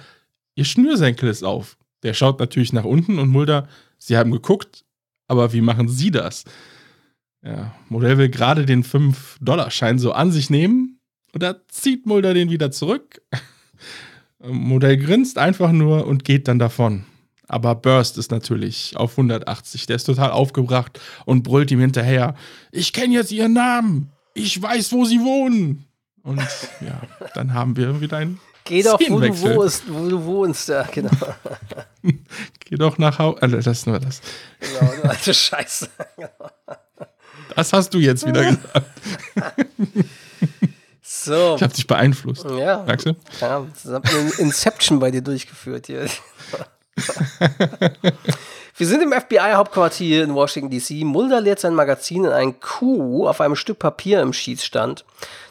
ihr 0.55 0.64
Schnürsenkel 0.64 1.28
ist 1.28 1.43
auf. 1.43 1.78
Der 2.03 2.14
schaut 2.14 2.39
natürlich 2.39 2.72
nach 2.72 2.86
unten 2.86 3.20
und 3.20 3.30
Mulder, 3.30 3.68
sie 3.97 4.16
haben 4.16 4.32
geguckt, 4.32 4.86
aber 5.28 5.51
wie 5.51 5.61
machen 5.61 5.89
sie 5.89 6.11
das? 6.11 6.45
Ja, 7.43 7.74
Modell 7.89 8.18
will 8.18 8.30
gerade 8.30 8.66
den 8.66 8.86
5-Dollar-Schein 8.86 9.99
so 9.99 10.14
an 10.14 10.32
sich 10.32 10.49
nehmen 10.49 10.99
und 11.34 11.43
da 11.43 11.55
zieht 11.68 12.05
Mulder 12.05 12.34
den 12.34 12.49
wieder 12.49 12.72
zurück. 12.72 13.22
Modell 14.39 14.97
grinst 14.97 15.38
einfach 15.38 15.72
nur 15.72 16.05
und 16.05 16.24
geht 16.24 16.47
dann 16.47 16.59
davon. 16.59 17.05
Aber 17.47 17.76
Burst 17.76 18.18
ist 18.18 18.32
natürlich 18.32 18.95
auf 18.95 19.11
180. 19.11 19.86
Der 19.88 19.95
ist 19.95 20.05
total 20.05 20.32
aufgebracht 20.32 20.99
und 21.26 21.43
brüllt 21.43 21.72
ihm 21.72 21.80
hinterher: 21.80 22.36
Ich 22.72 22.93
kenne 22.93 23.14
jetzt 23.14 23.32
ihren 23.32 23.53
Namen. 23.53 24.11
Ich 24.34 24.61
weiß, 24.61 24.91
wo 24.91 25.05
sie 25.05 25.20
wohnen. 25.20 25.86
Und 26.24 26.40
ja, 26.82 27.02
dann 27.34 27.54
haben 27.54 27.76
wir 27.76 28.00
wieder 28.00 28.18
ein. 28.18 28.40
Geh 28.64 28.82
doch, 28.82 29.00
wo 29.10 29.20
du, 29.20 29.42
wohnst, 29.42 29.84
wo 29.88 30.08
du 30.08 30.24
wohnst, 30.24 30.70
ja, 30.70 30.84
genau. 30.84 31.12
Geh 32.60 32.78
doch 32.78 32.98
nach 32.98 33.20
Hause. 33.20 33.42
Also, 33.42 33.58
das 33.58 33.68
ist 33.68 33.88
nur 33.88 34.00
das. 34.00 34.22
Genau, 34.60 34.94
du 35.02 35.10
alte 35.10 35.34
Scheiße. 35.34 35.90
das 37.56 37.74
hast 37.74 37.94
du 37.94 37.98
jetzt 38.00 38.26
wieder 38.26 38.44
gesagt. 38.50 38.86
So. 41.02 41.56
Ich 41.56 41.64
habe 41.64 41.74
dich 41.74 41.88
beeinflusst. 41.88 42.46
Ja. 42.46 42.84
Merkst 42.84 43.08
du? 43.08 43.16
Ja, 43.42 43.66
hat 43.92 44.14
eine 44.14 44.32
Inception 44.38 45.00
bei 45.00 45.12
dir 45.12 45.22
durchgeführt 45.22 45.88
hier. 45.88 46.08
Wir 48.76 48.88
sind 48.88 49.04
im 49.04 49.14
FBI-Hauptquartier 49.14 50.24
in 50.24 50.34
Washington, 50.34 50.72
D.C. 50.72 51.04
Mulder 51.04 51.42
leert 51.42 51.60
sein 51.60 51.76
Magazin 51.76 52.26
in 52.26 52.32
ein 52.32 52.60
Q 52.60 53.28
auf 53.28 53.40
einem 53.40 53.56
Stück 53.56 53.78
Papier 53.78 54.20
im 54.20 54.34
Schießstand. 54.34 55.06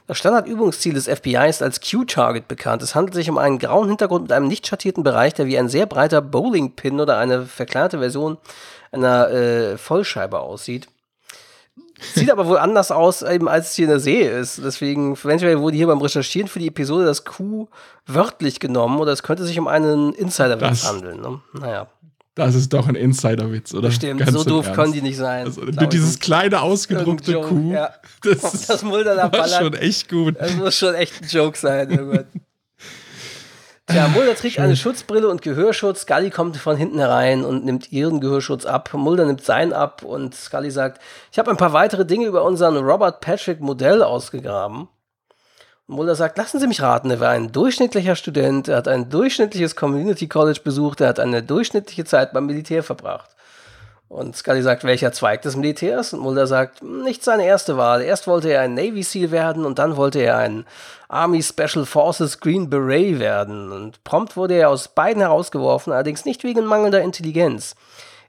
Das 0.09 0.18
Standardübungsziel 0.18 0.95
des 0.95 1.07
FBI 1.07 1.49
ist 1.49 1.62
als 1.62 1.81
Q-Target 1.81 2.49
bekannt. 2.49 2.83
Es 2.83 2.97
handelt 2.97 3.14
sich 3.14 3.31
um 3.31 3.39
einen 3.39 3.61
grauen 3.61 3.89
Hintergrund 3.89 4.23
mit 4.23 4.33
einem 4.33 4.49
nicht 4.49 4.66
schattierten 4.66 5.05
Bereich, 5.05 5.35
der 5.35 5.47
wie 5.47 5.57
ein 5.57 5.68
sehr 5.68 5.87
breiter 5.87 6.20
Bowling-Pin 6.20 6.99
oder 6.99 7.16
eine 7.16 7.47
verkleinerte 7.47 8.01
Version 8.01 8.39
einer 8.91 9.31
äh, 9.31 9.79
Vollscheibe 9.79 10.41
aussieht. 10.41 10.89
Sieht 12.14 12.33
aber 12.33 12.49
wohl 12.49 12.59
anders 12.59 12.91
aus, 12.91 13.23
eben 13.23 13.49
als 13.49 13.70
es 13.70 13.77
hier 13.77 13.85
in 13.85 13.91
der 13.91 14.01
See 14.01 14.23
ist. 14.23 14.61
Deswegen, 14.64 15.12
eventuell 15.12 15.61
wurde 15.61 15.77
hier 15.77 15.87
beim 15.87 16.01
Recherchieren 16.01 16.49
für 16.49 16.59
die 16.59 16.66
Episode 16.66 17.05
das 17.05 17.25
Q 17.25 17.68
wörtlich 18.05 18.59
genommen 18.59 18.99
oder 18.99 19.12
es 19.12 19.23
könnte 19.23 19.45
sich 19.45 19.61
um 19.61 19.68
einen 19.68 20.12
Insider-Witz 20.12 20.85
handeln. 20.85 21.20
Ne? 21.20 21.41
Naja. 21.53 21.87
Das 22.35 22.55
ist 22.55 22.72
doch 22.72 22.89
ein 22.89 22.95
Insider-Witz, 22.95 23.74
oder? 23.74 23.91
Stimmt, 23.91 24.20
Ganz 24.20 24.33
so 24.33 24.43
doof 24.45 24.66
Ernst. 24.66 24.80
können 24.80 24.93
die 24.95 25.03
nicht 25.03 25.18
sein. 25.18 25.45
Also, 25.47 25.66
dieses 25.66 26.18
kleine 26.18 26.62
ausgedruckte 26.62 27.41
Q. 27.41 27.72
Ja. 27.72 27.91
Das, 28.22 28.66
das 28.66 28.83
Mulder 28.83 29.16
da 29.16 29.33
war 29.33 29.49
schon 29.49 29.74
echt 29.74 30.09
gut. 30.09 30.37
Das 30.39 30.55
muss 30.55 30.76
schon 30.76 30.95
echt 30.95 31.22
ein 31.22 31.28
Joke 31.28 31.59
sein. 31.59 31.99
Oh 32.01 32.16
Tja, 33.87 34.09
Mulder 34.09 34.35
trägt 34.37 34.59
eine 34.61 34.76
Schutzbrille 34.76 35.28
und 35.28 35.43
Gehörschutz. 35.43 36.03
Scully 36.03 36.30
kommt 36.30 36.57
von 36.57 36.76
hinten 36.76 36.99
herein 36.99 37.45
und 37.45 37.64
nimmt 37.64 37.91
ihren 37.91 38.20
Gehörschutz 38.20 38.64
ab. 38.64 38.95
Mulder 38.95 39.26
nimmt 39.26 39.45
seinen 39.45 39.72
ab 39.72 40.03
und 40.03 40.35
Scully 40.35 40.70
sagt, 40.70 41.03
ich 41.33 41.39
habe 41.39 41.51
ein 41.51 41.57
paar 41.57 41.72
weitere 41.72 42.07
Dinge 42.07 42.26
über 42.26 42.45
unseren 42.45 42.76
Robert 42.76 43.20
Patrick 43.20 43.61
Modell 43.61 44.03
ausgegraben. 44.03 44.89
Mulder 45.93 46.14
sagt, 46.14 46.38
lassen 46.38 46.59
Sie 46.59 46.66
mich 46.66 46.82
raten, 46.82 47.11
er 47.11 47.20
war 47.20 47.30
ein 47.30 47.53
durchschnittlicher 47.53 48.16
Student, 48.16 48.68
er 48.68 48.78
hat 48.78 48.88
ein 48.88 49.11
durchschnittliches 49.11 49.76
Community 49.76 50.26
College 50.26 50.61
besucht, 50.64 51.01
er 51.01 51.09
hat 51.09 51.20
eine 51.20 51.43
durchschnittliche 51.43 52.05
Zeit 52.05 52.32
beim 52.32 52.47
Militär 52.47 52.82
verbracht. 52.82 53.30
Und 54.09 54.36
Scully 54.36 54.61
sagt, 54.61 54.84
welcher 54.84 55.12
Zweig 55.12 55.40
des 55.40 55.57
Militärs? 55.57 56.12
Und 56.12 56.20
Mulder 56.20 56.47
sagt, 56.47 56.82
nicht 56.82 57.24
seine 57.24 57.47
erste 57.47 57.78
Wahl. 57.78 58.03
Erst 58.03 58.26
wollte 58.26 58.51
er 58.51 58.61
ein 58.61 58.74
Navy 58.74 59.03
SEAL 59.03 59.30
werden 59.30 59.64
und 59.64 59.78
dann 59.78 59.97
wollte 59.97 60.20
er 60.20 60.36
ein 60.36 60.66
Army 61.09 61.43
Special 61.43 61.86
Forces 61.86 62.38
Green 62.38 62.68
Beret 62.68 63.18
werden. 63.20 63.72
Und 63.72 64.05
prompt 64.05 64.36
wurde 64.36 64.53
er 64.53 64.68
aus 64.68 64.88
beiden 64.88 65.22
herausgeworfen, 65.22 65.95
allerdings 65.95 66.26
nicht 66.26 66.45
wegen 66.45 66.66
mangelnder 66.66 67.01
Intelligenz. 67.01 67.74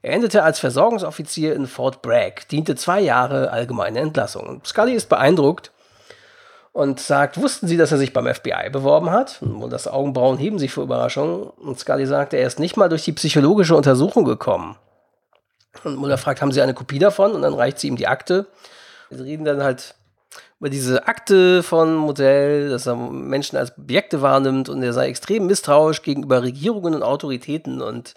Er 0.00 0.14
endete 0.14 0.42
als 0.42 0.58
Versorgungsoffizier 0.58 1.54
in 1.54 1.66
Fort 1.66 2.00
Bragg, 2.00 2.48
diente 2.50 2.76
zwei 2.76 3.00
Jahre 3.00 3.50
allgemeine 3.50 4.00
Entlassung. 4.00 4.62
Scully 4.64 4.94
ist 4.94 5.10
beeindruckt 5.10 5.70
und 6.74 6.98
sagt, 6.98 7.40
wussten 7.40 7.68
Sie, 7.68 7.76
dass 7.76 7.92
er 7.92 7.98
sich 7.98 8.12
beim 8.12 8.26
FBI 8.26 8.68
beworben 8.72 9.10
hat? 9.10 9.40
Und 9.40 9.72
das 9.72 9.86
Augenbrauen 9.86 10.38
heben 10.38 10.58
sich 10.58 10.72
vor 10.72 10.82
Überraschung. 10.82 11.44
Und 11.50 11.78
Scully 11.78 12.04
sagt, 12.04 12.34
er 12.34 12.44
ist 12.44 12.58
nicht 12.58 12.76
mal 12.76 12.88
durch 12.88 13.04
die 13.04 13.12
psychologische 13.12 13.76
Untersuchung 13.76 14.24
gekommen. 14.24 14.76
Und 15.84 15.94
Mulder 15.94 16.18
fragt, 16.18 16.42
haben 16.42 16.50
Sie 16.50 16.60
eine 16.60 16.74
Kopie 16.74 16.98
davon? 16.98 17.30
Und 17.30 17.42
dann 17.42 17.54
reicht 17.54 17.78
sie 17.78 17.86
ihm 17.86 17.96
die 17.96 18.08
Akte. 18.08 18.46
Wir 19.08 19.24
reden 19.24 19.44
dann 19.44 19.62
halt 19.62 19.94
über 20.58 20.68
diese 20.68 21.06
Akte 21.06 21.62
von 21.62 21.94
Modell, 21.94 22.70
dass 22.70 22.86
er 22.86 22.96
Menschen 22.96 23.56
als 23.56 23.78
Objekte 23.78 24.20
wahrnimmt 24.20 24.68
und 24.68 24.82
er 24.82 24.92
sei 24.92 25.06
extrem 25.06 25.46
misstrauisch 25.46 26.02
gegenüber 26.02 26.42
Regierungen 26.42 26.96
und 26.96 27.04
Autoritäten. 27.04 27.82
Und 27.82 28.14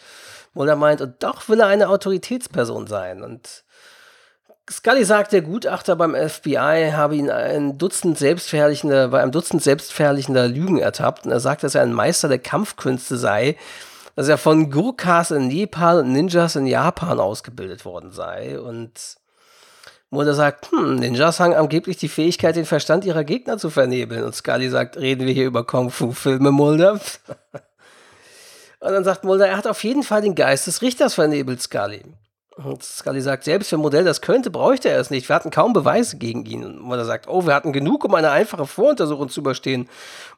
Mulder 0.56 0.76
meint, 0.76 1.02
und 1.02 1.22
doch 1.22 1.48
will 1.48 1.60
er 1.60 1.68
eine 1.68 1.90
Autoritätsperson 1.90 2.88
sein. 2.88 3.22
Und 3.22 3.66
Scully 4.70 5.06
sagt, 5.06 5.32
der 5.32 5.42
Gutachter 5.42 5.96
beim 5.96 6.14
FBI 6.14 6.92
habe 6.94 7.16
ihn 7.16 7.30
ein 7.30 7.78
Dutzend 7.78 8.18
selbstverherrlichender, 8.18 9.08
bei 9.08 9.22
einem 9.22 9.32
Dutzend 9.32 9.64
selbstverherrlichender 9.64 10.48
Lügen 10.48 10.78
ertappt. 10.78 11.26
Und 11.26 11.32
er 11.32 11.40
sagt, 11.40 11.64
dass 11.64 11.76
er 11.76 11.84
ein 11.84 11.94
Meister 11.94 12.28
der 12.28 12.40
Kampfkünste 12.40 13.18
sei 13.18 13.56
dass 14.18 14.28
er 14.28 14.40
von 14.40 14.72
Gurkhas 14.72 15.30
in 15.30 15.48
Nepal 15.48 16.00
und 16.00 16.12
Ninjas 16.12 16.56
in 16.56 16.66
Japan 16.66 17.20
ausgebildet 17.20 17.86
worden 17.86 18.12
sei. 18.12 18.60
Und 18.60 18.92
Mulder 20.10 20.34
sagt, 20.34 20.72
hm, 20.72 20.96
Ninjas 20.96 21.40
haben 21.40 21.54
angeblich 21.54 21.98
die 21.98 22.10
Fähigkeit, 22.10 22.56
den 22.56 22.66
Verstand 22.66 23.06
ihrer 23.06 23.24
Gegner 23.24 23.60
zu 23.60 23.70
vernebeln. 23.70 24.24
Und 24.24 24.34
Scully 24.34 24.70
sagt, 24.70 24.98
reden 24.98 25.28
wir 25.28 25.34
hier 25.36 25.46
über 25.46 25.68
Kung-Fu-Filme, 25.68 26.52
Mulder? 26.52 26.94
und 28.80 28.92
dann 28.92 29.04
sagt 29.04 29.24
Mulder, 29.24 29.50
er 29.50 29.58
hat 29.58 29.68
auf 29.68 29.84
jeden 29.84 30.02
Fall 30.02 30.24
den 30.24 30.34
Geist 30.34 30.66
des 30.66 30.82
Richters 30.82 31.14
vernebelt, 31.14 31.62
Scully. 31.62 32.02
Und 32.58 32.82
Scully 32.84 33.22
sagt, 33.22 33.44
selbst 33.44 33.72
wenn 33.72 33.80
Modell 33.80 34.04
das 34.04 34.22
könnte, 34.22 34.50
bräuchte 34.50 34.90
er 34.90 35.00
es 35.00 35.12
nicht. 35.12 35.30
Wir 35.30 35.36
hatten 35.36 35.52
kaum 35.52 35.74
Beweise 35.74 36.18
gegen 36.18 36.44
ihn. 36.46 36.66
Und 36.66 36.82
Mulder 36.82 37.06
sagt, 37.06 37.28
oh, 37.28 37.46
wir 37.46 37.54
hatten 37.54 37.72
genug, 37.72 38.04
um 38.04 38.16
eine 38.16 38.32
einfache 38.32 38.66
Voruntersuchung 38.66 39.30
zu 39.30 39.42
überstehen. 39.42 39.88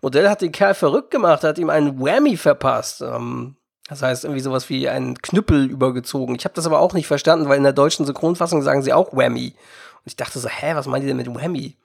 Modell 0.01 0.29
hat 0.29 0.41
den 0.41 0.51
Kerl 0.51 0.73
verrückt 0.73 1.11
gemacht, 1.11 1.43
hat 1.43 1.57
ihm 1.57 1.69
einen 1.69 1.97
Whammy 1.99 2.35
verpasst. 2.35 3.01
Ähm, 3.01 3.55
das 3.87 4.01
heißt 4.01 4.25
irgendwie 4.25 4.41
sowas 4.41 4.69
wie 4.69 4.89
einen 4.89 5.21
Knüppel 5.21 5.65
übergezogen. 5.65 6.35
Ich 6.35 6.43
habe 6.43 6.53
das 6.53 6.65
aber 6.65 6.79
auch 6.79 6.93
nicht 6.93 7.07
verstanden, 7.07 7.47
weil 7.47 7.57
in 7.57 7.63
der 7.63 7.73
deutschen 7.73 8.05
Synchronfassung 8.05 8.61
sagen 8.61 8.83
sie 8.83 8.91
auch 8.91 9.13
Whammy. 9.13 9.47
Und 9.47 10.05
ich 10.05 10.17
dachte 10.17 10.39
so, 10.39 10.49
hä, 10.49 10.75
was 10.75 10.87
meinen 10.87 11.01
die 11.01 11.07
denn 11.07 11.17
mit 11.17 11.33
Whammy? 11.33 11.77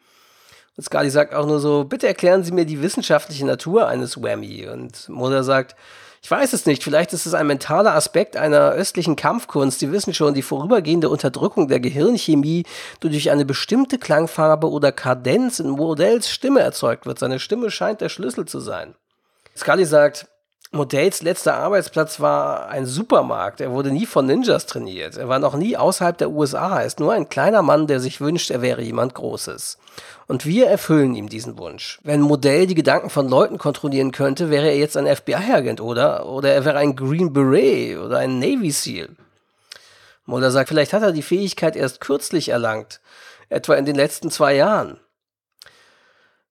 Und 0.77 0.83
Scully 0.83 1.11
sagt 1.11 1.33
auch 1.33 1.47
nur 1.47 1.61
so, 1.61 1.85
bitte 1.85 2.09
erklären 2.09 2.43
Sie 2.43 2.51
mir 2.51 2.65
die 2.65 2.83
wissenschaftliche 2.83 3.47
Natur 3.47 3.87
eines 3.87 4.21
Whammy. 4.21 4.67
Und 4.67 5.09
Mulder 5.09 5.45
sagt, 5.45 5.77
ich 6.25 6.31
weiß 6.31 6.55
es 6.55 6.65
nicht, 6.65 6.83
vielleicht 6.83 7.13
ist 7.13 7.27
es 7.27 7.35
ein 7.35 7.47
mentaler 7.47 7.95
Aspekt 7.95 8.35
einer 8.35 8.71
östlichen 8.71 9.15
Kampfkunst. 9.15 9.81
Sie 9.81 9.93
wissen 9.93 10.15
schon, 10.15 10.33
die 10.33 10.41
vorübergehende 10.41 11.11
Unterdrückung 11.11 11.69
der 11.69 11.81
Gehirnchemie, 11.81 12.63
die 13.03 13.09
durch 13.11 13.31
eine 13.31 13.45
bestimmte 13.45 13.99
Klangfarbe 13.99 14.71
oder 14.71 14.91
Kadenz 14.91 15.61
in 15.61 15.69
Modells 15.69 16.31
Stimme 16.31 16.61
erzeugt 16.61 17.05
wird. 17.05 17.19
Seine 17.19 17.39
Stimme 17.39 17.71
scheint 17.71 18.01
der 18.01 18.09
Schlüssel 18.09 18.47
zu 18.47 18.61
sein. 18.61 18.95
Scully 19.55 19.85
sagt, 19.85 20.27
Modells 20.75 21.23
letzter 21.23 21.55
Arbeitsplatz 21.55 22.19
war 22.19 22.69
ein 22.69 22.85
Supermarkt. 22.85 23.61
Er 23.61 23.71
wurde 23.71 23.93
nie 23.93 24.07
von 24.07 24.27
Ninjas 24.27 24.67
trainiert. 24.67 25.17
Er 25.17 25.29
war 25.29 25.39
noch 25.39 25.55
nie 25.55 25.77
außerhalb 25.77 26.19
der 26.19 26.31
USA. 26.31 26.81
Er 26.81 26.87
ist 26.87 26.99
nur 26.99 27.13
ein 27.13 27.29
kleiner 27.29 27.63
Mann, 27.63 27.87
der 27.87 28.01
sich 28.01 28.21
wünscht, 28.21 28.51
er 28.51 28.61
wäre 28.61 28.83
jemand 28.83 29.15
Großes. 29.15 29.79
Und 30.27 30.47
wir 30.47 30.67
erfüllen 30.67 31.15
ihm 31.15 31.29
diesen 31.29 31.59
Wunsch. 31.59 32.01
Wenn 32.03 32.21
Modell 32.21 32.67
die 32.67 32.75
Gedanken 32.75 33.09
von 33.09 33.29
Leuten 33.29 33.57
kontrollieren 33.57 34.11
könnte, 34.11 34.51
wäre 34.51 34.67
er 34.67 34.77
jetzt 34.77 34.97
ein 34.97 35.07
FBI-Agent, 35.07 35.81
oder? 35.81 36.27
Oder 36.27 36.53
er 36.53 36.65
wäre 36.65 36.79
ein 36.79 36.97
Green 36.97 37.33
Beret 37.33 37.99
oder 37.99 38.19
ein 38.19 38.41
Navy 38.41 38.73
SEAL. 38.73 39.11
Mulder 40.27 40.51
sagt, 40.51 40.71
vielleicht 40.71 40.93
hat 40.93 41.03
er 41.03 41.13
die 41.13 41.23
Fähigkeit 41.23 41.77
erst 41.77 42.01
kürzlich 42.01 42.49
erlangt. 42.49 43.01
Etwa 43.49 43.75
in 43.75 43.85
den 43.85 43.95
letzten 43.95 44.31
zwei 44.31 44.57
Jahren. 44.57 44.99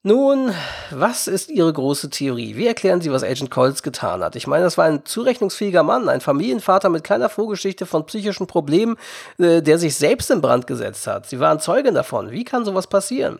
Nun, 0.06 0.54
was 0.92 1.30
ist 1.30 1.50
Ihre 1.50 1.72
große 1.72 2.10
Theorie? 2.10 2.58
Wie 2.58 2.68
erklären 2.68 3.00
Sie, 3.00 3.10
was 3.10 3.24
Agent 3.24 3.50
Coles 3.50 3.84
getan 3.84 4.22
hat? 4.22 4.36
Ich 4.36 4.48
meine, 4.48 4.66
das 4.66 4.78
war 4.78 4.84
ein 4.84 5.06
zurechnungsfähiger 5.06 5.82
Mann, 5.82 6.10
ein 6.10 6.20
Familienvater 6.20 6.90
mit 6.90 7.06
kleiner 7.06 7.30
Vorgeschichte 7.30 7.86
von 7.86 8.06
psychischen 8.06 8.46
Problemen, 8.46 8.98
äh, 9.38 9.62
der 9.62 9.80
sich 9.80 9.96
selbst 9.96 10.30
in 10.30 10.42
Brand 10.42 10.68
gesetzt 10.68 11.08
hat. 11.08 11.28
Sie 11.28 11.40
waren 11.40 11.62
Zeugen 11.62 11.96
davon. 11.96 12.32
Wie 12.32 12.44
kann 12.44 12.66
sowas 12.66 12.88
passieren? 12.88 13.40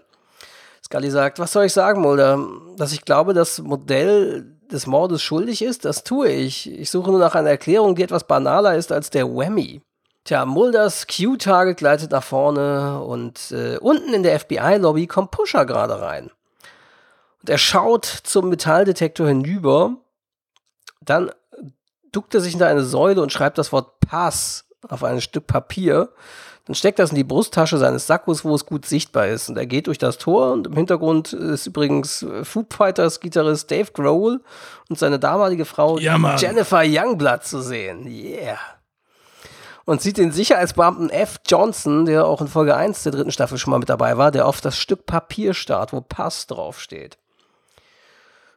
Scully 0.86 1.12
sagt, 1.12 1.38
was 1.38 1.52
soll 1.52 1.66
ich 1.66 1.74
sagen, 1.74 2.00
Mulder? 2.00 2.40
Dass 2.78 2.94
ich 2.94 3.04
glaube, 3.04 3.34
das 3.34 3.60
Modell 3.60 4.46
des 4.72 4.88
Mordes 4.88 5.22
schuldig 5.22 5.62
ist, 5.64 5.84
das 5.84 6.06
tue 6.06 6.30
ich. 6.30 6.72
Ich 6.72 6.90
suche 6.90 7.12
nur 7.12 7.20
nach 7.20 7.36
einer 7.36 7.50
Erklärung, 7.50 7.96
die 7.96 8.04
etwas 8.04 8.24
banaler 8.24 8.76
ist 8.76 8.94
als 8.94 9.10
der 9.10 9.28
Whammy. 9.28 9.82
Tja, 10.24 10.46
Mulders 10.46 11.08
Q-Target 11.08 11.76
gleitet 11.76 12.12
nach 12.12 12.24
vorne 12.24 13.04
und 13.04 13.52
äh, 13.52 13.78
unten 13.80 14.14
in 14.14 14.24
der 14.24 14.40
FBI-Lobby 14.40 15.08
kommt 15.08 15.32
Pusher 15.32 15.66
gerade 15.66 16.00
rein. 16.00 16.32
Und 17.44 17.50
er 17.50 17.58
schaut 17.58 18.06
zum 18.06 18.48
Metalldetektor 18.50 19.28
hinüber, 19.28 19.98
dann 21.02 21.30
duckt 22.14 22.34
er 22.34 22.40
sich 22.40 22.52
hinter 22.52 22.68
eine 22.68 22.84
Säule 22.84 23.22
und 23.22 23.34
schreibt 23.34 23.58
das 23.58 23.74
Wort 23.74 24.00
Pass 24.00 24.66
auf 24.88 25.04
ein 25.04 25.20
Stück 25.20 25.46
Papier. 25.46 26.10
Dann 26.66 26.76
steckt 26.76 27.00
das 27.00 27.10
in 27.10 27.18
die 27.18 27.26
Brusttasche 27.26 27.78
seines 27.78 28.08
Sackos, 28.08 28.46
wo 28.46 28.56
es 28.56 28.66
gut 28.66 28.86
sichtbar 28.86 29.28
ist. 29.28 29.50
Und 29.50 29.58
er 29.58 29.66
geht 29.66 29.88
durch 29.88 29.98
das 29.98 30.18
Tor 30.18 30.54
und 30.54 30.68
im 30.68 30.74
Hintergrund 30.76 31.34
ist 31.34 31.68
übrigens 31.68 32.26
Foo 32.44 32.66
Fighters 32.70 33.20
Gitarrist 33.20 33.70
Dave 33.70 33.92
Grohl 33.92 34.42
und 34.88 34.98
seine 34.98 35.20
damalige 35.20 35.66
Frau 35.66 35.98
Ja. 35.98 36.38
Jennifer 36.38 36.84
Youngblood 36.86 37.44
zu 37.44 37.62
sehen. 37.62 38.08
Yeah. 38.08 38.58
Und 39.84 40.02
sieht 40.02 40.18
den 40.18 40.32
Sicherheitsbeamten 40.32 41.10
F. 41.10 41.42
Johnson, 41.46 42.06
der 42.06 42.26
auch 42.26 42.40
in 42.40 42.48
Folge 42.48 42.78
1 42.78 43.04
der 43.04 43.12
dritten 43.12 43.34
Staffel 43.34 43.58
schon 43.58 43.72
mal 43.72 43.80
mit 43.80 43.90
dabei 43.90 44.18
war, 44.18 44.32
der 44.32 44.48
auf 44.48 44.62
das 44.62 44.78
Stück 44.78 45.06
Papier 45.06 45.54
starrt, 45.54 45.92
wo 45.92 46.00
Pass 46.00 46.48
draufsteht. 46.48 47.18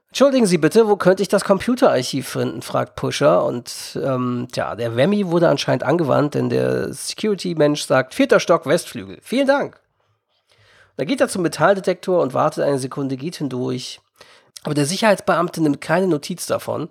Entschuldigen 0.09 0.47
Sie 0.47 0.59
bitte, 0.59 0.89
wo 0.89 0.97
könnte 0.97 1.23
ich 1.23 1.29
das 1.29 1.45
Computerarchiv 1.45 2.29
finden? 2.29 2.63
fragt 2.63 2.97
Pusher. 2.97 3.45
Und 3.45 3.99
ähm, 4.03 4.49
tja, 4.51 4.75
der 4.75 4.97
Wemmy 4.97 5.27
wurde 5.29 5.49
anscheinend 5.49 5.83
angewandt, 5.83 6.35
denn 6.35 6.49
der 6.49 6.93
Security-Mensch 6.93 7.83
sagt, 7.83 8.15
vierter 8.15 8.41
Stock, 8.41 8.67
Westflügel. 8.67 9.19
Vielen 9.23 9.47
Dank. 9.47 9.79
Da 10.97 11.05
geht 11.05 11.21
er 11.21 11.29
zum 11.29 11.43
Metalldetektor 11.43 12.23
und 12.23 12.33
wartet 12.33 12.65
eine 12.65 12.79
Sekunde, 12.79 13.17
geht 13.17 13.37
hindurch. 13.37 14.01
Aber 14.63 14.75
der 14.75 14.87
Sicherheitsbeamte 14.87 15.63
nimmt 15.63 15.81
keine 15.81 16.07
Notiz 16.07 16.47
davon. 16.47 16.89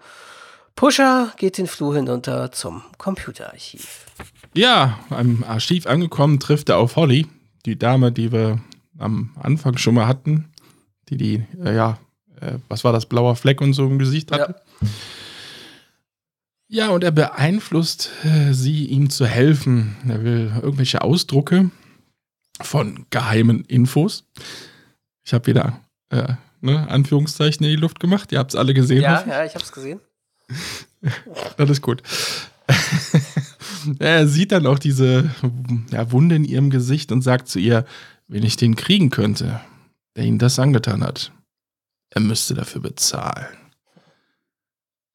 Pusher 0.75 1.33
geht 1.37 1.57
den 1.57 1.67
Flur 1.67 1.95
hinunter 1.95 2.51
zum 2.51 2.83
Computerarchiv. 2.97 4.05
Ja, 4.53 4.99
am 5.09 5.43
Archiv 5.47 5.87
angekommen 5.87 6.39
trifft 6.39 6.69
er 6.69 6.77
auf 6.77 6.95
Holly, 6.95 7.27
die 7.65 7.79
Dame, 7.79 8.11
die 8.11 8.31
wir 8.31 8.59
am 8.97 9.35
Anfang 9.41 9.77
schon 9.77 9.95
mal 9.95 10.07
hatten, 10.07 10.51
die 11.09 11.17
die, 11.17 11.45
äh, 11.63 11.75
ja, 11.75 11.97
äh, 12.41 12.57
was 12.67 12.83
war 12.83 12.93
das, 12.93 13.05
blauer 13.05 13.35
Fleck 13.35 13.61
und 13.61 13.73
so 13.73 13.85
im 13.85 13.99
Gesicht 13.99 14.31
hatte. 14.31 14.55
Ja, 16.67 16.89
und 16.89 17.03
er 17.03 17.11
beeinflusst 17.11 18.09
äh, 18.23 18.53
sie, 18.53 18.85
ihm 18.85 19.09
zu 19.09 19.25
helfen. 19.25 19.95
Er 20.07 20.23
will 20.23 20.51
irgendwelche 20.61 21.01
Ausdrucke 21.01 21.69
von 22.61 23.05
geheimen 23.11 23.63
Infos. 23.65 24.25
Ich 25.23 25.33
habe 25.33 25.47
wieder 25.47 25.79
äh, 26.09 26.33
ne, 26.61 26.89
Anführungszeichen 26.89 27.63
in 27.65 27.71
die 27.71 27.81
Luft 27.81 27.99
gemacht. 27.99 28.31
Ihr 28.31 28.39
habt 28.39 28.51
es 28.51 28.55
alle 28.55 28.73
gesehen. 28.73 29.01
Ja, 29.03 29.19
hoffe 29.19 29.29
ich. 29.29 29.35
ja, 29.35 29.45
ich 29.45 29.55
hab's 29.55 29.71
gesehen. 29.71 29.99
Alles 31.57 31.81
gut. 31.81 32.01
er 33.99 34.27
sieht 34.27 34.51
dann 34.51 34.65
auch 34.65 34.79
diese 34.79 35.29
ja, 35.91 36.11
Wunde 36.11 36.35
in 36.35 36.45
ihrem 36.45 36.69
Gesicht 36.69 37.11
und 37.11 37.21
sagt 37.21 37.47
zu 37.47 37.59
ihr, 37.59 37.85
wenn 38.27 38.43
ich 38.43 38.57
den 38.57 38.75
kriegen 38.75 39.09
könnte, 39.11 39.61
der 40.15 40.25
ihn 40.25 40.39
das 40.39 40.59
angetan 40.59 41.03
hat, 41.03 41.31
er 42.15 42.21
müsste 42.21 42.55
dafür 42.55 42.81
bezahlen. 42.81 43.57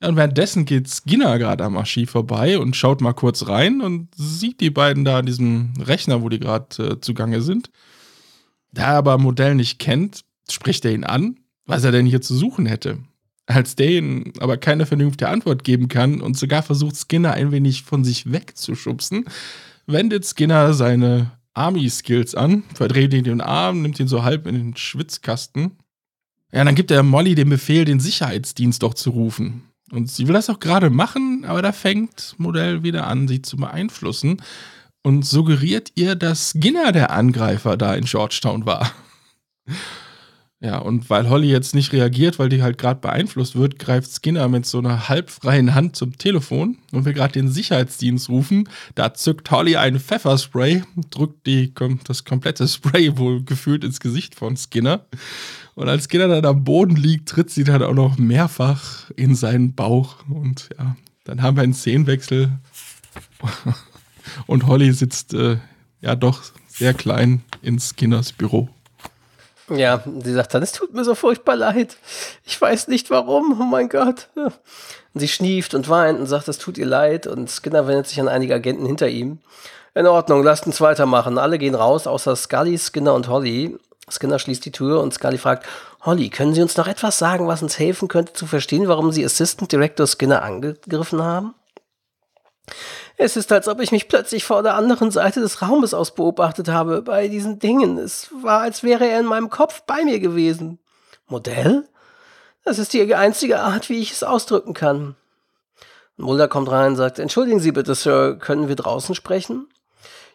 Ja, 0.03 0.09
und 0.09 0.17
währenddessen 0.17 0.65
geht 0.65 0.89
Skinner 0.89 1.39
gerade 1.39 1.65
am 1.65 1.77
Archiv 1.77 2.11
vorbei 2.11 2.59
und 2.59 2.77
schaut 2.77 3.01
mal 3.01 3.13
kurz 3.13 3.49
rein 3.49 3.81
und 3.81 4.09
sieht 4.15 4.61
die 4.61 4.71
beiden 4.71 5.05
da 5.05 5.19
an 5.19 5.27
diesem 5.27 5.73
Rechner, 5.79 6.23
wo 6.23 6.29
die 6.29 6.39
gerade 6.39 6.93
äh, 6.93 7.01
zugange 7.01 7.43
sind. 7.43 7.71
Da 8.73 8.93
er 8.93 8.99
aber 8.99 9.19
Modell 9.19 9.55
nicht 9.55 9.79
kennt, 9.79 10.23
spricht 10.51 10.85
er 10.85 10.93
ihn 10.93 11.05
an, 11.05 11.41
was 11.67 11.85
er 11.85 11.93
denn 11.93 12.07
hier 12.07 12.21
zu 12.21 12.35
suchen 12.35 12.67
hätte. 12.67 12.99
Als 13.47 13.77
der 13.77 13.91
ihn 13.91 14.33
aber 14.39 14.59
keine 14.59 14.87
vernünftige 14.87 15.29
Antwort 15.29 15.65
geben 15.65 15.89
kann 15.89 16.21
und 16.21 16.39
sogar 16.39 16.63
versucht, 16.63 16.97
Skinner 16.97 17.33
ein 17.33 17.51
wenig 17.51 17.83
von 17.83 18.05
sich 18.05 18.31
wegzuschubsen, 18.31 19.25
wendet 19.87 20.25
Skinner 20.25 20.73
seine 20.73 21.33
Army-Skills 21.55 22.35
an, 22.35 22.63
verdreht 22.75 23.13
ihn 23.13 23.25
den 23.25 23.41
Arm, 23.41 23.83
nimmt 23.83 23.99
ihn 23.99 24.09
so 24.09 24.23
halb 24.23 24.47
in 24.47 24.55
den 24.55 24.77
Schwitzkasten. 24.77 25.73
Ja, 26.53 26.65
dann 26.65 26.75
gibt 26.75 26.91
er 26.91 27.03
Molly 27.03 27.35
den 27.35 27.49
Befehl, 27.49 27.85
den 27.85 28.01
Sicherheitsdienst 28.01 28.83
doch 28.83 28.95
zu 28.95 29.11
rufen. 29.11 29.65
Und 29.93 30.11
sie 30.11 30.27
will 30.27 30.35
das 30.35 30.51
auch 30.51 30.61
gerade 30.61 30.91
machen, 30.91 31.45
aber 31.45 31.63
da 31.63 31.73
fängt 31.73 32.35
Modell 32.39 32.83
wieder 32.83 33.07
an, 33.07 33.29
sie 33.29 33.43
zu 33.43 33.57
beeinflussen 33.57 34.41
und 35.03 35.25
suggeriert 35.25 35.93
ihr, 35.95 36.15
dass 36.15 36.51
Skinner 36.51 36.93
der 36.93 37.11
Angreifer 37.11 37.77
da 37.77 37.95
in 37.95 38.05
Georgetown 38.05 38.67
war. 38.67 38.93
Ja, 40.63 40.77
und 40.77 41.09
weil 41.09 41.31
Holly 41.31 41.51
jetzt 41.51 41.75
nicht 41.75 41.95
reagiert, 41.95 42.39
weil 42.39 42.51
die 42.51 42.63
halt 42.63 42.77
gerade 42.77 43.01
beeinflusst 43.01 43.57
wird, 43.57 43.79
greift 43.79 44.11
Skinner 44.13 44.47
mit 44.49 44.67
so 44.67 44.77
einer 44.77 45.09
halbfreien 45.09 45.75
Hand 45.75 45.97
zum 45.97 46.19
Telefon 46.19 46.77
und 46.93 47.07
will 47.07 47.15
gerade 47.15 47.33
den 47.33 47.49
Sicherheitsdienst 47.49 48.29
rufen. 48.29 48.69
Da 48.95 49.15
zückt 49.15 49.51
Holly 49.51 49.77
ein 49.77 49.99
Pfefferspray, 49.99 50.83
drückt 51.11 51.47
die, 51.47 51.73
das 52.05 52.27
komplette 52.27 52.69
Spray 52.69 53.17
wohl 53.17 53.43
gefühlt 53.43 53.85
ins 53.85 54.01
Gesicht 54.01 54.35
von 54.35 54.55
Skinner. 54.59 55.07
Und 55.75 55.89
als 55.89 56.05
Skinner 56.05 56.29
dann 56.29 56.45
am 56.45 56.65
Boden 56.65 56.97
liegt, 56.97 57.29
tritt 57.29 57.51
sie 57.51 57.65
dann 57.65 57.83
auch 57.83 57.95
noch 57.95 58.19
mehrfach 58.19 59.11
in 59.17 59.35
seinen 59.35 59.75
Bauch. 59.75 60.17
Und 60.29 60.69
ja, 60.79 60.97
dann 61.25 61.43
haben 61.43 61.57
wir 61.57 61.63
einen 61.63 61.75
Szenenwechsel. 61.75 62.51
Und 64.47 64.67
Holly 64.67 64.93
sitzt 64.93 65.35
äh, 65.35 65.59
ja 66.01 66.15
doch 66.17 66.43
sehr 66.69 66.95
klein 66.95 67.43
in 67.63 67.79
Skinners 67.79 68.33
Büro. 68.33 68.69
Ja, 69.69 70.03
sie 70.23 70.33
sagt 70.33 70.53
dann, 70.53 70.63
es 70.63 70.73
tut 70.73 70.95
mir 70.95 71.05
so 71.05 71.15
furchtbar 71.15 71.55
leid. 71.55 71.97
Ich 72.45 72.61
weiß 72.61 72.89
nicht 72.89 73.09
warum, 73.11 73.57
oh 73.61 73.65
mein 73.65 73.89
Gott. 73.89 74.29
Und 74.35 75.21
sie 75.21 75.29
schnieft 75.29 75.75
und 75.75 75.89
weint 75.89 76.19
und 76.19 76.27
sagt, 76.27 76.49
es 76.49 76.59
tut 76.59 76.77
ihr 76.77 76.87
leid. 76.87 77.27
Und 77.27 77.51
Skinner 77.51 77.87
wendet 77.87 78.09
sich 78.09 78.21
an 78.21 78.29
einige 78.29 78.55
Agenten 78.55 78.87
hinter 78.87 79.09
ihm. 79.09 79.39
In 79.95 80.07
Ordnung, 80.07 80.43
lasst 80.43 80.67
uns 80.67 80.81
weitermachen. 80.81 81.39
Alle 81.39 81.59
gehen 81.59 81.75
raus, 81.75 82.07
außer 82.07 82.35
Scully, 82.35 82.79
Skinner 82.79 83.15
und 83.15 83.29
Holly. 83.29 83.77
Skinner 84.11 84.39
schließt 84.39 84.65
die 84.65 84.73
Tür 84.73 85.01
und 85.01 85.15
Scully 85.15 85.39
fragt, 85.39 85.67
Holly, 86.03 86.31
können 86.31 86.55
Sie 86.55 86.63
uns 86.63 86.77
noch 86.77 86.89
etwas 86.89 87.19
sagen, 87.19 87.47
was 87.47 87.63
uns 87.63 87.79
helfen 87.79 88.09
könnte 88.09 88.33
zu 88.33 88.47
verstehen, 88.47 88.89
warum 88.89 89.13
Sie 89.13 89.25
Assistant 89.25 89.71
Director 89.71 90.07
Skinner 90.07 90.43
angegriffen 90.43 91.23
haben? 91.23 91.55
Es 93.17 93.37
ist, 93.37 93.53
als 93.53 93.69
ob 93.69 93.81
ich 93.81 93.93
mich 93.93 94.09
plötzlich 94.09 94.45
vor 94.45 94.63
der 94.63 94.77
anderen 94.77 95.11
Seite 95.11 95.41
des 95.41 95.61
Raumes 95.61 95.93
aus 95.93 96.15
beobachtet 96.15 96.69
habe 96.69 97.03
bei 97.03 97.29
diesen 97.29 97.59
Dingen. 97.59 97.99
Es 97.99 98.31
war, 98.43 98.61
als 98.61 98.83
wäre 98.83 99.07
er 99.07 99.21
in 99.21 99.27
meinem 99.27 99.51
Kopf 99.51 99.83
bei 99.83 100.05
mir 100.05 100.21
gewesen. 100.21 100.79
Modell? 101.27 101.87
Das 102.65 102.79
ist 102.79 102.93
die 102.93 103.15
einzige 103.15 103.61
Art, 103.61 103.89
wie 103.89 104.01
ich 104.01 104.13
es 104.13 104.23
ausdrücken 104.23 104.75
kann. 104.75 105.17
Mulder 106.17 106.49
kommt 106.49 106.71
rein 106.71 106.93
und 106.93 106.97
sagt, 106.97 107.19
entschuldigen 107.19 107.61
Sie 107.61 107.73
bitte, 107.73 107.95
Sir, 107.95 108.37
können 108.39 108.69
wir 108.69 108.77
draußen 108.77 109.15
sprechen? 109.15 109.69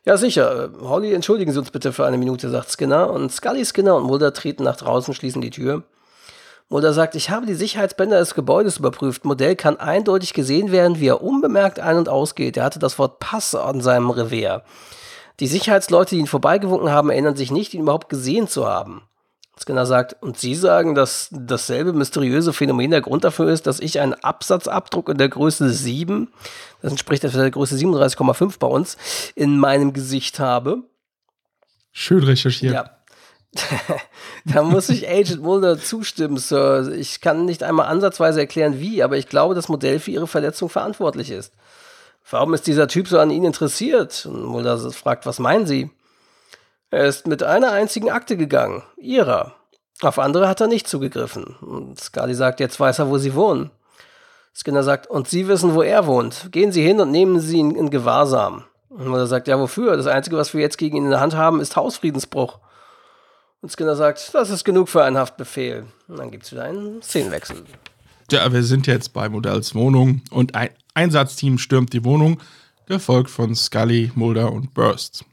Ja, 0.05 0.17
sicher. 0.17 0.69
Holly, 0.81 1.13
entschuldigen 1.13 1.51
Sie 1.51 1.57
uns 1.57 1.71
bitte 1.71 1.91
für 1.91 2.05
eine 2.05 2.19
Minute, 2.19 2.49
sagt 2.49 2.71
Skinner. 2.71 3.09
Und 3.09 3.31
Scully, 3.31 3.65
Skinner 3.65 3.95
und 3.95 4.03
Mulder 4.03 4.33
treten 4.33 4.63
nach 4.63 4.77
draußen, 4.77 5.15
schließen 5.15 5.41
die 5.41 5.49
Tür. 5.49 5.83
Mulder 6.69 6.93
sagt, 6.93 7.15
ich 7.15 7.31
habe 7.31 7.47
die 7.47 7.55
Sicherheitsbänder 7.55 8.19
des 8.19 8.35
Gebäudes 8.35 8.77
überprüft. 8.77 9.25
Modell 9.25 9.55
kann 9.55 9.77
eindeutig 9.77 10.33
gesehen 10.33 10.71
werden, 10.71 10.99
wie 10.99 11.07
er 11.07 11.23
unbemerkt 11.23 11.79
ein- 11.79 11.97
und 11.97 12.09
ausgeht. 12.09 12.55
Er 12.57 12.63
hatte 12.63 12.79
das 12.79 12.99
Wort 12.99 13.19
Pass 13.19 13.55
an 13.55 13.81
seinem 13.81 14.11
Revier. 14.11 14.63
Die 15.39 15.47
Sicherheitsleute, 15.47 16.11
die 16.11 16.21
ihn 16.21 16.27
vorbeigewunken 16.27 16.91
haben, 16.91 17.09
erinnern 17.09 17.35
sich 17.35 17.51
nicht, 17.51 17.73
ihn 17.73 17.81
überhaupt 17.81 18.09
gesehen 18.09 18.47
zu 18.47 18.67
haben. 18.67 19.01
Skinner 19.57 19.85
sagt, 19.85 20.21
und 20.21 20.37
Sie 20.37 20.53
sagen, 20.53 20.95
dass 20.95 21.29
dasselbe 21.31 21.93
mysteriöse 21.93 22.51
Phänomen 22.51 22.91
der 22.91 23.01
Grund 23.01 23.23
dafür 23.23 23.49
ist, 23.49 23.67
dass 23.67 23.79
ich 23.79 23.99
einen 23.99 24.13
Absatzabdruck 24.13 25.09
in 25.09 25.17
der 25.17 25.29
Größe 25.29 25.69
7, 25.69 26.27
das 26.81 26.91
entspricht 26.91 27.23
der 27.23 27.51
Größe 27.51 27.75
37,5 27.75 28.59
bei 28.59 28.67
uns, 28.67 28.97
in 29.33 29.57
meinem 29.57 29.93
Gesicht 29.93 30.39
habe. 30.39 30.83
Schön 31.93 32.23
recherchiert. 32.23 32.73
Ja. 32.73 32.89
da 34.45 34.63
muss 34.63 34.89
ich 34.89 35.07
Agent 35.07 35.41
Mulder 35.41 35.79
zustimmen, 35.79 36.37
Sir. 36.37 36.91
Ich 36.93 37.21
kann 37.21 37.45
nicht 37.45 37.63
einmal 37.63 37.87
ansatzweise 37.87 38.41
erklären, 38.41 38.79
wie, 38.79 39.01
aber 39.01 39.17
ich 39.17 39.29
glaube, 39.29 39.55
das 39.55 39.69
Modell 39.69 39.99
für 39.99 40.11
Ihre 40.11 40.27
Verletzung 40.27 40.69
verantwortlich 40.69 41.31
ist. 41.31 41.53
Warum 42.29 42.53
ist 42.53 42.67
dieser 42.67 42.87
Typ 42.87 43.07
so 43.07 43.19
an 43.19 43.29
Ihnen 43.29 43.45
interessiert? 43.45 44.25
Und 44.25 44.43
Mulder 44.43 44.77
fragt, 44.91 45.25
was 45.25 45.39
meinen 45.39 45.67
Sie? 45.67 45.91
Er 46.91 47.05
ist 47.05 47.27
mit 47.27 47.43
einer 47.43 47.71
einzigen 47.71 48.09
Akte 48.09 48.37
gegangen, 48.37 48.83
Ihrer. 48.97 49.55
Auf 50.01 50.19
andere 50.19 50.47
hat 50.47 50.61
er 50.61 50.67
nicht 50.67 50.87
zugegriffen. 50.87 51.55
Und 51.61 51.99
Scully 51.99 52.35
sagt, 52.35 52.59
jetzt 52.59 52.79
weiß 52.79 52.99
er, 52.99 53.09
wo 53.09 53.17
Sie 53.17 53.33
wohnen. 53.33 53.71
Skinner 54.53 54.83
sagt, 54.83 55.07
und 55.07 55.27
Sie 55.27 55.47
wissen, 55.47 55.73
wo 55.73 55.81
er 55.81 56.07
wohnt. 56.07 56.49
Gehen 56.51 56.71
Sie 56.71 56.81
hin 56.81 56.99
und 57.01 57.11
nehmen 57.11 57.39
Sie 57.39 57.57
ihn 57.57 57.71
in 57.71 57.89
Gewahrsam. 57.89 58.63
Und 58.89 59.07
Mulder 59.07 59.27
sagt, 59.27 59.47
ja, 59.47 59.59
wofür? 59.59 59.97
Das 59.97 60.07
Einzige, 60.07 60.37
was 60.37 60.53
wir 60.53 60.61
jetzt 60.61 60.77
gegen 60.77 60.95
ihn 60.95 61.05
in 61.05 61.11
der 61.11 61.19
Hand 61.19 61.35
haben, 61.35 61.59
ist 61.59 61.75
Hausfriedensbruch. 61.75 62.59
Und 63.61 63.71
Skinner 63.71 63.95
sagt, 63.95 64.33
das 64.33 64.49
ist 64.49 64.63
genug 64.63 64.87
für 64.87 65.03
einen 65.03 65.17
Haftbefehl. 65.17 65.85
Und 66.07 66.19
dann 66.19 66.31
gibt 66.31 66.45
es 66.45 66.51
wieder 66.51 66.63
einen 66.63 67.01
Szenenwechsel. 67.01 67.63
Ja, 68.31 68.51
wir 68.51 68.63
sind 68.63 68.87
jetzt 68.87 69.11
bei 69.11 69.27
Modells 69.27 69.75
Wohnung 69.75 70.21
und 70.31 70.55
ein 70.55 70.69
Einsatzteam 70.93 71.57
stürmt 71.57 71.93
die 71.93 72.05
Wohnung, 72.05 72.39
gefolgt 72.85 73.29
von 73.29 73.55
Scully, 73.55 74.11
Mulder 74.15 74.51
und 74.51 74.73
Burst. 74.73 75.25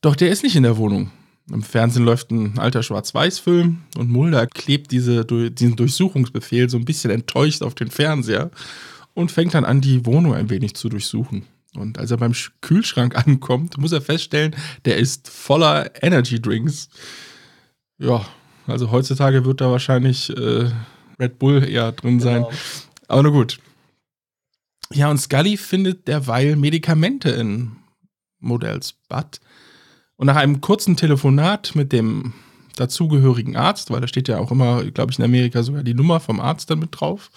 Doch 0.00 0.16
der 0.16 0.30
ist 0.30 0.42
nicht 0.42 0.56
in 0.56 0.62
der 0.62 0.76
Wohnung. 0.76 1.10
Im 1.50 1.62
Fernsehen 1.62 2.04
läuft 2.04 2.30
ein 2.30 2.58
alter 2.58 2.82
Schwarz-Weiß-Film 2.82 3.82
und 3.96 4.10
Mulder 4.10 4.46
klebt 4.46 4.90
diese, 4.90 5.24
diesen 5.24 5.76
Durchsuchungsbefehl 5.76 6.68
so 6.68 6.76
ein 6.76 6.84
bisschen 6.84 7.10
enttäuscht 7.10 7.62
auf 7.62 7.74
den 7.74 7.90
Fernseher 7.90 8.50
und 9.14 9.30
fängt 9.30 9.54
dann 9.54 9.64
an, 9.64 9.80
die 9.80 10.04
Wohnung 10.06 10.34
ein 10.34 10.50
wenig 10.50 10.74
zu 10.74 10.88
durchsuchen. 10.88 11.46
Und 11.76 11.98
als 11.98 12.10
er 12.10 12.16
beim 12.16 12.32
Kühlschrank 12.62 13.16
ankommt, 13.26 13.78
muss 13.78 13.92
er 13.92 14.00
feststellen, 14.00 14.56
der 14.84 14.96
ist 14.96 15.28
voller 15.28 15.90
Energy 16.02 16.40
Drinks. 16.40 16.88
Ja, 17.98 18.26
Also 18.66 18.90
heutzutage 18.90 19.44
wird 19.44 19.60
da 19.60 19.70
wahrscheinlich 19.70 20.30
äh, 20.36 20.70
Red 21.20 21.38
Bull 21.38 21.62
eher 21.68 21.92
drin 21.92 22.18
sein. 22.20 22.42
Genau. 22.42 22.52
Aber 23.08 23.22
nur 23.22 23.32
gut. 23.32 23.58
Ja, 24.92 25.10
und 25.10 25.18
Scully 25.18 25.56
findet 25.56 26.08
derweil 26.08 26.56
Medikamente 26.56 27.30
in 27.30 27.76
Modells 28.40 28.94
Bad. 29.08 29.40
Und 30.16 30.26
nach 30.26 30.36
einem 30.36 30.60
kurzen 30.60 30.96
Telefonat 30.96 31.74
mit 31.74 31.92
dem 31.92 32.32
dazugehörigen 32.76 33.56
Arzt, 33.56 33.90
weil 33.90 34.00
da 34.00 34.08
steht 34.08 34.28
ja 34.28 34.38
auch 34.38 34.50
immer, 34.50 34.84
glaube 34.84 35.12
ich, 35.12 35.18
in 35.18 35.24
Amerika 35.24 35.62
sogar 35.62 35.82
die 35.82 35.94
Nummer 35.94 36.20
vom 36.20 36.40
Arzt 36.40 36.70
dann 36.70 36.78
mit 36.78 36.90
drauf, 36.92 37.30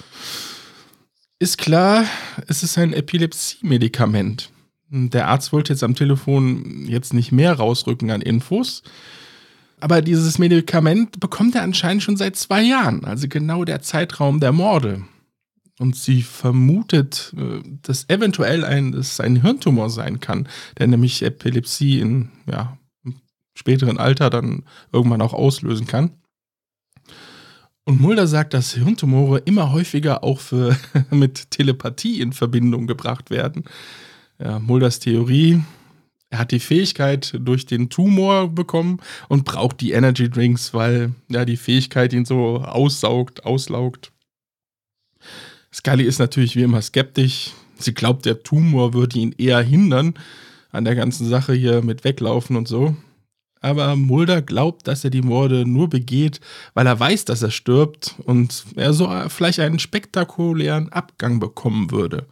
ist 1.40 1.58
klar, 1.58 2.06
es 2.48 2.64
ist 2.64 2.78
ein 2.78 2.94
Epilepsie-Medikament. 2.94 4.52
Der 4.90 5.28
Arzt 5.28 5.54
wollte 5.54 5.72
jetzt 5.72 5.84
am 5.84 5.96
Telefon 5.96 6.86
jetzt 6.88 7.14
nicht 7.14 7.32
mehr 7.32 7.54
rausrücken 7.54 8.12
an 8.12 8.22
Infos. 8.22 8.84
Aber 9.80 10.02
dieses 10.02 10.38
Medikament 10.40 11.20
bekommt 11.20 11.56
er 11.56 11.62
anscheinend 11.62 12.04
schon 12.04 12.18
seit 12.18 12.36
zwei 12.36 12.62
Jahren, 12.62 13.06
also 13.06 13.28
genau 13.30 13.64
der 13.64 13.82
Zeitraum 13.82 14.42
der 14.42 14.52
Morde. 14.52 15.04
Und 15.80 15.96
sie 15.96 16.22
vermutet, 16.22 17.34
äh, 17.38 17.62
dass 17.82 18.08
eventuell 18.10 18.64
ein, 18.64 18.92
dass 18.92 19.20
ein 19.20 19.42
Hirntumor 19.42 19.90
sein 19.90 20.20
kann, 20.20 20.48
der 20.78 20.88
nämlich 20.88 21.24
Epilepsie 21.24 22.00
in 22.00 22.30
ja, 22.46 22.78
späteren 23.56 23.98
Alter 23.98 24.30
dann 24.30 24.64
irgendwann 24.92 25.22
auch 25.22 25.34
auslösen 25.34 25.88
kann. 25.88 26.12
Und 27.86 28.02
Mulder 28.02 28.28
sagt, 28.28 28.54
dass 28.54 28.74
Hirntumore 28.74 29.40
immer 29.40 29.72
häufiger 29.72 30.24
auch 30.24 30.40
für, 30.40 30.78
mit 31.10 31.50
Telepathie 31.50 32.22
in 32.22 32.34
Verbindung 32.34 32.86
gebracht 32.86 33.32
werden. 33.32 33.64
Ja, 34.38 34.60
Mulders 34.60 35.00
Theorie, 35.00 35.64
er 36.30 36.40
hat 36.40 36.52
die 36.52 36.60
Fähigkeit 36.60 37.34
durch 37.40 37.66
den 37.66 37.90
Tumor 37.90 38.50
bekommen 38.50 39.00
und 39.30 39.46
braucht 39.46 39.82
die 39.82 39.94
Energy 39.94 40.30
Drinks, 40.30 40.74
weil 40.74 41.14
ja 41.30 41.46
die 41.46 41.58
Fähigkeit 41.58 42.14
ihn 42.14 42.26
so 42.26 42.58
aussaugt, 42.58 43.46
auslaugt. 43.46 44.12
Scully 45.74 46.04
ist 46.04 46.20
natürlich 46.20 46.56
wie 46.56 46.64
immer 46.64 46.82
skeptisch. 46.82 47.52
Sie 47.78 47.94
glaubt, 47.94 48.26
der 48.26 48.44
Tumor 48.44 48.94
würde 48.94 49.20
ihn 49.20 49.34
eher 49.38 49.62
hindern 49.62 50.16
an 50.72 50.86
der 50.86 50.96
ganzen 50.96 51.28
Sache 51.28 51.54
hier 51.54 51.82
mit 51.82 52.04
Weglaufen 52.04 52.56
und 52.56 52.68
so. 52.68 52.96
Aber 53.62 53.96
Mulder 53.96 54.42
glaubt, 54.42 54.88
dass 54.88 55.04
er 55.04 55.10
die 55.10 55.22
Morde 55.22 55.66
nur 55.66 55.90
begeht, 55.90 56.40
weil 56.74 56.88
er 56.88 57.00
weiß, 57.00 57.26
dass 57.26 57.42
er 57.42 57.52
stirbt 57.52 58.16
und 58.24 58.64
er 58.76 58.94
so 58.94 59.10
vielleicht 59.28 59.60
einen 59.60 59.80
spektakulären 59.80 60.90
Abgang 60.90 61.40
bekommen 61.40 61.92
würde. 61.92 62.28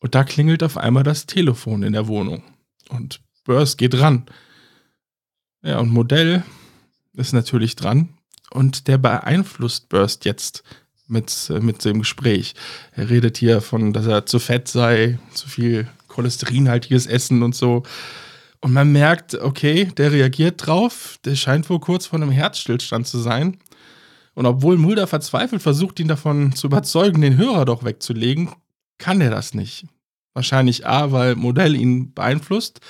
Und 0.00 0.14
da 0.14 0.22
klingelt 0.22 0.62
auf 0.62 0.76
einmal 0.76 1.02
das 1.02 1.24
Telefon 1.24 1.82
in 1.82 1.94
der 1.94 2.08
Wohnung. 2.08 2.42
Und 2.90 3.20
Burst 3.44 3.78
geht 3.78 3.98
ran. 3.98 4.26
Ja, 5.62 5.78
und 5.78 5.90
Modell 5.90 6.42
ist 7.14 7.32
natürlich 7.32 7.74
dran. 7.74 8.10
Und 8.50 8.86
der 8.86 8.98
beeinflusst 8.98 9.88
Burst 9.88 10.26
jetzt 10.26 10.62
mit, 11.06 11.52
mit 11.60 11.84
dem 11.84 12.00
Gespräch. 12.00 12.54
Er 12.92 13.10
redet 13.10 13.36
hier 13.36 13.60
von, 13.60 13.92
dass 13.92 14.06
er 14.06 14.26
zu 14.26 14.38
fett 14.38 14.68
sei, 14.68 15.18
zu 15.32 15.48
viel 15.48 15.88
cholesterinhaltiges 16.08 17.06
Essen 17.06 17.42
und 17.42 17.54
so. 17.54 17.82
Und 18.60 18.72
man 18.72 18.92
merkt, 18.92 19.34
okay, 19.34 19.90
der 19.96 20.12
reagiert 20.12 20.66
drauf. 20.66 21.18
Der 21.24 21.36
scheint 21.36 21.68
wohl 21.68 21.80
kurz 21.80 22.06
vor 22.06 22.18
einem 22.18 22.30
Herzstillstand 22.30 23.06
zu 23.06 23.18
sein. 23.18 23.58
Und 24.34 24.46
obwohl 24.46 24.78
Mulder 24.78 25.06
verzweifelt 25.06 25.62
versucht, 25.62 26.00
ihn 26.00 26.08
davon 26.08 26.54
zu 26.54 26.66
überzeugen, 26.66 27.20
den 27.20 27.36
Hörer 27.36 27.64
doch 27.64 27.84
wegzulegen, 27.84 28.50
kann 28.98 29.20
er 29.20 29.30
das 29.30 29.54
nicht. 29.54 29.86
Wahrscheinlich 30.32 30.86
A, 30.86 31.12
weil 31.12 31.36
Modell 31.36 31.76
ihn 31.76 32.12
beeinflusst, 32.12 32.80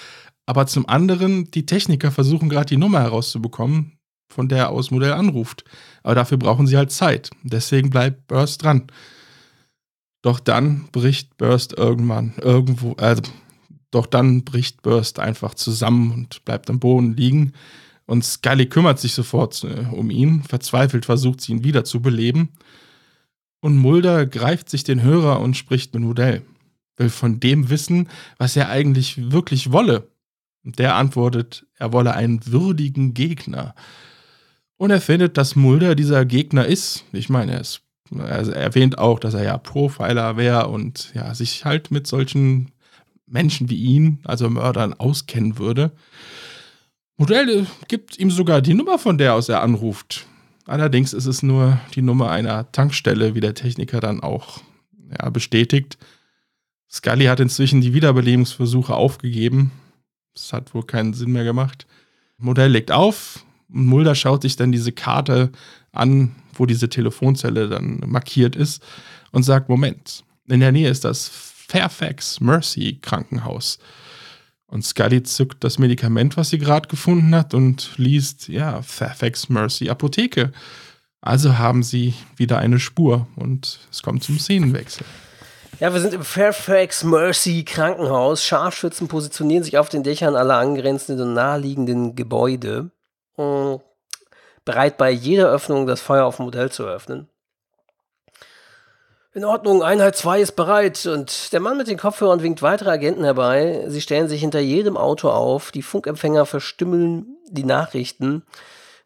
aber 0.46 0.66
zum 0.66 0.88
anderen, 0.88 1.50
die 1.50 1.66
Techniker 1.66 2.10
versuchen 2.10 2.48
gerade 2.48 2.66
die 2.66 2.76
Nummer 2.76 3.00
herauszubekommen, 3.00 3.98
von 4.28 4.48
der 4.48 4.70
aus 4.70 4.90
Modell 4.90 5.12
anruft. 5.12 5.64
Aber 6.04 6.14
dafür 6.14 6.38
brauchen 6.38 6.68
sie 6.68 6.76
halt 6.76 6.92
Zeit. 6.92 7.30
Deswegen 7.42 7.90
bleibt 7.90 8.28
Burst 8.28 8.62
dran. 8.62 8.86
Doch 10.22 10.38
dann 10.38 10.86
bricht 10.92 11.36
Burst 11.36 11.72
irgendwann 11.72 12.34
irgendwo, 12.40 12.92
also 12.92 13.22
doch 13.90 14.06
dann 14.06 14.44
bricht 14.44 14.82
Burst 14.82 15.18
einfach 15.18 15.54
zusammen 15.54 16.12
und 16.12 16.44
bleibt 16.44 16.70
am 16.70 16.78
Boden 16.78 17.16
liegen. 17.16 17.52
Und 18.06 18.24
Scully 18.24 18.66
kümmert 18.66 19.00
sich 19.00 19.14
sofort 19.14 19.64
äh, 19.64 19.86
um 19.90 20.10
ihn. 20.10 20.44
Verzweifelt 20.44 21.06
versucht 21.06 21.40
sie 21.40 21.50
ihn 21.50 21.64
wieder 21.64 21.84
zu 21.84 22.00
beleben. 22.00 22.50
Und 23.60 23.76
Mulder 23.76 24.26
greift 24.26 24.70
sich 24.70 24.84
den 24.84 25.02
Hörer 25.02 25.40
und 25.40 25.56
spricht 25.56 25.94
mit 25.94 26.04
Modell 26.04 26.42
will 26.96 27.10
von 27.10 27.40
dem 27.40 27.70
wissen, 27.70 28.08
was 28.38 28.56
er 28.56 28.68
eigentlich 28.68 29.30
wirklich 29.32 29.72
wolle. 29.72 30.08
Und 30.64 30.78
der 30.78 30.94
antwortet, 30.94 31.66
er 31.76 31.92
wolle 31.92 32.14
einen 32.14 32.46
würdigen 32.46 33.14
Gegner. 33.14 33.74
Und 34.76 34.90
er 34.90 35.00
findet, 35.00 35.36
dass 35.36 35.56
Mulder 35.56 35.94
dieser 35.94 36.24
Gegner 36.24 36.66
ist. 36.66 37.04
Ich 37.12 37.28
meine, 37.28 37.52
er, 37.52 37.60
ist, 37.60 37.82
er 38.10 38.56
erwähnt 38.56 38.98
auch, 38.98 39.18
dass 39.18 39.34
er 39.34 39.44
ja 39.44 39.58
Profiler 39.58 40.36
wäre 40.36 40.68
und 40.68 41.12
ja, 41.14 41.34
sich 41.34 41.64
halt 41.64 41.90
mit 41.90 42.06
solchen 42.06 42.72
Menschen 43.26 43.70
wie 43.70 43.76
ihn, 43.76 44.18
also 44.24 44.50
Mördern, 44.50 44.94
auskennen 44.94 45.58
würde. 45.58 45.92
Modell 47.16 47.66
gibt 47.88 48.18
ihm 48.18 48.30
sogar 48.30 48.60
die 48.60 48.74
Nummer, 48.74 48.98
von 48.98 49.18
der 49.18 49.34
aus 49.34 49.48
er 49.48 49.62
anruft. 49.62 50.26
Allerdings 50.66 51.12
ist 51.12 51.26
es 51.26 51.42
nur 51.42 51.78
die 51.94 52.02
Nummer 52.02 52.30
einer 52.30 52.70
Tankstelle, 52.72 53.34
wie 53.34 53.40
der 53.40 53.54
Techniker 53.54 54.00
dann 54.00 54.20
auch 54.20 54.60
ja, 55.18 55.30
bestätigt. 55.30 55.98
Scully 56.90 57.26
hat 57.26 57.40
inzwischen 57.40 57.80
die 57.80 57.94
Wiederbelebungsversuche 57.94 58.94
aufgegeben. 58.94 59.72
Das 60.34 60.52
hat 60.52 60.74
wohl 60.74 60.84
keinen 60.84 61.12
Sinn 61.12 61.32
mehr 61.32 61.44
gemacht. 61.44 61.86
Modell 62.38 62.70
legt 62.70 62.90
auf 62.90 63.43
Mulder 63.74 64.14
schaut 64.14 64.42
sich 64.42 64.56
dann 64.56 64.72
diese 64.72 64.92
Karte 64.92 65.50
an, 65.92 66.34
wo 66.54 66.64
diese 66.66 66.88
Telefonzelle 66.88 67.68
dann 67.68 68.00
markiert 68.06 68.56
ist 68.56 68.82
und 69.32 69.42
sagt, 69.42 69.68
Moment, 69.68 70.24
in 70.46 70.60
der 70.60 70.72
Nähe 70.72 70.88
ist 70.88 71.04
das 71.04 71.28
Fairfax 71.28 72.40
Mercy 72.40 72.98
Krankenhaus. 73.02 73.78
Und 74.66 74.84
Scully 74.84 75.22
zückt 75.22 75.62
das 75.64 75.78
Medikament, 75.78 76.36
was 76.36 76.50
sie 76.50 76.58
gerade 76.58 76.88
gefunden 76.88 77.34
hat, 77.34 77.54
und 77.54 77.90
liest, 77.96 78.48
ja, 78.48 78.82
Fairfax 78.82 79.48
Mercy 79.48 79.88
Apotheke. 79.88 80.52
Also 81.20 81.58
haben 81.58 81.82
sie 81.82 82.14
wieder 82.36 82.58
eine 82.58 82.78
Spur 82.78 83.26
und 83.36 83.80
es 83.90 84.02
kommt 84.02 84.22
zum 84.22 84.38
Szenenwechsel. 84.38 85.06
Ja, 85.80 85.92
wir 85.92 86.00
sind 86.00 86.14
im 86.14 86.22
Fairfax 86.22 87.02
Mercy 87.02 87.64
Krankenhaus. 87.64 88.44
Scharfschützen 88.44 89.08
positionieren 89.08 89.64
sich 89.64 89.78
auf 89.78 89.88
den 89.88 90.04
Dächern 90.04 90.36
aller 90.36 90.58
angrenzenden 90.58 91.28
und 91.28 91.34
naheliegenden 91.34 92.14
Gebäude, 92.14 92.90
äh, 93.36 93.78
bereit 94.64 94.96
bei 94.96 95.10
jeder 95.10 95.50
Öffnung 95.50 95.86
das 95.86 96.00
Feuer 96.00 96.24
auf 96.24 96.36
dem 96.36 96.46
Modell 96.46 96.70
zu 96.70 96.84
öffnen. 96.84 97.28
In 99.36 99.44
Ordnung, 99.44 99.82
Einheit 99.82 100.14
2 100.14 100.40
ist 100.40 100.52
bereit 100.52 101.06
und 101.06 101.52
der 101.52 101.58
Mann 101.58 101.76
mit 101.76 101.88
den 101.88 101.98
Kopfhörern 101.98 102.42
winkt 102.42 102.62
weitere 102.62 102.90
Agenten 102.90 103.24
herbei. 103.24 103.84
Sie 103.88 104.00
stellen 104.00 104.28
sich 104.28 104.40
hinter 104.40 104.60
jedem 104.60 104.96
Auto 104.96 105.28
auf, 105.28 105.72
die 105.72 105.82
Funkempfänger 105.82 106.46
verstümmeln 106.46 107.36
die 107.48 107.64
Nachrichten. 107.64 108.44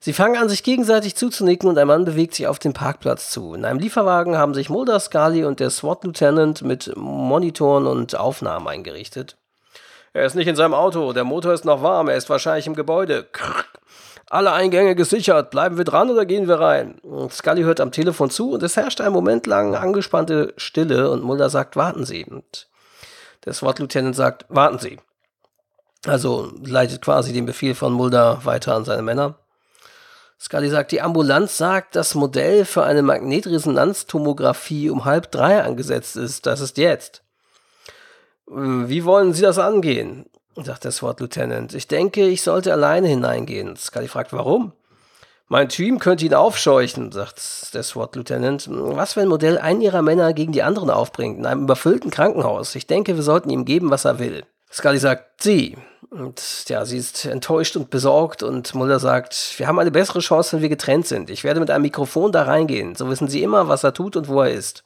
Sie 0.00 0.12
fangen 0.12 0.36
an, 0.36 0.50
sich 0.50 0.62
gegenseitig 0.62 1.16
zuzunicken 1.16 1.68
und 1.68 1.78
ein 1.78 1.86
Mann 1.86 2.04
bewegt 2.04 2.34
sich 2.34 2.46
auf 2.46 2.58
den 2.58 2.74
Parkplatz 2.74 3.30
zu. 3.30 3.54
In 3.54 3.64
einem 3.64 3.80
Lieferwagen 3.80 4.36
haben 4.36 4.52
sich 4.52 4.68
Mulder, 4.68 5.00
Scully 5.00 5.44
und 5.44 5.60
der 5.60 5.70
SWAT-Lieutenant 5.70 6.60
mit 6.60 6.92
Monitoren 6.94 7.86
und 7.86 8.14
Aufnahmen 8.14 8.68
eingerichtet. 8.68 9.38
Er 10.12 10.26
ist 10.26 10.34
nicht 10.34 10.46
in 10.46 10.56
seinem 10.56 10.74
Auto, 10.74 11.12
der 11.14 11.24
Motor 11.24 11.54
ist 11.54 11.64
noch 11.64 11.82
warm, 11.82 12.08
er 12.08 12.16
ist 12.16 12.28
wahrscheinlich 12.28 12.66
im 12.66 12.74
Gebäude. 12.74 13.26
Krrr. 13.32 13.64
Alle 14.30 14.52
Eingänge 14.52 14.94
gesichert, 14.94 15.50
bleiben 15.50 15.78
wir 15.78 15.84
dran 15.84 16.10
oder 16.10 16.26
gehen 16.26 16.48
wir 16.48 16.60
rein? 16.60 16.98
Und 16.98 17.32
Scully 17.32 17.62
hört 17.62 17.80
am 17.80 17.92
Telefon 17.92 18.28
zu 18.28 18.52
und 18.52 18.62
es 18.62 18.76
herrscht 18.76 19.00
einen 19.00 19.14
Moment 19.14 19.46
lang 19.46 19.74
angespannte 19.74 20.52
Stille 20.58 21.10
und 21.10 21.22
Mulder 21.22 21.48
sagt, 21.48 21.76
warten 21.76 22.04
Sie. 22.04 22.26
Und 22.26 22.68
der 23.46 23.54
SWAT-Lieutenant 23.54 24.14
sagt, 24.14 24.44
warten 24.48 24.78
Sie. 24.78 24.98
Also 26.06 26.52
leitet 26.62 27.00
quasi 27.00 27.32
den 27.32 27.46
Befehl 27.46 27.74
von 27.74 27.92
Mulder 27.92 28.44
weiter 28.44 28.74
an 28.74 28.84
seine 28.84 29.02
Männer. 29.02 29.36
Scully 30.38 30.68
sagt, 30.68 30.92
die 30.92 31.00
Ambulanz 31.00 31.56
sagt, 31.56 31.96
das 31.96 32.14
Modell 32.14 32.64
für 32.66 32.84
eine 32.84 33.02
Magnetresonanztomographie 33.02 34.90
um 34.90 35.04
halb 35.06 35.32
drei 35.32 35.62
angesetzt 35.62 36.16
ist. 36.16 36.46
Das 36.46 36.60
ist 36.60 36.76
jetzt. 36.76 37.22
Wie 38.46 39.04
wollen 39.04 39.32
Sie 39.32 39.42
das 39.42 39.58
angehen? 39.58 40.26
Sagt 40.64 40.84
der 40.84 40.92
SWAT-Lieutenant. 40.92 41.74
Ich 41.74 41.88
denke, 41.88 42.26
ich 42.26 42.42
sollte 42.42 42.72
alleine 42.72 43.08
hineingehen. 43.08 43.76
Scully 43.76 44.08
fragt, 44.08 44.32
warum? 44.32 44.72
Mein 45.50 45.70
Team 45.70 45.98
könnte 45.98 46.26
ihn 46.26 46.34
aufscheuchen, 46.34 47.10
sagt 47.10 47.72
der 47.72 47.82
SWAT-Lieutenant. 47.82 48.68
Was, 48.70 49.16
wenn 49.16 49.28
Modell 49.28 49.56
einen 49.56 49.80
ihrer 49.80 50.02
Männer 50.02 50.34
gegen 50.34 50.52
die 50.52 50.62
anderen 50.62 50.90
aufbringt, 50.90 51.38
in 51.38 51.46
einem 51.46 51.62
überfüllten 51.62 52.10
Krankenhaus? 52.10 52.74
Ich 52.74 52.86
denke, 52.86 53.16
wir 53.16 53.22
sollten 53.22 53.48
ihm 53.48 53.64
geben, 53.64 53.90
was 53.90 54.04
er 54.04 54.18
will. 54.18 54.44
Scully 54.70 54.98
sagt, 54.98 55.42
sie. 55.42 55.76
Und 56.10 56.42
ja, 56.68 56.84
sie 56.84 56.98
ist 56.98 57.24
enttäuscht 57.24 57.76
und 57.76 57.90
besorgt 57.90 58.42
und 58.42 58.74
Mulder 58.74 58.98
sagt, 58.98 59.54
wir 59.58 59.66
haben 59.66 59.78
eine 59.78 59.90
bessere 59.90 60.20
Chance, 60.20 60.56
wenn 60.56 60.62
wir 60.62 60.68
getrennt 60.68 61.06
sind. 61.06 61.30
Ich 61.30 61.44
werde 61.44 61.60
mit 61.60 61.70
einem 61.70 61.82
Mikrofon 61.82 62.32
da 62.32 62.42
reingehen. 62.42 62.94
So 62.94 63.08
wissen 63.10 63.28
sie 63.28 63.42
immer, 63.42 63.68
was 63.68 63.84
er 63.84 63.94
tut 63.94 64.16
und 64.16 64.28
wo 64.28 64.42
er 64.42 64.50
ist. 64.50 64.84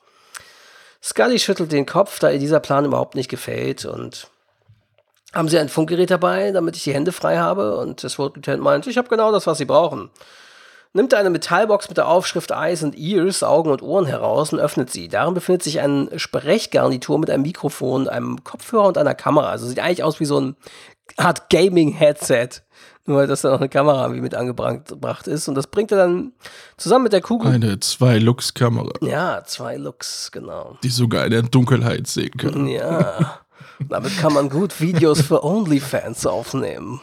Scully 1.03 1.39
schüttelt 1.41 1.73
den 1.73 1.87
Kopf, 1.87 2.21
da 2.21 2.31
ihr 2.31 2.39
dieser 2.39 2.61
Plan 2.61 2.85
überhaupt 2.85 3.17
nicht 3.17 3.29
gefällt 3.29 3.85
und 3.85 4.29
haben 5.33 5.49
sie 5.49 5.59
ein 5.59 5.69
Funkgerät 5.69 6.11
dabei, 6.11 6.53
damit 6.53 6.77
ich 6.77 6.85
die 6.85 6.95
Hände 6.95 7.13
frei 7.13 7.39
habe? 7.39 7.77
Und 7.77 8.05
das 8.05 8.19
Lieutenant 8.19 8.63
meint, 8.63 8.87
ich 8.87 8.99
habe 8.99 9.09
genau 9.09 9.33
das, 9.33 9.47
was 9.47 9.59
sie 9.59 9.65
brauchen. 9.65 10.11
nimmt 10.93 11.15
eine 11.15 11.31
Metallbox 11.31 11.89
mit 11.89 11.97
der 11.97 12.09
Aufschrift 12.09 12.51
Eyes 12.51 12.85
and 12.85 12.99
Ears, 12.99 13.43
Augen 13.43 13.71
und 13.71 13.83
Ohren 13.83 14.07
heraus 14.07 14.53
und 14.53 14.61
öffnet 14.61 14.91
sie. 14.91 15.09
Darin 15.09 15.35
befindet 15.35 15.63
sich 15.63 15.81
ein 15.81 16.11
Sprechgarnitur 16.17 17.19
mit 17.19 17.31
einem 17.31 17.43
Mikrofon, 17.43 18.09
einem 18.09 18.45
Kopfhörer 18.45 18.89
und 18.89 18.99
einer 18.99 19.15
Kamera. 19.15 19.49
Also 19.49 19.67
sieht 19.67 19.81
eigentlich 19.81 20.05
aus 20.05 20.21
wie 20.21 20.27
so 20.27 20.37
eine 20.37 20.55
Art 21.17 21.49
Gaming-Headset. 21.51 22.49
Nur, 23.05 23.27
dass 23.27 23.43
da 23.43 23.51
noch 23.51 23.59
eine 23.59 23.69
Kamera 23.69 24.13
wie 24.13 24.21
mit 24.21 24.35
angebracht 24.35 25.27
ist. 25.27 25.49
Und 25.49 25.57
das 25.57 25.67
bringt 25.67 25.91
er 25.91 25.99
dann 25.99 26.33
zusammen 26.77 27.05
mit 27.05 27.13
der 27.13 27.21
Kugel. 27.21 27.51
Eine 27.51 27.81
Zwei-Lux-Kamera. 27.81 28.93
Ja, 29.01 29.43
zwei 29.45 29.77
Lux, 29.77 30.31
genau. 30.31 30.79
Die 30.85 30.89
sogar 30.89 31.25
in 31.25 31.33
der 31.33 31.43
Dunkelheit 31.43 32.07
sehen 32.07 32.31
können. 32.37 32.69
Ja. 32.69 33.41
Damit 33.89 34.19
kann 34.19 34.33
man 34.33 34.49
gut 34.49 34.81
Videos 34.81 35.21
für 35.23 35.45
OnlyFans 35.45 36.27
aufnehmen. 36.27 37.01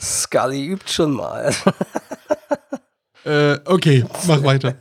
Scully 0.00 0.66
übt 0.66 0.90
schon 0.90 1.12
mal. 1.12 1.54
Äh, 3.24 3.58
okay, 3.66 4.04
mach 4.26 4.42
weiter. 4.42 4.76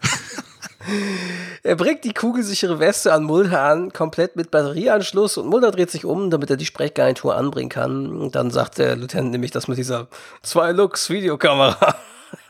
Er 1.61 1.75
bringt 1.75 2.05
die 2.05 2.13
kugelsichere 2.13 2.79
Weste 2.79 3.13
an 3.13 3.23
Mulder 3.23 3.61
an, 3.61 3.91
komplett 3.91 4.35
mit 4.35 4.49
Batterieanschluss 4.49 5.37
und 5.37 5.47
Mulder 5.47 5.71
dreht 5.71 5.91
sich 5.91 6.05
um, 6.05 6.29
damit 6.29 6.49
er 6.49 6.57
die 6.57 6.65
Sprechgarnitur 6.65 7.35
anbringen 7.35 7.69
kann. 7.69 8.17
Und 8.17 8.35
dann 8.35 8.49
sagt 8.49 8.77
der 8.77 8.95
Lieutenant 8.95 9.31
nämlich 9.31 9.51
das 9.51 9.67
mit 9.67 9.77
dieser 9.77 10.07
Zwei-Lux-Videokamera. 10.41 11.95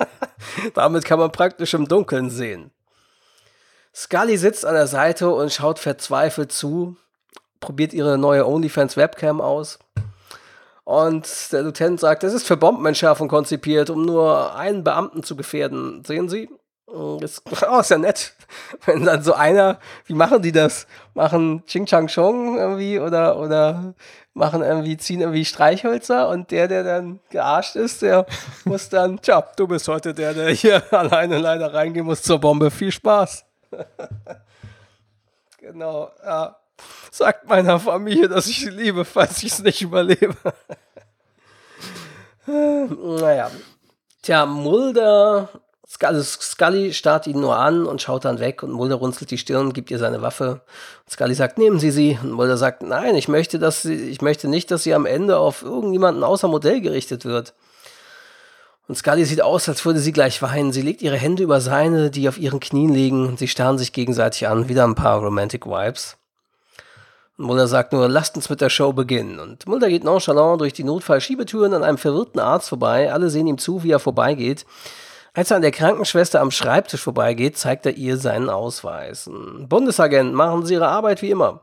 Damit 0.75 1.05
kann 1.05 1.19
man 1.19 1.31
praktisch 1.31 1.73
im 1.73 1.87
Dunkeln 1.87 2.29
sehen. 2.29 2.71
Scully 3.95 4.37
sitzt 4.37 4.65
an 4.65 4.75
der 4.75 4.87
Seite 4.87 5.29
und 5.29 5.51
schaut 5.51 5.79
verzweifelt 5.79 6.51
zu, 6.51 6.95
probiert 7.59 7.93
ihre 7.93 8.17
neue 8.17 8.47
OnlyFans-Webcam 8.47 9.41
aus. 9.41 9.79
Und 10.83 11.51
der 11.51 11.61
Lieutenant 11.61 11.99
sagt, 11.99 12.23
es 12.23 12.33
ist 12.33 12.47
für 12.47 12.57
Bombenentschärfung 12.57 13.27
konzipiert, 13.27 13.89
um 13.89 14.05
nur 14.05 14.55
einen 14.55 14.83
Beamten 14.83 15.21
zu 15.21 15.35
gefährden. 15.35 16.03
Sehen 16.03 16.29
Sie? 16.29 16.49
Das 17.19 17.43
oh, 17.69 17.79
ist 17.79 17.91
ja 17.91 17.97
nett. 17.97 18.33
Wenn 18.85 19.05
dann 19.05 19.21
so 19.21 19.33
einer, 19.33 19.77
wie 20.05 20.15
machen 20.15 20.41
die 20.41 20.51
das? 20.51 20.87
Machen 21.13 21.63
Ching 21.67 21.85
Chang 21.85 22.07
Chong 22.07 22.57
irgendwie 22.57 22.99
oder, 22.99 23.37
oder 23.37 23.93
machen 24.33 24.63
irgendwie, 24.63 24.97
ziehen 24.97 25.21
irgendwie 25.21 25.45
Streichhölzer 25.45 26.29
und 26.29 26.49
der, 26.49 26.67
der 26.67 26.83
dann 26.83 27.19
gearscht 27.29 27.75
ist, 27.75 28.01
der 28.01 28.25
muss 28.65 28.89
dann, 28.89 29.21
tja, 29.21 29.43
du 29.55 29.67
bist 29.67 29.87
heute 29.87 30.13
der, 30.13 30.33
der 30.33 30.49
hier 30.49 30.81
alleine 30.91 31.37
leider 31.37 31.73
reingehen 31.73 32.05
muss 32.05 32.23
zur 32.23 32.39
Bombe. 32.39 32.71
Viel 32.71 32.91
Spaß. 32.91 33.45
genau, 35.59 36.09
ja. 36.25 36.58
Sagt 37.11 37.47
meiner 37.47 37.79
Familie, 37.79 38.29
dass 38.29 38.47
ich 38.47 38.59
sie 38.59 38.69
liebe, 38.69 39.05
falls 39.05 39.43
ich 39.43 39.51
es 39.51 39.59
nicht 39.59 39.81
überlebe. 39.81 40.35
naja. 42.45 43.51
Tja, 44.21 44.45
Mulder 44.45 45.49
also 46.01 46.21
Scully 46.21 46.93
starrt 46.93 47.27
ihn 47.27 47.39
nur 47.39 47.57
an 47.57 47.85
und 47.85 48.01
schaut 48.01 48.25
dann 48.25 48.39
weg 48.39 48.61
und 48.63 48.71
Mulder 48.71 48.95
runzelt 48.95 49.31
die 49.31 49.37
Stirn, 49.37 49.73
gibt 49.73 49.89
ihr 49.89 49.97
seine 49.97 50.21
Waffe. 50.21 50.61
Und 51.05 51.11
Scully 51.11 51.33
sagt, 51.33 51.57
nehmen 51.57 51.79
Sie 51.79 51.91
sie. 51.91 52.19
Und 52.21 52.31
Mulder 52.31 52.57
sagt, 52.57 52.83
nein, 52.83 53.15
ich 53.15 53.27
möchte, 53.27 53.59
dass 53.59 53.81
sie, 53.81 53.95
ich 53.95 54.21
möchte 54.21 54.47
nicht, 54.47 54.69
dass 54.71 54.83
sie 54.83 54.93
am 54.93 55.05
Ende 55.05 55.37
auf 55.37 55.63
irgendjemanden 55.63 56.23
außer 56.23 56.47
Modell 56.47 56.81
gerichtet 56.81 57.25
wird. 57.25 57.53
Und 58.87 58.95
Scully 58.95 59.25
sieht 59.25 59.41
aus, 59.41 59.67
als 59.67 59.83
würde 59.85 59.99
sie 59.99 60.11
gleich 60.11 60.41
weinen. 60.41 60.71
Sie 60.71 60.81
legt 60.81 61.01
ihre 61.01 61.17
Hände 61.17 61.43
über 61.43 61.59
seine, 61.59 62.11
die 62.11 62.29
auf 62.29 62.37
ihren 62.37 62.59
Knien 62.59 62.93
liegen, 62.93 63.37
sie 63.37 63.47
starren 63.47 63.77
sich 63.77 63.91
gegenseitig 63.91 64.47
an. 64.47 64.69
Wieder 64.69 64.83
ein 64.83 64.95
paar 64.95 65.19
Romantic 65.19 65.65
Vibes. 65.65 66.18
Mulder 67.39 67.67
sagt 67.67 67.93
nur, 67.93 68.09
lasst 68.09 68.35
uns 68.35 68.49
mit 68.49 68.59
der 68.59 68.69
Show 68.69 68.91
beginnen. 68.91 69.39
Und 69.39 69.65
Mulder 69.65 69.87
geht 69.87 70.03
nonchalant 70.03 70.59
durch 70.59 70.73
die 70.73 70.83
Notfallschiebetüren 70.83 71.73
an 71.73 71.83
einem 71.83 71.97
verwirrten 71.97 72.41
Arzt 72.41 72.67
vorbei. 72.67 73.13
Alle 73.13 73.29
sehen 73.29 73.47
ihm 73.47 73.57
zu, 73.57 73.81
wie 73.81 73.91
er 73.91 73.99
vorbeigeht. 73.99 74.65
Als 75.33 75.49
er 75.49 75.55
an 75.55 75.61
der 75.61 75.71
Krankenschwester 75.71 76.41
am 76.41 76.51
Schreibtisch 76.51 77.01
vorbeigeht, 77.01 77.57
zeigt 77.57 77.85
er 77.85 77.95
ihr 77.95 78.17
seinen 78.17 78.49
Ausweis. 78.49 79.29
Bundesagent, 79.69 80.33
machen 80.33 80.65
Sie 80.65 80.73
Ihre 80.73 80.89
Arbeit 80.89 81.21
wie 81.21 81.29
immer. 81.29 81.61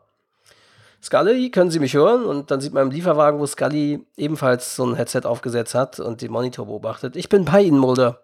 Scully, 1.02 1.50
können 1.50 1.70
Sie 1.70 1.78
mich 1.78 1.92
hören? 1.92 2.24
Und 2.24 2.50
dann 2.50 2.62
sieht 2.62 2.72
man 2.72 2.84
im 2.84 2.90
Lieferwagen, 2.90 3.38
wo 3.38 3.46
Scully 3.46 4.06
ebenfalls 4.16 4.76
so 4.76 4.86
ein 4.86 4.94
Headset 4.94 5.22
aufgesetzt 5.24 5.74
hat 5.74 6.00
und 6.00 6.22
den 6.22 6.32
Monitor 6.32 6.64
beobachtet. 6.64 7.16
Ich 7.16 7.28
bin 7.28 7.44
bei 7.44 7.60
Ihnen, 7.60 7.78
Mulder. 7.78 8.22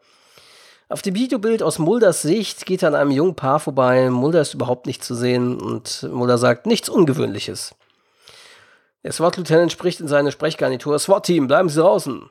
Auf 0.93 1.01
dem 1.01 1.15
Videobild 1.15 1.63
aus 1.63 1.79
Mulders 1.79 2.21
Sicht 2.21 2.67
geht 2.67 2.83
er 2.83 2.89
an 2.89 2.95
einem 2.95 3.13
jungen 3.13 3.35
Paar 3.35 3.61
vorbei. 3.61 4.11
Mulder 4.11 4.43
ist 4.43 4.53
überhaupt 4.53 4.87
nicht 4.87 5.03
zu 5.03 5.15
sehen 5.15 5.59
und 5.59 6.07
Mulder 6.13 6.37
sagt 6.37 6.67
nichts 6.67 6.91
Ungewöhnliches. 6.91 7.75
Der 9.03 9.13
SWAT-Lieutenant 9.13 9.73
spricht 9.73 10.01
in 10.01 10.09
seine 10.09 10.31
Sprechgarnitur. 10.31 10.99
SWAT-Team, 10.99 11.47
bleiben 11.47 11.71
Sie 11.71 11.81
draußen. 11.81 12.29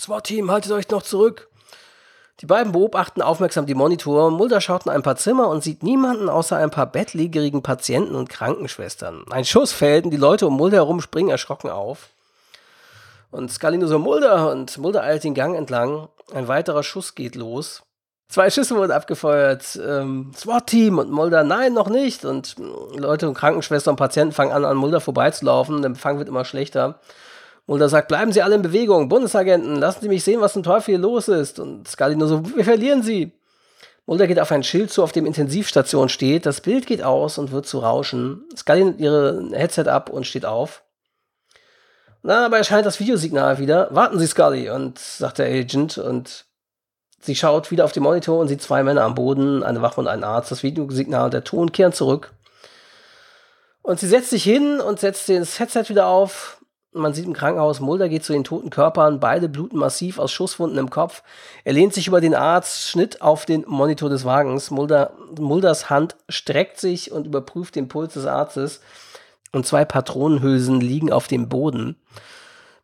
SWAT-Team, 0.00 0.50
haltet 0.50 0.72
euch 0.72 0.88
noch 0.88 1.02
zurück. 1.02 1.50
Die 2.40 2.46
beiden 2.46 2.72
beobachten 2.72 3.20
aufmerksam 3.20 3.66
die 3.66 3.74
Monitore. 3.74 4.32
Mulder 4.32 4.62
schaut 4.62 4.86
in 4.86 4.90
ein 4.90 5.02
paar 5.02 5.16
Zimmer 5.16 5.50
und 5.50 5.62
sieht 5.62 5.82
niemanden 5.82 6.30
außer 6.30 6.56
ein 6.56 6.70
paar 6.70 6.86
bettlägerigen 6.86 7.62
Patienten 7.62 8.14
und 8.14 8.30
Krankenschwestern. 8.30 9.26
Ein 9.28 9.44
Schuss 9.44 9.72
fällt 9.72 10.06
und 10.06 10.10
die 10.10 10.16
Leute 10.16 10.46
um 10.46 10.56
Mulder 10.56 10.78
herum 10.78 11.02
springen 11.02 11.28
erschrocken 11.28 11.68
auf. 11.68 12.08
Und 13.30 13.62
nur 13.62 13.88
so 13.88 13.98
Mulder 13.98 14.50
und 14.50 14.76
Mulder 14.78 15.02
eilt 15.02 15.24
den 15.24 15.34
Gang 15.34 15.54
entlang. 15.54 16.08
Ein 16.34 16.48
weiterer 16.48 16.82
Schuss 16.82 17.14
geht 17.14 17.34
los. 17.34 17.82
Zwei 18.28 18.48
Schüsse 18.48 18.76
wurden 18.76 18.92
abgefeuert. 18.92 19.78
Ähm, 19.86 20.32
SWAT-Team 20.34 20.98
und 20.98 21.10
Mulder, 21.10 21.44
nein, 21.44 21.74
noch 21.74 21.90
nicht. 21.90 22.24
Und 22.24 22.56
Leute 22.96 23.28
und 23.28 23.34
Krankenschwestern 23.34 23.92
und 23.92 23.98
Patienten 23.98 24.32
fangen 24.32 24.52
an, 24.52 24.64
an 24.64 24.76
Mulder 24.78 25.00
vorbeizulaufen. 25.00 25.82
Der 25.82 25.90
Empfang 25.90 26.18
wird 26.18 26.28
immer 26.28 26.46
schlechter. 26.46 26.98
Mulder 27.66 27.88
sagt, 27.88 28.08
bleiben 28.08 28.32
Sie 28.32 28.42
alle 28.42 28.54
in 28.56 28.62
Bewegung, 28.62 29.08
Bundesagenten, 29.08 29.76
lassen 29.76 30.00
Sie 30.00 30.08
mich 30.08 30.24
sehen, 30.24 30.40
was 30.40 30.54
zum 30.54 30.62
Teufel 30.62 30.92
hier 30.92 30.98
los 30.98 31.28
ist. 31.28 31.60
Und 31.60 31.86
Scully 31.86 32.16
nur 32.16 32.28
so, 32.28 32.56
wir 32.56 32.64
verlieren 32.64 33.02
Sie. 33.02 33.32
Mulder 34.06 34.26
geht 34.26 34.40
auf 34.40 34.50
ein 34.50 34.64
Schild 34.64 34.90
zu, 34.90 35.02
auf 35.02 35.12
dem 35.12 35.26
Intensivstation 35.26 36.08
steht. 36.08 36.46
Das 36.46 36.60
Bild 36.60 36.86
geht 36.86 37.02
aus 37.02 37.38
und 37.38 37.52
wird 37.52 37.66
zu 37.66 37.78
Rauschen. 37.78 38.44
Scully 38.56 38.84
nimmt 38.84 39.00
ihre 39.00 39.50
Headset 39.52 39.88
ab 39.88 40.10
und 40.10 40.26
steht 40.26 40.44
auf. 40.44 40.82
Na, 42.22 42.46
aber 42.46 42.58
erscheint 42.58 42.86
das 42.86 43.00
Videosignal 43.00 43.58
wieder. 43.58 43.88
Warten 43.90 44.18
Sie, 44.18 44.26
Scully, 44.26 44.70
und 44.70 44.98
sagt 44.98 45.38
der 45.38 45.46
Agent. 45.46 45.98
Und 45.98 46.46
sie 47.20 47.34
schaut 47.34 47.70
wieder 47.70 47.84
auf 47.84 47.92
den 47.92 48.02
Monitor 48.02 48.38
und 48.38 48.48
sieht 48.48 48.62
zwei 48.62 48.82
Männer 48.82 49.02
am 49.02 49.14
Boden, 49.14 49.62
eine 49.62 49.82
Wache 49.82 50.00
und 50.00 50.08
einen 50.08 50.24
Arzt. 50.24 50.50
Das 50.50 50.62
Videosignal 50.62 51.26
und 51.26 51.34
der 51.34 51.44
Ton 51.44 51.72
kehren 51.72 51.92
zurück. 51.92 52.32
Und 53.82 53.98
sie 53.98 54.06
setzt 54.06 54.30
sich 54.30 54.44
hin 54.44 54.80
und 54.80 55.00
setzt 55.00 55.28
das 55.28 55.58
Headset 55.58 55.88
wieder 55.88 56.06
auf 56.06 56.62
man 56.92 57.14
sieht 57.14 57.24
im 57.24 57.32
Krankenhaus, 57.32 57.80
Mulder 57.80 58.08
geht 58.08 58.24
zu 58.24 58.32
den 58.32 58.44
toten 58.44 58.70
Körpern, 58.70 59.18
beide 59.18 59.48
bluten 59.48 59.78
massiv 59.78 60.18
aus 60.18 60.30
Schusswunden 60.30 60.78
im 60.78 60.90
Kopf. 60.90 61.22
Er 61.64 61.72
lehnt 61.72 61.94
sich 61.94 62.06
über 62.06 62.20
den 62.20 62.34
Arzt, 62.34 62.88
Schnitt 62.88 63.22
auf 63.22 63.46
den 63.46 63.64
Monitor 63.66 64.10
des 64.10 64.24
Wagens. 64.24 64.70
Mulder, 64.70 65.12
Mulders 65.38 65.88
Hand 65.88 66.16
streckt 66.28 66.78
sich 66.78 67.10
und 67.10 67.26
überprüft 67.26 67.76
den 67.76 67.88
Puls 67.88 68.12
des 68.14 68.26
Arztes. 68.26 68.80
Und 69.52 69.66
zwei 69.66 69.84
Patronenhülsen 69.84 70.80
liegen 70.80 71.12
auf 71.12 71.28
dem 71.28 71.48
Boden. 71.48 71.96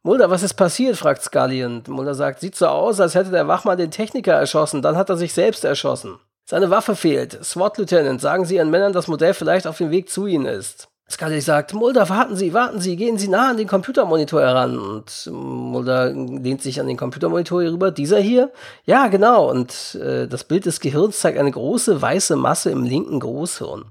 Mulder, 0.03 0.31
was 0.31 0.43
ist 0.43 0.55
passiert? 0.55 0.97
fragt 0.97 1.23
Scully. 1.23 1.64
Und 1.64 1.89
Mulder 1.89 2.14
sagt, 2.14 2.41
sieht 2.41 2.57
so 2.57 2.66
aus, 2.66 3.01
als 3.01 3.14
hätte 3.14 3.31
der 3.31 3.49
Wachmann 3.49 3.79
den 3.79 3.91
Techniker 3.91 4.35
erschossen. 4.35 4.83
Dann 4.83 4.97
hat 4.97 5.09
er 5.09 5.16
sich 5.16 5.33
selbst 5.33 5.64
erschossen. 5.64 6.19
Seine 6.45 6.71
Waffe 6.71 6.97
fehlt. 6.97 7.39
SWAT-Lieutenant, 7.45 8.21
sagen 8.21 8.45
Sie 8.45 8.57
Ihren 8.57 8.71
Männern, 8.71 8.93
dass 8.93 9.09
Modell 9.09 9.35
vielleicht 9.35 9.66
auf 9.66 9.79
dem 9.79 9.91
Weg 9.91 10.09
zu 10.09 10.27
Ihnen 10.27 10.47
ist. 10.47 10.89
Scully 11.11 11.41
sagt, 11.41 11.73
Mulder, 11.73 12.09
warten 12.11 12.37
Sie, 12.37 12.53
warten 12.53 12.81
Sie, 12.81 12.97
gehen 12.97 13.16
Sie 13.16 13.29
nah 13.29 13.51
an 13.51 13.57
den 13.57 13.66
Computermonitor 13.66 14.43
heran. 14.43 14.79
Und 14.79 15.29
Mulder 15.31 16.11
lehnt 16.11 16.62
sich 16.62 16.81
an 16.81 16.87
den 16.87 16.99
Computermonitor 16.99 17.62
rüber. 17.62 17.91
Dieser 17.91 18.19
hier? 18.19 18.51
Ja, 18.85 19.09
genau. 19.09 19.51
Und 19.51 19.95
äh, 19.97 20.29
das 20.29 20.45
Bild 20.45 20.66
des 20.66 20.81
Gehirns 20.81 21.19
zeigt 21.19 21.39
eine 21.39 21.51
große 21.51 22.01
weiße 22.01 22.37
Masse 22.37 22.71
im 22.71 22.85
linken 22.85 23.21
Großhirn. 23.21 23.87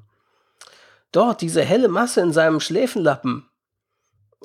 Dort, 1.12 1.42
diese 1.42 1.64
helle 1.64 1.88
Masse 1.88 2.22
in 2.22 2.34
seinem 2.34 2.60
Schläfenlappen. 2.60 3.50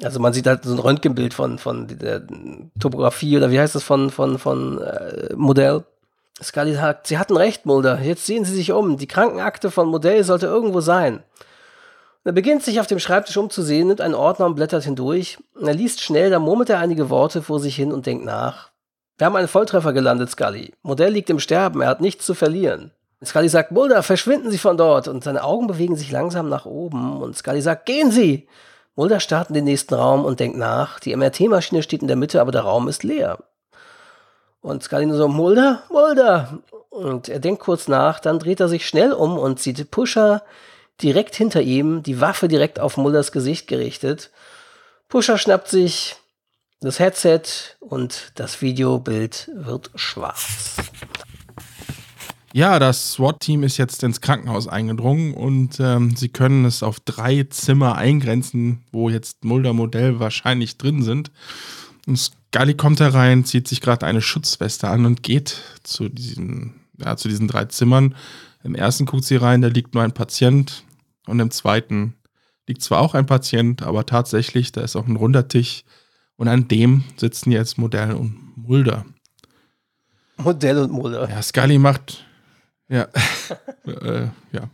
Also 0.02 0.20
man 0.20 0.32
sieht 0.32 0.46
halt 0.46 0.64
so 0.64 0.72
ein 0.72 0.78
Röntgenbild 0.78 1.34
von, 1.34 1.58
von 1.58 1.86
der 1.86 2.26
Topografie 2.80 3.36
oder 3.36 3.50
wie 3.50 3.60
heißt 3.60 3.74
das 3.74 3.82
von, 3.82 4.10
von, 4.10 4.38
von 4.38 4.80
äh, 4.80 5.34
Modell. 5.34 5.84
Scully 6.42 6.74
sagt, 6.74 7.06
Sie 7.06 7.18
hatten 7.18 7.36
recht, 7.36 7.66
Mulder. 7.66 8.00
Jetzt 8.00 8.26
sehen 8.26 8.44
Sie 8.44 8.54
sich 8.54 8.72
um. 8.72 8.96
Die 8.96 9.06
Krankenakte 9.06 9.70
von 9.70 9.88
Modell 9.88 10.24
sollte 10.24 10.46
irgendwo 10.46 10.80
sein. 10.80 11.22
Er 12.24 12.32
beginnt 12.32 12.62
sich 12.62 12.80
auf 12.80 12.86
dem 12.86 13.00
Schreibtisch 13.00 13.36
umzusehen, 13.36 13.88
nimmt 13.88 14.00
einen 14.00 14.14
Ordner 14.14 14.46
und 14.46 14.54
blättert 14.54 14.84
hindurch. 14.84 15.38
Er 15.60 15.74
liest 15.74 16.00
schnell, 16.00 16.30
dann 16.30 16.42
murmelt 16.42 16.70
er 16.70 16.78
einige 16.78 17.10
Worte 17.10 17.42
vor 17.42 17.60
sich 17.60 17.74
hin 17.76 17.92
und 17.92 18.06
denkt 18.06 18.24
nach. 18.24 18.70
Wir 19.18 19.26
haben 19.26 19.36
einen 19.36 19.48
Volltreffer 19.48 19.92
gelandet, 19.92 20.30
Scully. 20.30 20.72
Modell 20.82 21.12
liegt 21.12 21.30
im 21.30 21.40
Sterben, 21.40 21.80
er 21.80 21.88
hat 21.88 22.00
nichts 22.00 22.24
zu 22.24 22.34
verlieren. 22.34 22.92
Scully 23.24 23.48
sagt, 23.48 23.70
Mulder, 23.70 24.02
verschwinden 24.02 24.50
Sie 24.50 24.58
von 24.58 24.76
dort. 24.76 25.08
Und 25.08 25.24
seine 25.24 25.44
Augen 25.44 25.66
bewegen 25.66 25.96
sich 25.96 26.10
langsam 26.10 26.48
nach 26.48 26.66
oben. 26.66 27.22
Und 27.22 27.36
Scully 27.36 27.62
sagt, 27.62 27.86
gehen 27.86 28.10
Sie! 28.10 28.48
Mulder 28.94 29.20
starrt 29.20 29.48
in 29.48 29.54
den 29.54 29.64
nächsten 29.64 29.94
Raum 29.94 30.24
und 30.24 30.40
denkt 30.40 30.58
nach. 30.58 31.00
Die 31.00 31.16
MRT-Maschine 31.16 31.82
steht 31.82 32.02
in 32.02 32.08
der 32.08 32.16
Mitte, 32.16 32.40
aber 32.40 32.52
der 32.52 32.62
Raum 32.62 32.88
ist 32.88 33.04
leer. 33.04 33.38
Und 34.60 34.82
Scully 34.82 35.06
nur 35.06 35.16
so, 35.16 35.28
Mulder, 35.28 35.82
Mulder! 35.90 36.58
Und 36.90 37.28
er 37.28 37.40
denkt 37.40 37.62
kurz 37.62 37.88
nach, 37.88 38.20
dann 38.20 38.38
dreht 38.38 38.60
er 38.60 38.68
sich 38.68 38.86
schnell 38.86 39.12
um 39.12 39.38
und 39.38 39.58
sieht 39.58 39.90
Pusher, 39.90 40.42
direkt 41.00 41.34
hinter 41.34 41.62
ihm, 41.62 42.02
die 42.02 42.20
Waffe 42.20 42.48
direkt 42.48 42.80
auf 42.80 42.96
Mullers 42.96 43.32
Gesicht 43.32 43.66
gerichtet. 43.66 44.30
Pusher 45.08 45.38
schnappt 45.38 45.68
sich 45.68 46.16
das 46.80 46.98
Headset 46.98 47.42
und 47.80 48.32
das 48.34 48.60
Videobild 48.60 49.50
wird 49.54 49.90
schwarz. 49.94 50.76
Ja, 52.54 52.78
das 52.78 53.12
SWAT-Team 53.12 53.62
ist 53.62 53.78
jetzt 53.78 54.02
ins 54.02 54.20
Krankenhaus 54.20 54.68
eingedrungen 54.68 55.32
und 55.32 55.80
ähm, 55.80 56.14
sie 56.16 56.28
können 56.28 56.66
es 56.66 56.82
auf 56.82 57.00
drei 57.00 57.44
Zimmer 57.44 57.96
eingrenzen, 57.96 58.82
wo 58.92 59.08
jetzt 59.08 59.44
Mulder-Modell 59.44 60.20
wahrscheinlich 60.20 60.76
drin 60.76 61.02
sind. 61.02 61.30
Und 62.06 62.18
Scully 62.18 62.74
kommt 62.74 63.00
herein, 63.00 63.46
zieht 63.46 63.68
sich 63.68 63.80
gerade 63.80 64.04
eine 64.04 64.20
Schutzweste 64.20 64.88
an 64.88 65.06
und 65.06 65.22
geht 65.22 65.62
zu 65.82 66.10
diesen, 66.10 66.74
ja, 66.98 67.16
zu 67.16 67.28
diesen 67.28 67.48
drei 67.48 67.64
Zimmern. 67.66 68.14
Im 68.62 68.74
ersten 68.74 69.06
guckt 69.06 69.24
sie 69.24 69.36
rein, 69.36 69.62
da 69.62 69.68
liegt 69.68 69.94
nur 69.94 70.02
ein 70.02 70.12
Patient. 70.12 70.84
Und 71.26 71.40
im 71.40 71.50
zweiten 71.50 72.14
liegt 72.66 72.82
zwar 72.82 73.00
auch 73.00 73.14
ein 73.14 73.26
Patient, 73.26 73.82
aber 73.82 74.04
tatsächlich, 74.04 74.72
da 74.72 74.82
ist 74.82 74.96
auch 74.96 75.06
ein 75.06 75.16
runder 75.16 75.48
Tisch. 75.48 75.84
Und 76.36 76.48
an 76.48 76.68
dem 76.68 77.04
sitzen 77.16 77.50
jetzt 77.50 77.78
Modell 77.78 78.12
und 78.12 78.56
Mulder. 78.56 79.06
Modell 80.36 80.78
und 80.78 80.92
Mulder. 80.92 81.30
Ja, 81.30 81.40
Scully 81.40 81.78
macht 81.78 82.26
ja. 82.92 83.08
äh, 83.86 84.28
ja. 84.52 84.68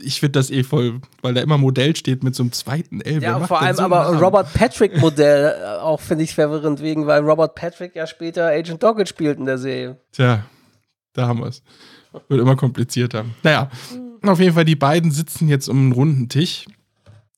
Ich 0.00 0.20
finde 0.20 0.38
das 0.38 0.50
eh 0.50 0.62
voll, 0.62 1.00
weil 1.22 1.34
da 1.34 1.40
immer 1.40 1.58
Modell 1.58 1.94
steht 1.96 2.22
mit 2.22 2.34
so 2.34 2.44
einem 2.44 2.52
zweiten 2.52 3.00
L. 3.00 3.20
Ja, 3.20 3.40
vor 3.40 3.60
allem 3.60 3.76
so 3.76 3.82
aber? 3.82 4.16
Robert 4.18 4.52
Patrick 4.54 4.96
Modell 4.98 5.56
äh, 5.60 5.80
auch 5.80 6.00
finde 6.00 6.24
ich 6.24 6.34
verwirrend 6.34 6.80
wegen, 6.80 7.06
weil 7.06 7.22
Robert 7.22 7.54
Patrick 7.56 7.96
ja 7.96 8.06
später 8.06 8.46
Agent 8.46 8.82
Doggett 8.82 9.08
spielt 9.08 9.38
in 9.38 9.46
der 9.46 9.58
Serie. 9.58 9.96
Tja, 10.12 10.44
da 11.14 11.26
haben 11.26 11.40
wir 11.40 11.46
es. 11.46 11.62
Wird 12.28 12.40
immer 12.40 12.56
komplizierter. 12.56 13.24
Naja, 13.42 13.70
auf 14.22 14.40
jeden 14.40 14.54
Fall, 14.54 14.64
die 14.64 14.76
beiden 14.76 15.10
sitzen 15.10 15.48
jetzt 15.48 15.68
um 15.68 15.78
einen 15.78 15.92
runden 15.92 16.28
Tisch. 16.28 16.66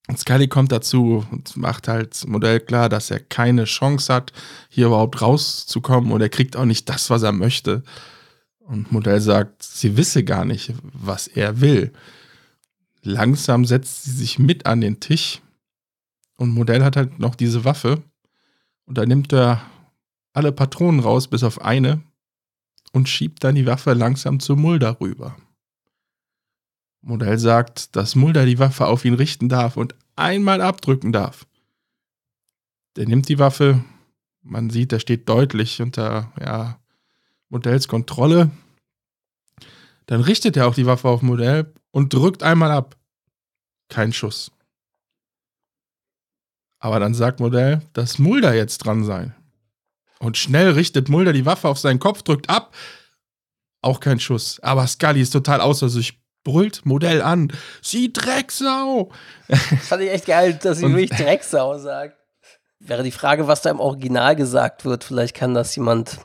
Und 0.09 0.19
Scully 0.19 0.49
kommt 0.49 0.73
dazu 0.73 1.25
und 1.31 1.57
macht 1.57 1.89
halt 1.89 2.27
Modell 2.27 2.61
klar, 2.61 2.89
dass 2.89 3.11
er 3.11 3.21
keine 3.21 3.65
Chance 3.65 4.13
hat, 4.13 4.33
hier 4.69 4.87
überhaupt 4.87 5.23
rauszukommen 5.23 6.11
und 6.13 6.21
er 6.21 6.29
kriegt 6.29 6.57
auch 6.57 6.65
nicht 6.65 6.89
das, 6.89 7.11
was 7.11 7.23
er 7.23 7.33
möchte. 7.33 7.85
Und 8.61 8.93
Modell 8.93 9.21
sagt, 9.21 9.63
sie 9.63 9.97
wisse 9.97 10.25
gar 10.25 10.45
nicht, 10.45 10.75
was 10.83 11.27
er 11.27 11.61
will. 11.61 11.93
Langsam 13.03 13.65
setzt 13.65 14.05
sie 14.05 14.13
sich 14.13 14.39
mit 14.39 14.67
an 14.67 14.81
den 14.81 15.01
Tisch 15.01 15.41
und 16.41 16.51
Modell 16.51 16.83
hat 16.83 16.97
halt 16.97 17.19
noch 17.19 17.35
diese 17.35 17.65
Waffe. 17.65 18.03
Und 18.87 18.97
da 18.97 19.05
nimmt 19.05 19.33
er 19.33 19.61
alle 20.33 20.53
Patronen 20.53 21.01
raus, 21.01 21.29
bis 21.29 21.45
auf 21.45 21.61
eine, 21.61 22.03
und 22.93 23.11
schiebt 23.11 23.45
dann 23.45 23.55
die 23.55 23.67
Waffe 23.67 23.93
langsam 23.93 24.41
zu 24.41 24.57
Mulder 24.57 25.01
rüber. 25.01 25.37
Modell 27.03 27.39
sagt, 27.39 27.95
dass 27.95 28.15
Mulder 28.15 28.47
die 28.47 28.59
Waffe 28.59 28.87
auf 28.87 29.05
ihn 29.05 29.15
richten 29.15 29.51
darf 29.51 29.77
und 29.77 29.95
einmal 30.17 30.63
abdrücken 30.63 31.13
darf. 31.13 31.47
Der 32.97 33.07
nimmt 33.07 33.29
die 33.29 33.39
Waffe, 33.39 33.85
man 34.43 34.71
sieht, 34.71 34.93
er 34.93 35.01
steht 35.01 35.29
deutlich 35.29 35.83
unter 35.83 36.33
ja, 36.41 36.80
Modells 37.51 37.89
Kontrolle. 37.89 38.51
Dann 40.07 40.23
richtet 40.23 40.57
er 40.57 40.67
auch 40.67 40.75
die 40.75 40.87
Waffe 40.87 41.09
auf 41.09 41.23
Modell 41.23 41.73
und 41.91 42.15
drückt 42.15 42.43
einmal 42.43 42.71
ab. 42.71 42.97
Kein 43.89 44.13
Schuss. 44.13 44.51
Aber 46.79 46.99
dann 46.99 47.15
sagt 47.15 47.41
Modell, 47.41 47.83
dass 47.93 48.19
Mulder 48.19 48.55
jetzt 48.55 48.79
dran 48.79 49.05
sei. 49.05 49.33
Und 50.19 50.37
schnell 50.37 50.71
richtet 50.71 51.09
Mulder 51.09 51.33
die 51.33 51.47
Waffe 51.47 51.69
auf 51.69 51.79
seinen 51.79 51.99
Kopf, 51.99 52.23
drückt 52.23 52.49
ab. 52.49 52.75
Auch 53.83 54.01
kein 54.01 54.21
Schuss. 54.21 54.61
Aber 54.61 54.87
Scully 54.87 55.21
ist 55.21 55.31
total 55.31 55.61
außer 55.61 55.89
sich, 55.89 56.21
brüllt 56.45 56.87
Modell 56.87 57.23
an. 57.23 57.53
Sie 57.83 58.13
Drecksau! 58.13 59.11
Das 59.49 59.89
fand 59.89 60.03
ich 60.03 60.11
echt 60.11 60.27
geil, 60.27 60.55
dass 60.55 60.79
sie 60.79 60.89
wirklich 60.89 61.11
Drecksau 61.11 61.79
sagt. 61.79 62.17
Wäre 62.79 63.03
die 63.03 63.11
Frage, 63.11 63.47
was 63.47 63.63
da 63.63 63.71
im 63.71 63.81
Original 63.81 64.37
gesagt 64.37 64.85
wird. 64.85 65.05
Vielleicht 65.05 65.37
kann 65.37 65.55
das 65.55 65.77
jemand 65.77 66.19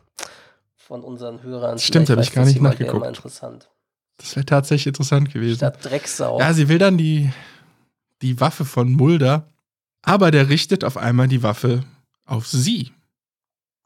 von 0.86 1.04
unseren 1.04 1.42
Hörern. 1.42 1.80
Stimmt, 1.80 2.12
habe 2.12 2.22
ich 2.22 2.32
gar 2.32 2.46
nicht 2.46 2.62
nachgeguckt. 2.62 3.08
Interessant. 3.08 3.72
Das 4.18 4.36
wäre 4.36 4.46
tatsächlich 4.46 4.86
interessant 4.86 5.34
gewesen. 5.34 5.58
Statt 5.58 5.84
Drecksau. 5.84 6.40
Ja, 6.40 6.54
sie 6.54 6.70
will 6.70 6.78
dann 6.78 6.96
die, 6.96 7.32
die 8.22 8.40
Waffe 8.40 8.66
von 8.66 8.92
Mulder, 8.92 9.50
aber 10.04 10.30
der 10.30 10.48
richtet 10.48 10.84
auf 10.84 10.96
einmal 10.96 11.28
die 11.28 11.42
Waffe 11.42 11.84
auf 12.24 12.48
sie. 12.48 12.92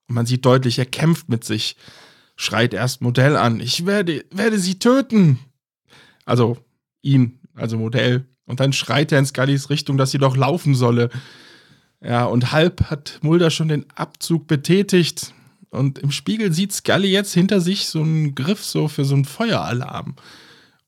Und 0.09 0.15
man 0.15 0.25
sieht 0.25 0.43
deutlich, 0.43 0.77
er 0.77 0.85
kämpft 0.85 1.29
mit 1.29 1.45
sich, 1.45 1.77
schreit 2.35 2.73
erst 2.73 3.01
Modell 3.01 3.37
an, 3.37 3.61
ich 3.61 3.85
werde, 3.85 4.25
werde 4.31 4.59
sie 4.59 4.77
töten. 4.77 5.39
Also 6.25 6.57
ihn, 7.01 7.39
also 7.55 7.77
Modell. 7.77 8.25
Und 8.45 8.59
dann 8.59 8.73
schreit 8.73 9.13
er 9.13 9.19
in 9.19 9.25
Scullys 9.25 9.69
Richtung, 9.69 9.97
dass 9.97 10.11
sie 10.11 10.17
doch 10.17 10.35
laufen 10.35 10.75
solle. 10.75 11.09
Ja, 12.01 12.25
und 12.25 12.51
halb 12.51 12.89
hat 12.89 13.19
Mulder 13.21 13.51
schon 13.51 13.69
den 13.69 13.85
Abzug 13.95 14.47
betätigt. 14.47 15.33
Und 15.71 15.99
im 15.99 16.11
Spiegel 16.11 16.51
sieht 16.51 16.73
Scully 16.73 17.09
jetzt 17.09 17.33
hinter 17.33 17.61
sich 17.61 17.87
so 17.87 18.01
einen 18.01 18.35
Griff 18.35 18.63
so 18.63 18.87
für 18.87 19.05
so 19.05 19.15
einen 19.15 19.25
Feueralarm. 19.25 20.15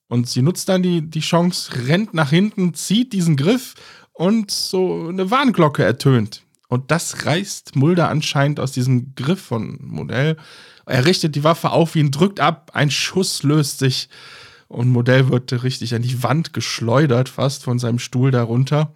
Und 0.08 0.28
sie 0.28 0.42
nutzt 0.42 0.68
dann 0.70 0.84
die, 0.84 1.02
die 1.02 1.20
Chance, 1.22 1.88
rennt 1.88 2.14
nach 2.14 2.32
hinten, 2.32 2.74
zieht 2.74 3.14
diesen 3.14 3.38
Griff 3.38 3.76
und 4.14 4.52
so 4.52 5.08
eine 5.08 5.32
Warnglocke 5.32 5.84
ertönt. 5.84 6.44
Und 6.68 6.92
das 6.92 7.26
reißt 7.26 7.76
Mulder 7.76 8.10
anscheinend 8.10 8.60
aus 8.60 8.72
diesem 8.72 9.14
Griff 9.16 9.42
von 9.42 9.78
Modell. 9.82 10.38
Er 10.86 11.06
richtet 11.06 11.36
die 11.36 11.44
Waffe 11.44 11.72
auf 11.72 11.96
ihn, 11.96 12.12
drückt 12.12 12.40
ab, 12.40 12.72
ein 12.74 12.92
Schuss 12.92 13.44
löst 13.44 13.80
sich 13.80 14.10
und 14.68 14.90
Modell 14.90 15.30
wird 15.30 15.64
richtig 15.64 15.94
an 15.96 16.02
die 16.02 16.24
Wand 16.24 16.54
geschleudert, 16.54 17.30
fast 17.30 17.64
von 17.64 17.78
seinem 17.78 18.00
Stuhl 18.00 18.32
darunter. 18.32 18.94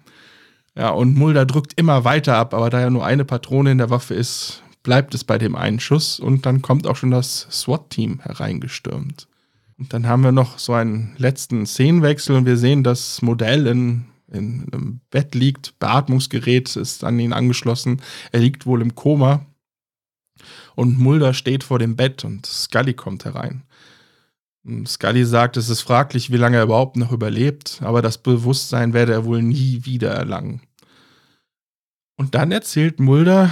Ja, 0.75 0.89
und 0.89 1.15
Mulder 1.15 1.45
drückt 1.45 1.73
immer 1.79 2.03
weiter 2.03 2.35
ab, 2.35 2.53
aber 2.53 2.69
da 2.69 2.81
ja 2.81 2.89
nur 2.89 3.05
eine 3.05 3.25
Patrone 3.25 3.71
in 3.71 3.77
der 3.77 3.89
Waffe 3.89 4.13
ist, 4.13 4.63
bleibt 4.85 5.15
es 5.15 5.23
bei 5.23 5.39
dem 5.39 5.55
einen 5.55 5.79
Schuss 5.79 6.19
und 6.19 6.45
dann 6.45 6.61
kommt 6.61 6.85
auch 6.85 6.95
schon 6.95 7.09
das 7.09 7.47
SWAT-Team 7.49 8.19
hereingestürmt. 8.21 9.27
Und 9.79 9.91
dann 9.91 10.07
haben 10.07 10.23
wir 10.23 10.31
noch 10.31 10.59
so 10.59 10.73
einen 10.73 11.15
letzten 11.17 11.65
Szenenwechsel 11.65 12.35
und 12.35 12.45
wir 12.45 12.55
sehen, 12.55 12.83
dass 12.83 13.23
Modell 13.23 13.65
in, 13.65 14.05
in 14.31 14.71
einem 14.71 15.01
Bett 15.09 15.33
liegt, 15.33 15.79
Beatmungsgerät 15.79 16.75
ist 16.75 17.03
an 17.03 17.19
ihn 17.19 17.33
angeschlossen, 17.33 17.99
er 18.31 18.41
liegt 18.41 18.67
wohl 18.67 18.83
im 18.83 18.93
Koma 18.93 19.47
und 20.75 20.99
Mulder 20.99 21.33
steht 21.33 21.63
vor 21.63 21.79
dem 21.79 21.95
Bett 21.95 22.23
und 22.23 22.45
Scully 22.45 22.93
kommt 22.93 23.25
herein. 23.25 23.63
Scully 24.85 25.25
sagt, 25.25 25.57
es 25.57 25.67
ist 25.67 25.81
fraglich, 25.81 26.31
wie 26.31 26.37
lange 26.37 26.57
er 26.57 26.63
überhaupt 26.63 26.95
noch 26.95 27.11
überlebt, 27.11 27.79
aber 27.81 28.03
das 28.03 28.19
Bewusstsein 28.19 28.93
werde 28.93 29.13
er 29.13 29.25
wohl 29.25 29.41
nie 29.41 29.83
wieder 29.83 30.11
erlangen. 30.11 30.61
Und 32.17 32.35
dann 32.35 32.51
erzählt 32.51 32.99
Mulder, 32.99 33.49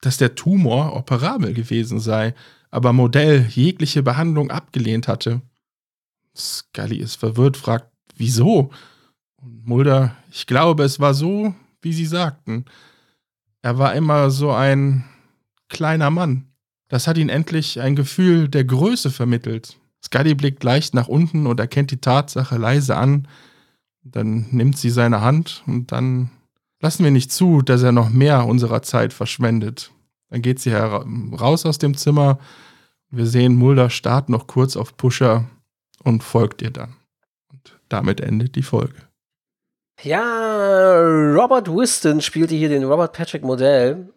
dass 0.00 0.16
der 0.16 0.34
Tumor 0.34 0.94
operabel 0.96 1.54
gewesen 1.54 2.00
sei, 2.00 2.34
aber 2.70 2.92
Modell 2.92 3.46
jegliche 3.48 4.02
Behandlung 4.02 4.50
abgelehnt 4.50 5.08
hatte. 5.08 5.40
Scully 6.36 6.96
ist 6.96 7.16
verwirrt, 7.16 7.56
fragt, 7.56 7.90
wieso? 8.16 8.70
Und 9.36 9.66
Mulder, 9.66 10.16
ich 10.30 10.46
glaube, 10.46 10.84
es 10.84 11.00
war 11.00 11.14
so, 11.14 11.54
wie 11.82 11.92
Sie 11.92 12.06
sagten. 12.06 12.64
Er 13.62 13.78
war 13.78 13.94
immer 13.94 14.30
so 14.30 14.52
ein 14.52 15.04
kleiner 15.68 16.10
Mann. 16.10 16.46
Das 16.88 17.06
hat 17.06 17.18
ihn 17.18 17.28
endlich 17.28 17.80
ein 17.80 17.96
Gefühl 17.96 18.48
der 18.48 18.64
Größe 18.64 19.10
vermittelt. 19.10 19.78
Scully 20.04 20.34
blickt 20.34 20.62
leicht 20.64 20.94
nach 20.94 21.08
unten 21.08 21.46
und 21.46 21.60
erkennt 21.60 21.90
die 21.90 22.00
Tatsache 22.00 22.56
leise 22.56 22.96
an. 22.96 23.28
Dann 24.02 24.46
nimmt 24.50 24.78
sie 24.78 24.90
seine 24.90 25.20
Hand 25.20 25.62
und 25.66 25.92
dann 25.92 26.30
Lassen 26.80 27.04
wir 27.04 27.10
nicht 27.10 27.32
zu, 27.32 27.62
dass 27.62 27.82
er 27.82 27.92
noch 27.92 28.08
mehr 28.08 28.46
unserer 28.46 28.82
Zeit 28.82 29.12
verschwendet. 29.12 29.90
Dann 30.30 30.42
geht 30.42 30.60
sie 30.60 30.72
raus 30.72 31.66
aus 31.66 31.78
dem 31.78 31.96
Zimmer. 31.96 32.38
Wir 33.10 33.26
sehen, 33.26 33.56
Mulder 33.56 33.90
starrt 33.90 34.28
noch 34.28 34.46
kurz 34.46 34.76
auf 34.76 34.96
Pusher 34.96 35.44
und 36.04 36.22
folgt 36.22 36.62
ihr 36.62 36.70
dann. 36.70 36.94
Und 37.50 37.78
damit 37.88 38.20
endet 38.20 38.54
die 38.54 38.62
Folge. 38.62 39.02
Ja, 40.02 41.00
Robert 41.34 41.68
Whiston 41.68 42.20
spielte 42.20 42.54
hier 42.54 42.68
den 42.68 42.84
Robert 42.84 43.12
Patrick 43.12 43.42
Modell 43.42 44.08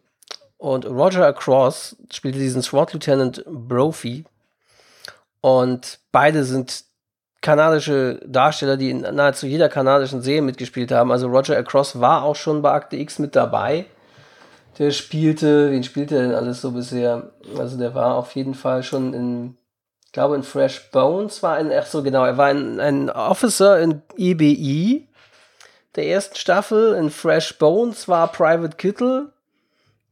und 0.57 0.85
Roger 0.85 1.25
Across 1.25 1.95
spielte 2.11 2.37
diesen 2.37 2.61
SWAT 2.61 2.93
Lieutenant 2.93 3.43
Brophy. 3.47 4.25
Und 5.41 5.99
beide 6.11 6.43
sind 6.43 6.83
kanadische 7.41 8.19
Darsteller, 8.25 8.77
die 8.77 8.91
in 8.91 9.01
nahezu 9.01 9.47
jeder 9.47 9.67
kanadischen 9.67 10.21
Serie 10.21 10.43
mitgespielt 10.43 10.91
haben. 10.91 11.11
Also 11.11 11.27
Roger 11.27 11.57
Across 11.57 11.99
war 11.99 12.23
auch 12.23 12.35
schon 12.35 12.61
bei 12.61 12.71
Akte 12.71 12.97
X 12.97 13.19
mit 13.19 13.35
dabei. 13.35 13.85
Der 14.77 14.91
spielte, 14.91 15.71
wen 15.71 15.83
spielte 15.83 16.15
er 16.15 16.21
denn 16.21 16.35
alles 16.35 16.61
so 16.61 16.71
bisher? 16.71 17.31
Also 17.57 17.77
der 17.77 17.93
war 17.93 18.15
auf 18.15 18.35
jeden 18.35 18.53
Fall 18.53 18.83
schon 18.83 19.13
in, 19.13 19.57
ich 20.05 20.11
glaube 20.11 20.35
in 20.35 20.43
Fresh 20.43 20.91
Bones 20.91 21.43
war 21.43 21.55
ein, 21.55 21.71
ach 21.71 21.85
so 21.85 22.03
genau, 22.03 22.25
er 22.25 22.37
war 22.37 22.47
ein, 22.47 22.79
ein 22.79 23.09
Officer 23.09 23.79
in 23.79 24.01
EBI 24.15 25.07
der 25.95 26.07
ersten 26.07 26.35
Staffel. 26.35 26.93
In 26.93 27.09
Fresh 27.09 27.57
Bones 27.57 28.07
war 28.07 28.31
Private 28.31 28.77
Kittle. 28.77 29.33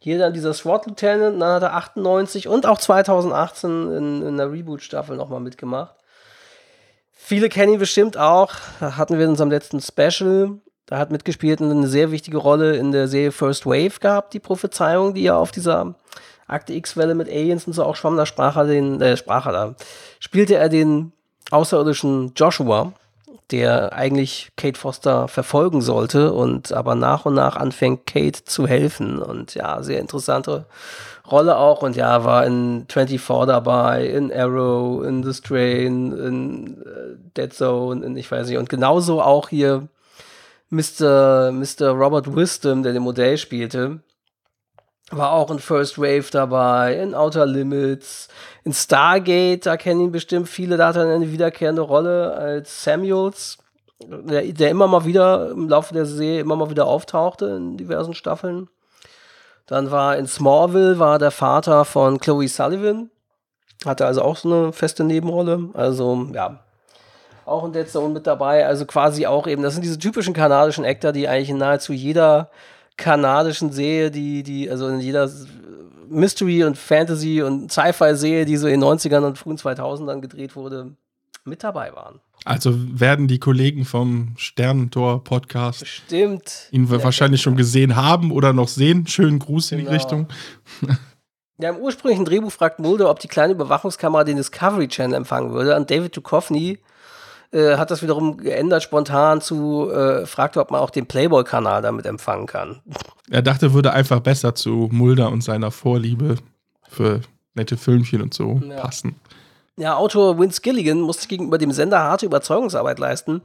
Hier 0.01 0.17
dann 0.17 0.33
dieser 0.33 0.53
SWAT 0.53 0.87
Lieutenant, 0.87 1.41
dann 1.41 1.53
hat 1.55 1.63
er 1.63 1.75
98 1.75 2.47
und 2.47 2.65
auch 2.65 2.77
2018 2.77 3.91
in, 3.91 4.21
in 4.21 4.37
der 4.37 4.49
Reboot-Staffel 4.49 5.17
nochmal 5.17 5.41
mitgemacht. 5.41 5.98
Viele 7.29 7.47
kennen 7.47 7.73
ihn 7.73 7.79
bestimmt 7.79 8.17
auch. 8.17 8.53
Hatten 8.81 9.19
wir 9.19 9.25
in 9.25 9.29
unserem 9.29 9.51
letzten 9.51 9.79
Special. 9.81 10.57
Da 10.87 10.97
hat 10.97 11.11
mitgespielt 11.11 11.61
und 11.61 11.69
eine 11.69 11.87
sehr 11.87 12.09
wichtige 12.09 12.37
Rolle 12.37 12.75
in 12.75 12.91
der 12.91 13.07
Serie 13.07 13.31
First 13.31 13.67
Wave 13.67 13.99
gehabt, 13.99 14.33
die 14.33 14.39
Prophezeiung, 14.39 15.13
die 15.13 15.21
ja 15.21 15.37
auf 15.37 15.51
dieser 15.51 15.93
Akte 16.47 16.73
X-Welle 16.73 17.13
mit 17.13 17.29
Aliens 17.29 17.67
und 17.67 17.73
so 17.73 17.83
auch 17.83 17.95
schwamm. 17.95 18.17
Da 18.17 18.25
sprach 18.25 18.57
er 18.57 18.65
den, 18.65 18.99
äh, 18.99 19.15
sprach 19.15 19.45
er 19.45 19.51
da, 19.51 19.75
spielte 20.19 20.55
er 20.55 20.69
den 20.69 21.11
außerirdischen 21.51 22.33
Joshua, 22.35 22.93
der 23.51 23.93
eigentlich 23.93 24.49
Kate 24.57 24.79
Foster 24.79 25.27
verfolgen 25.27 25.81
sollte 25.81 26.33
und 26.33 26.71
aber 26.71 26.95
nach 26.95 27.25
und 27.25 27.33
nach 27.33 27.55
anfängt, 27.55 28.05
Kate 28.05 28.43
zu 28.43 28.67
helfen. 28.67 29.19
Und 29.19 29.55
ja, 29.55 29.81
sehr 29.81 29.99
interessante 29.99 30.65
Rolle 31.29 31.57
auch. 31.57 31.81
Und 31.81 31.95
ja, 31.95 32.23
war 32.23 32.45
in 32.45 32.85
24 32.89 33.47
dabei, 33.47 34.05
in 34.05 34.31
Arrow, 34.31 35.03
in 35.03 35.23
The 35.23 35.33
Strain, 35.33 36.11
in 36.11 36.81
äh, 36.81 37.15
Dead 37.37 37.53
Zone, 37.53 38.05
in 38.05 38.15
ich 38.17 38.31
weiß 38.31 38.47
nicht. 38.47 38.57
Und 38.57 38.69
genauso 38.69 39.21
auch 39.21 39.49
hier 39.49 39.87
Mr. 40.69 41.51
Mr. 41.51 41.89
Robert 41.89 42.35
Wisdom, 42.35 42.83
der 42.83 42.93
den 42.93 43.01
Modell 43.01 43.37
spielte. 43.37 44.01
War 45.11 45.31
auch 45.31 45.49
in 45.49 45.59
First 45.59 45.97
Wave 45.97 46.29
dabei, 46.31 46.95
in 46.95 47.15
Outer 47.15 47.45
Limits, 47.45 48.27
in 48.63 48.73
Stargate, 48.73 49.65
da 49.65 49.75
kennen 49.77 50.01
ihn 50.01 50.11
bestimmt 50.11 50.47
viele, 50.47 50.77
da 50.77 50.89
hat 50.89 50.97
er 50.97 51.07
eine 51.07 51.31
wiederkehrende 51.31 51.81
Rolle 51.81 52.33
als 52.33 52.83
Samuels, 52.83 53.57
der, 54.03 54.43
der 54.43 54.69
immer 54.69 54.87
mal 54.87 55.05
wieder 55.05 55.49
im 55.49 55.67
Laufe 55.67 55.93
der 55.93 56.05
Serie 56.05 56.41
immer 56.41 56.55
mal 56.55 56.69
wieder 56.69 56.85
auftauchte 56.85 57.47
in 57.47 57.77
diversen 57.77 58.13
Staffeln. 58.13 58.69
Dann 59.65 59.91
war 59.91 60.17
in 60.17 60.27
Smallville 60.27 60.99
war 60.99 61.19
der 61.19 61.31
Vater 61.31 61.85
von 61.85 62.19
Chloe 62.19 62.47
Sullivan, 62.47 63.09
hatte 63.85 64.05
also 64.05 64.21
auch 64.21 64.35
so 64.35 64.51
eine 64.51 64.73
feste 64.73 65.03
Nebenrolle. 65.03 65.69
Also 65.73 66.27
ja, 66.33 66.59
auch 67.45 67.65
in 67.65 67.73
Dead 67.73 67.89
Zone 67.89 68.13
mit 68.13 68.27
dabei. 68.27 68.65
Also 68.65 68.85
quasi 68.85 69.25
auch 69.25 69.47
eben, 69.47 69.63
das 69.63 69.73
sind 69.73 69.83
diese 69.83 69.99
typischen 69.99 70.33
kanadischen 70.33 70.85
Actor, 70.85 71.11
die 71.11 71.27
eigentlich 71.27 71.49
in 71.49 71.57
nahezu 71.57 71.93
jeder 71.93 72.49
kanadischen 72.99 73.71
Serie, 73.71 74.11
die, 74.11 74.43
die, 74.43 74.69
also 74.69 74.87
in 74.87 74.99
jeder 74.99 75.29
Mystery 76.09 76.63
und 76.63 76.77
Fantasy 76.77 77.41
und 77.41 77.71
Sci-Fi-Serie, 77.71 78.45
die 78.45 78.57
so 78.57 78.67
in 78.67 78.81
den 78.81 78.89
90ern 78.89 79.25
und 79.25 79.37
frühen 79.37 79.57
2000ern 79.57 80.19
gedreht 80.19 80.55
wurde, 80.55 80.95
mit 81.45 81.63
dabei 81.63 81.95
waren. 81.95 82.19
Also 82.45 82.73
werden 82.99 83.27
die 83.27 83.39
Kollegen 83.39 83.85
vom 83.85 84.33
Sternentor-Podcast 84.37 85.87
Stimmt. 85.87 86.69
ihn 86.71 86.89
wahrscheinlich 86.89 87.41
schon 87.41 87.57
gesehen 87.57 87.95
haben 87.95 88.31
oder 88.31 88.53
noch 88.53 88.67
sehen. 88.67 89.07
Schönen 89.07 89.39
Gruß 89.39 89.69
genau. 89.69 89.79
in 89.79 89.85
die 89.85 89.91
genau. 89.91 90.03
Richtung. 90.03 90.27
Ja, 91.61 91.71
im 91.71 91.75
ursprünglichen 91.75 92.23
Drehbuch 92.23 92.53
fragt 92.53 92.79
Mulder, 92.79 93.09
ob 93.09 93.19
die 93.19 93.27
kleine 93.27 93.51
Überwachungskamera 93.51 94.23
den 94.23 94.37
Discovery 94.37 94.87
Channel 94.87 95.17
empfangen 95.17 95.51
würde. 95.51 95.75
Und 95.75 95.91
David 95.91 96.15
Duchovny 96.15 96.79
äh, 97.51 97.77
hat 97.77 97.91
das 97.91 98.01
wiederum 98.03 98.37
geändert 98.37 98.83
spontan 98.83 99.41
zu, 99.41 99.89
äh, 99.91 100.25
fragte, 100.25 100.59
ob 100.59 100.71
man 100.71 100.81
auch 100.81 100.89
den 100.89 101.07
Playboy-Kanal 101.07 101.81
damit 101.81 102.05
empfangen 102.05 102.45
kann. 102.45 102.81
Er 103.29 103.41
dachte, 103.41 103.73
würde 103.73 103.93
einfach 103.93 104.19
besser 104.19 104.55
zu 104.55 104.89
Mulder 104.91 105.31
und 105.31 105.43
seiner 105.43 105.71
Vorliebe 105.71 106.35
für 106.87 107.21
nette 107.55 107.77
Filmchen 107.77 108.21
und 108.21 108.33
so 108.33 108.61
ja. 108.67 108.81
passen. 108.81 109.15
Ja, 109.77 109.95
Autor 109.95 110.37
Vince 110.37 110.61
Gilligan 110.61 110.99
musste 110.99 111.27
gegenüber 111.27 111.57
dem 111.57 111.71
Sender 111.71 111.99
harte 111.99 112.25
Überzeugungsarbeit 112.25 112.99
leisten, 112.99 113.41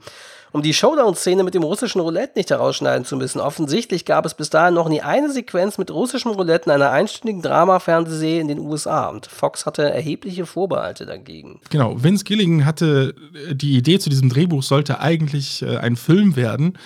um 0.54 0.62
die 0.62 0.72
Showdown-Szene 0.72 1.42
mit 1.42 1.54
dem 1.54 1.64
russischen 1.64 2.00
Roulette 2.00 2.38
nicht 2.38 2.48
herausschneiden 2.48 3.04
zu 3.04 3.16
müssen. 3.16 3.40
Offensichtlich 3.40 4.04
gab 4.04 4.24
es 4.24 4.34
bis 4.34 4.50
dahin 4.50 4.74
noch 4.74 4.88
nie 4.88 5.00
eine 5.00 5.32
Sequenz 5.32 5.78
mit 5.78 5.90
russischem 5.90 6.30
Roulette 6.30 6.66
in 6.66 6.70
einer 6.70 6.92
einstündigen 6.92 7.42
Drama-Fernsehserie 7.42 8.40
in 8.40 8.46
den 8.46 8.60
USA 8.60 9.08
und 9.08 9.26
Fox 9.26 9.66
hatte 9.66 9.82
erhebliche 9.82 10.46
Vorbehalte 10.46 11.06
dagegen. 11.06 11.58
Genau, 11.70 12.00
Vince 12.00 12.22
Gilligan 12.22 12.64
hatte 12.64 13.16
äh, 13.34 13.56
die 13.56 13.76
Idee 13.76 13.98
zu 13.98 14.10
diesem 14.10 14.28
Drehbuch, 14.28 14.62
sollte 14.62 15.00
eigentlich 15.00 15.62
äh, 15.62 15.76
ein 15.78 15.96
Film 15.96 16.36
werden. 16.36 16.78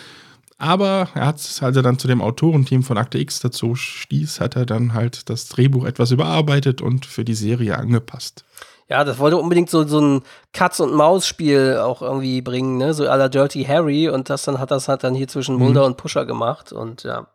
Aber 0.56 1.10
er 1.14 1.26
hat, 1.26 1.34
als 1.34 1.60
er 1.60 1.82
dann 1.82 1.98
zu 1.98 2.08
dem 2.08 2.22
Autorenteam 2.22 2.82
von 2.82 2.96
Akte 2.96 3.18
X 3.18 3.40
dazu 3.40 3.74
stieß, 3.74 4.40
hat 4.40 4.56
er 4.56 4.64
dann 4.64 4.94
halt 4.94 5.28
das 5.28 5.46
Drehbuch 5.48 5.84
etwas 5.84 6.10
überarbeitet 6.10 6.80
und 6.80 7.04
für 7.04 7.22
die 7.22 7.34
Serie 7.34 7.76
angepasst. 7.76 8.46
Ja, 8.88 9.04
das 9.04 9.18
wollte 9.18 9.36
unbedingt 9.36 9.68
so, 9.68 9.86
so 9.86 10.00
ein 10.00 10.22
Katz-und-Maus-Spiel 10.54 11.78
auch 11.82 12.00
irgendwie 12.00 12.40
bringen, 12.40 12.78
ne? 12.78 12.94
So 12.94 13.04
à 13.04 13.16
la 13.16 13.28
Dirty 13.28 13.64
Harry 13.64 14.08
und 14.08 14.30
das 14.30 14.44
dann 14.44 14.58
hat 14.58 14.70
das 14.70 14.88
halt 14.88 15.04
dann 15.04 15.14
hier 15.14 15.28
zwischen. 15.28 15.56
Mulder 15.56 15.80
mhm. 15.80 15.86
und 15.88 15.96
Pusher 15.98 16.24
gemacht 16.24 16.72
und 16.72 17.02
ja. 17.02 17.26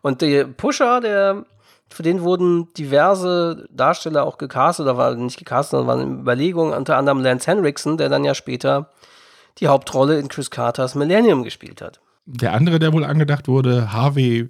Und 0.00 0.20
der 0.20 0.44
Pusher, 0.44 1.00
der, 1.00 1.44
für 1.90 2.02
den 2.02 2.22
wurden 2.22 2.72
diverse 2.74 3.66
Darsteller 3.70 4.24
auch 4.24 4.38
gecastet, 4.38 4.84
oder 4.84 4.96
war 4.96 5.14
nicht 5.14 5.38
gecastet, 5.38 5.72
sondern 5.72 5.86
waren 5.88 6.00
in 6.00 6.20
Überlegungen, 6.20 6.74
unter 6.74 6.96
anderem 6.96 7.20
Lance 7.20 7.50
Henriksen, 7.50 7.98
der 7.98 8.08
dann 8.08 8.24
ja 8.24 8.34
später 8.34 8.90
die 9.58 9.68
Hauptrolle 9.68 10.18
in 10.18 10.28
Chris 10.28 10.50
Carters 10.50 10.94
Millennium 10.94 11.44
gespielt 11.44 11.82
hat. 11.82 12.00
Der 12.24 12.52
andere, 12.52 12.78
der 12.78 12.92
wohl 12.92 13.04
angedacht 13.04 13.48
wurde, 13.48 13.92
Harvey 13.92 14.48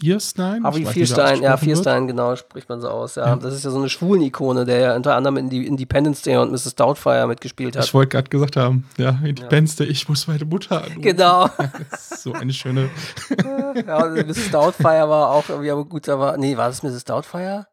Vierstein? 0.00 0.64
Harvey 0.64 0.86
Vierstein, 0.86 1.42
ja, 1.42 1.56
Vierstein, 1.56 2.06
genau, 2.08 2.34
spricht 2.34 2.68
man 2.68 2.80
so 2.80 2.88
aus. 2.88 3.16
Ja. 3.16 3.26
ja. 3.26 3.36
Das 3.36 3.54
ist 3.54 3.64
ja 3.64 3.70
so 3.70 3.78
eine 3.78 3.90
Schwulen-Ikone, 3.90 4.64
der 4.64 4.80
ja 4.80 4.96
unter 4.96 5.14
anderem 5.14 5.36
in 5.36 5.50
die 5.50 5.66
Independence 5.66 6.22
Day 6.22 6.36
und 6.38 6.50
Mrs. 6.50 6.74
Doubtfire 6.74 7.26
mitgespielt 7.26 7.76
hat. 7.76 7.84
Ich 7.84 7.92
wollte 7.92 8.08
gerade 8.08 8.30
gesagt 8.30 8.56
haben, 8.56 8.86
ja, 8.96 9.10
Independence 9.22 9.76
Day, 9.76 9.86
ich 9.86 10.08
muss 10.08 10.26
meine 10.26 10.44
Mutter 10.44 10.82
anrufen. 10.82 11.02
Genau. 11.02 11.50
so 11.98 12.32
eine 12.32 12.52
schöne. 12.52 12.88
ja, 13.86 14.06
Mrs. 14.06 14.50
Doubtfire 14.50 15.08
war 15.08 15.30
auch 15.30 15.48
irgendwie, 15.48 15.70
aber 15.70 15.84
gut, 15.84 16.08
aber, 16.08 16.36
nee, 16.38 16.56
war 16.56 16.68
das 16.68 16.82
Mrs. 16.82 17.04
Doubtfire? 17.04 17.66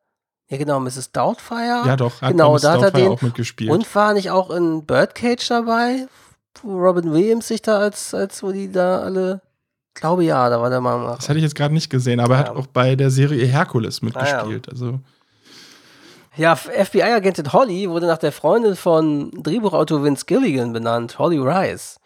Ja, 0.49 0.57
genau, 0.57 0.80
Mrs. 0.80 1.11
Doubtfire. 1.11 1.84
Ja, 1.86 1.95
doch, 1.95 2.21
hat 2.21 2.32
genau, 2.32 2.57
da 2.57 2.73
hat 2.73 2.82
er 2.82 2.91
den 2.91 3.07
auch 3.09 3.21
mitgespielt. 3.21 3.71
Und 3.71 3.95
war 3.95 4.13
nicht 4.13 4.32
auch 4.32 4.49
in 4.49 4.86
Birdcage 4.86 5.47
dabei, 5.47 6.07
wo 6.61 6.78
Robin 6.78 7.11
Williams 7.11 7.47
sich 7.47 7.61
da 7.61 7.80
als, 7.80 8.13
als 8.13 8.43
wo 8.43 8.51
die 8.51 8.71
da 8.71 8.99
alle 8.99 9.41
glaube 10.00 10.24
ja, 10.24 10.50
da 10.50 10.62
war 10.62 10.70
der 10.70 10.82
mal. 10.82 11.16
Das 11.16 11.30
hatte 11.30 11.39
ich 11.39 11.43
jetzt 11.43 11.56
gerade 11.56 11.74
nicht 11.74 11.89
gesehen, 11.89 12.20
aber 12.20 12.36
ja. 12.36 12.41
er 12.41 12.50
hat 12.50 12.56
auch 12.56 12.68
bei 12.68 12.95
der 12.95 13.10
Serie 13.12 13.45
Herkules 13.45 14.02
mitgespielt. 14.02 14.68
Ah, 14.68 14.72
ja. 14.72 14.72
Also. 14.72 15.00
Ja, 16.36 16.56
FBI-Agentin 16.56 17.52
Holly 17.52 17.89
wurde 17.89 18.06
nach 18.06 18.20
der 18.20 18.32
Freundin 18.32 18.76
von 18.76 19.32
Drehbuchautor 19.41 20.04
Vince 20.04 20.26
Gilligan 20.26 20.72
benannt, 20.72 21.18
Holly 21.18 21.39
Rice. 21.39 22.00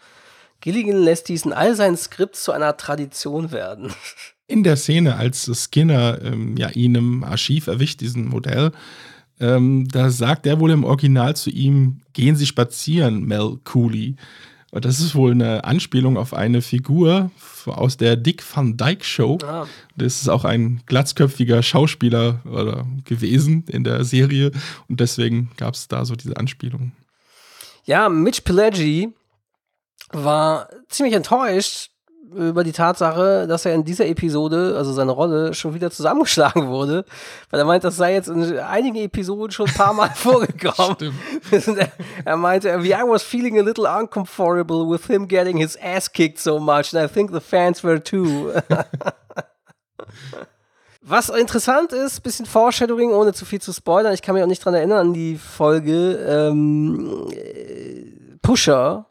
Gilligan 0.62 1.02
lässt 1.02 1.28
dies 1.28 1.44
in 1.44 1.54
all 1.54 1.76
seinen 1.76 1.98
Skripts 1.98 2.44
zu 2.44 2.52
einer 2.52 2.78
Tradition 2.78 3.52
werden. 3.52 3.92
In 4.48 4.64
der 4.64 4.76
Szene, 4.76 5.16
als 5.16 5.50
Skinner 5.54 6.22
ähm, 6.22 6.58
ja, 6.58 6.70
ihn 6.72 6.96
im 6.96 7.24
Archiv 7.24 7.68
erwischt, 7.68 8.02
diesen 8.02 8.28
Modell, 8.28 8.74
ähm, 9.39 9.88
da 9.88 10.10
sagt 10.10 10.46
er 10.46 10.60
wohl 10.60 10.72
im 10.72 10.84
Original 10.84 11.38
zu 11.38 11.50
ihm: 11.50 12.02
Gehen 12.12 12.36
Sie 12.36 12.46
spazieren, 12.46 13.24
Mel 13.24 13.60
Cooley. 13.64 14.16
Und 14.72 14.86
das 14.86 15.01
ist 15.01 15.15
wohl 15.15 15.32
eine 15.32 15.65
Anspielung 15.65 16.17
auf 16.17 16.34
eine 16.34 16.61
Figur 16.61 17.30
aus 17.65 17.97
der 17.97 18.15
Dick 18.15 18.43
Van 18.55 18.78
Dyke 18.78 19.03
Show. 19.03 19.38
Ah. 19.43 19.67
Das 19.97 20.22
ist 20.22 20.30
auch 20.30 20.45
ein 20.45 20.82
glatzköpfiger 20.86 21.61
Schauspieler 21.61 22.39
oder, 22.45 22.88
gewesen 23.03 23.65
in 23.67 23.84
der 23.84 24.05
Serie. 24.05 24.51
Und 24.88 25.01
deswegen 25.01 25.51
gab 25.57 25.74
es 25.74 25.89
da 25.89 26.05
so 26.05 26.15
diese 26.15 26.38
Anspielung. 26.38 26.93
Ja, 27.84 28.07
Mitch 28.07 28.41
Pileggi 28.43 29.13
war 30.11 30.69
ziemlich 30.88 31.15
enttäuscht, 31.15 31.91
über 32.34 32.63
die 32.63 32.71
Tatsache, 32.71 33.45
dass 33.47 33.65
er 33.65 33.73
in 33.73 33.84
dieser 33.84 34.05
Episode, 34.05 34.75
also 34.77 34.93
seine 34.93 35.11
Rolle, 35.11 35.53
schon 35.53 35.73
wieder 35.73 35.91
zusammengeschlagen 35.91 36.67
wurde, 36.67 37.05
weil 37.49 37.59
er 37.59 37.65
meint, 37.65 37.84
das 37.84 37.97
sei 37.97 38.13
jetzt 38.13 38.29
in 38.29 38.57
einigen 38.59 38.97
Episoden 38.97 39.51
schon 39.51 39.67
ein 39.67 39.73
paar 39.73 39.93
Mal 39.93 40.09
vorgekommen. 40.15 41.13
er, 41.51 41.91
er 42.25 42.38
meinte, 42.38 42.69
I 42.69 43.03
was 43.05 43.23
feeling 43.23 43.59
a 43.59 43.63
little 43.63 43.86
uncomfortable 43.86 44.89
with 44.89 45.07
him 45.07 45.27
getting 45.27 45.57
his 45.57 45.77
ass 45.77 46.11
kicked 46.11 46.39
so 46.39 46.59
much, 46.59 46.93
and 46.93 47.03
I 47.03 47.07
think 47.11 47.32
the 47.32 47.41
fans 47.41 47.84
were 47.84 48.01
too. 48.01 48.51
Was 51.03 51.29
interessant 51.29 51.93
ist, 51.93 52.21
bisschen 52.21 52.45
Foreshadowing, 52.45 53.11
ohne 53.11 53.34
zu 53.34 53.43
viel 53.43 53.59
zu 53.59 53.73
spoilern, 53.73 54.13
ich 54.13 54.21
kann 54.21 54.36
mich 54.36 54.43
auch 54.43 54.47
nicht 54.47 54.63
dran 54.63 54.75
erinnern 54.75 55.07
an 55.07 55.13
die 55.13 55.36
Folge, 55.36 56.13
ähm, 56.27 57.27
Pusher 58.43 59.07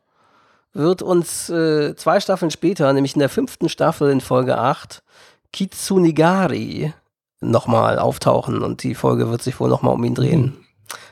wird 0.72 1.02
uns 1.02 1.48
äh, 1.48 1.94
zwei 1.96 2.20
Staffeln 2.20 2.50
später, 2.50 2.92
nämlich 2.92 3.14
in 3.14 3.20
der 3.20 3.28
fünften 3.28 3.68
Staffel 3.68 4.10
in 4.10 4.20
Folge 4.20 4.58
8, 4.58 5.02
Kitsunigari 5.52 6.92
nochmal 7.40 7.98
auftauchen 7.98 8.62
und 8.62 8.82
die 8.82 8.94
Folge 8.94 9.30
wird 9.30 9.42
sich 9.42 9.58
wohl 9.60 9.68
nochmal 9.68 9.94
um 9.94 10.04
ihn 10.04 10.14
drehen. 10.14 10.64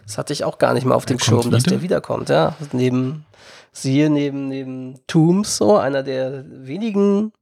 Das 0.04 0.18
hatte 0.18 0.32
ich 0.32 0.44
auch 0.44 0.58
gar 0.58 0.74
nicht 0.74 0.84
mal 0.84 0.94
auf 0.94 1.06
dem 1.06 1.18
Schirm, 1.18 1.50
dass 1.50 1.64
der 1.64 1.82
wiederkommt, 1.82 2.28
ja. 2.28 2.54
Neben, 2.72 3.26
siehe 3.72 4.10
neben, 4.10 4.48
neben 4.48 5.00
Tombs, 5.06 5.56
so 5.56 5.76
einer 5.76 6.02
der 6.02 6.44
wenigen 6.46 7.32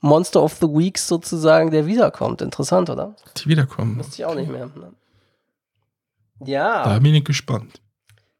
Monster 0.00 0.42
of 0.42 0.54
the 0.54 0.66
Weeks 0.66 1.06
sozusagen, 1.06 1.70
der 1.70 1.86
wiederkommt. 1.86 2.40
Interessant, 2.42 2.90
oder? 2.90 3.14
Die 3.36 3.48
wiederkommen. 3.48 3.98
Wusste 3.98 4.14
ich 4.16 4.24
auch 4.24 4.34
nicht 4.34 4.50
mehr. 4.50 4.66
Ne? 4.66 4.92
Ja. 6.44 6.84
Da 6.84 6.98
bin 6.98 7.14
ich 7.14 7.24
gespannt. 7.24 7.80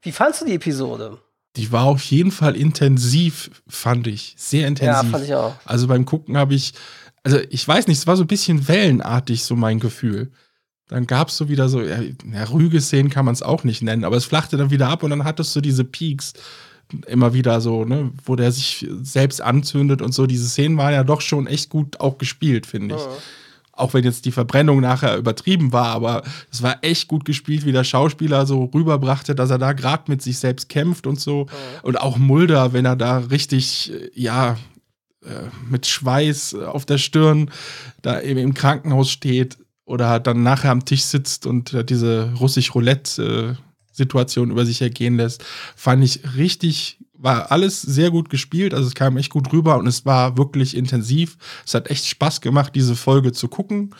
Wie 0.02 0.12
fandst 0.12 0.40
du 0.40 0.46
die 0.46 0.54
Episode? 0.54 1.18
Die 1.56 1.72
war 1.72 1.84
auf 1.84 2.02
jeden 2.04 2.30
Fall 2.30 2.56
intensiv, 2.56 3.50
fand 3.66 4.06
ich. 4.06 4.34
Sehr 4.36 4.68
intensiv. 4.68 5.04
Ja, 5.04 5.04
fand 5.04 5.24
ich 5.24 5.34
auch. 5.34 5.54
Also 5.64 5.88
beim 5.88 6.04
Gucken 6.04 6.36
habe 6.36 6.54
ich, 6.54 6.74
also 7.22 7.38
ich 7.50 7.66
weiß 7.66 7.86
nicht, 7.88 7.98
es 7.98 8.06
war 8.06 8.16
so 8.16 8.24
ein 8.24 8.28
bisschen 8.28 8.68
wellenartig, 8.68 9.44
so 9.44 9.56
mein 9.56 9.80
Gefühl. 9.80 10.30
Dann 10.88 11.06
gab 11.06 11.28
es 11.28 11.36
so 11.36 11.48
wieder 11.48 11.68
so, 11.68 11.82
ja, 11.82 12.00
ja 12.00 12.44
Rüge-Szenen 12.44 13.10
kann 13.10 13.24
man 13.24 13.34
es 13.34 13.42
auch 13.42 13.64
nicht 13.64 13.82
nennen, 13.82 14.04
aber 14.04 14.16
es 14.16 14.24
flachte 14.24 14.56
dann 14.56 14.70
wieder 14.70 14.88
ab 14.88 15.02
und 15.02 15.10
dann 15.10 15.24
hattest 15.24 15.54
du 15.54 15.60
diese 15.60 15.84
Peaks 15.84 16.32
immer 17.06 17.34
wieder 17.34 17.60
so, 17.60 17.84
ne, 17.84 18.10
wo 18.24 18.36
der 18.36 18.50
sich 18.50 18.86
selbst 19.02 19.40
anzündet 19.40 20.02
und 20.02 20.12
so. 20.12 20.26
Diese 20.26 20.48
Szenen 20.48 20.76
waren 20.76 20.92
ja 20.92 21.04
doch 21.04 21.20
schon 21.20 21.46
echt 21.46 21.70
gut 21.70 22.00
auch 22.00 22.18
gespielt, 22.18 22.66
finde 22.66 22.96
ich. 22.96 23.02
Mhm. 23.02 23.10
Auch 23.80 23.94
wenn 23.94 24.04
jetzt 24.04 24.24
die 24.24 24.32
Verbrennung 24.32 24.80
nachher 24.80 25.16
übertrieben 25.16 25.72
war, 25.72 25.88
aber 25.88 26.22
es 26.50 26.62
war 26.62 26.78
echt 26.82 27.08
gut 27.08 27.24
gespielt, 27.24 27.64
wie 27.64 27.72
der 27.72 27.84
Schauspieler 27.84 28.46
so 28.46 28.64
rüberbrachte, 28.64 29.34
dass 29.34 29.50
er 29.50 29.58
da 29.58 29.72
gerade 29.72 30.04
mit 30.08 30.22
sich 30.22 30.38
selbst 30.38 30.68
kämpft 30.68 31.06
und 31.06 31.20
so. 31.20 31.44
Mhm. 31.44 31.48
Und 31.82 32.00
auch 32.00 32.18
Mulder, 32.18 32.72
wenn 32.72 32.84
er 32.84 32.96
da 32.96 33.18
richtig, 33.18 33.92
äh, 33.92 34.10
ja, 34.14 34.56
äh, 35.24 35.48
mit 35.68 35.86
Schweiß 35.86 36.54
auf 36.54 36.86
der 36.86 36.98
Stirn 36.98 37.50
da 38.02 38.20
eben 38.20 38.40
im 38.40 38.54
Krankenhaus 38.54 39.10
steht 39.10 39.58
oder 39.84 40.20
dann 40.20 40.42
nachher 40.42 40.70
am 40.70 40.84
Tisch 40.84 41.02
sitzt 41.02 41.46
und 41.46 41.90
diese 41.90 42.32
russisch 42.38 42.74
Roulette 42.74 43.58
Situation 43.92 44.50
über 44.50 44.64
sich 44.64 44.80
ergehen 44.80 45.16
lässt, 45.16 45.44
fand 45.76 46.02
ich 46.04 46.20
richtig 46.36 46.98
war 47.20 47.52
alles 47.52 47.82
sehr 47.82 48.10
gut 48.10 48.30
gespielt, 48.30 48.74
also 48.74 48.86
es 48.86 48.94
kam 48.94 49.16
echt 49.16 49.30
gut 49.30 49.52
rüber 49.52 49.76
und 49.78 49.86
es 49.86 50.06
war 50.06 50.36
wirklich 50.36 50.76
intensiv. 50.76 51.36
Es 51.66 51.74
hat 51.74 51.90
echt 51.90 52.06
Spaß 52.06 52.40
gemacht, 52.40 52.74
diese 52.74 52.96
Folge 52.96 53.32
zu 53.32 53.48
gucken. 53.48 53.94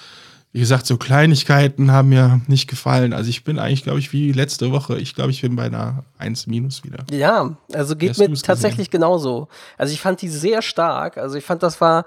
Wie 0.52 0.58
gesagt, 0.58 0.84
so 0.86 0.96
Kleinigkeiten 0.96 1.92
haben 1.92 2.08
mir 2.08 2.40
nicht 2.48 2.68
gefallen. 2.68 3.12
Also 3.12 3.30
ich 3.30 3.44
bin 3.44 3.60
eigentlich, 3.60 3.84
glaube 3.84 4.00
ich, 4.00 4.12
wie 4.12 4.32
letzte 4.32 4.72
Woche. 4.72 4.98
Ich 4.98 5.14
glaube, 5.14 5.30
ich 5.30 5.42
bin 5.42 5.54
bei 5.54 5.66
einer 5.66 6.02
1 6.18 6.48
minus 6.48 6.82
wieder. 6.82 7.04
Ja, 7.12 7.56
also 7.72 7.94
geht 7.94 8.18
mir 8.18 8.32
tatsächlich 8.34 8.90
genauso. 8.90 9.46
Also 9.78 9.92
ich 9.92 10.00
fand 10.00 10.20
die 10.22 10.28
sehr 10.28 10.60
stark. 10.60 11.18
Also 11.18 11.36
ich 11.36 11.44
fand, 11.44 11.62
das 11.62 11.80
war 11.80 12.04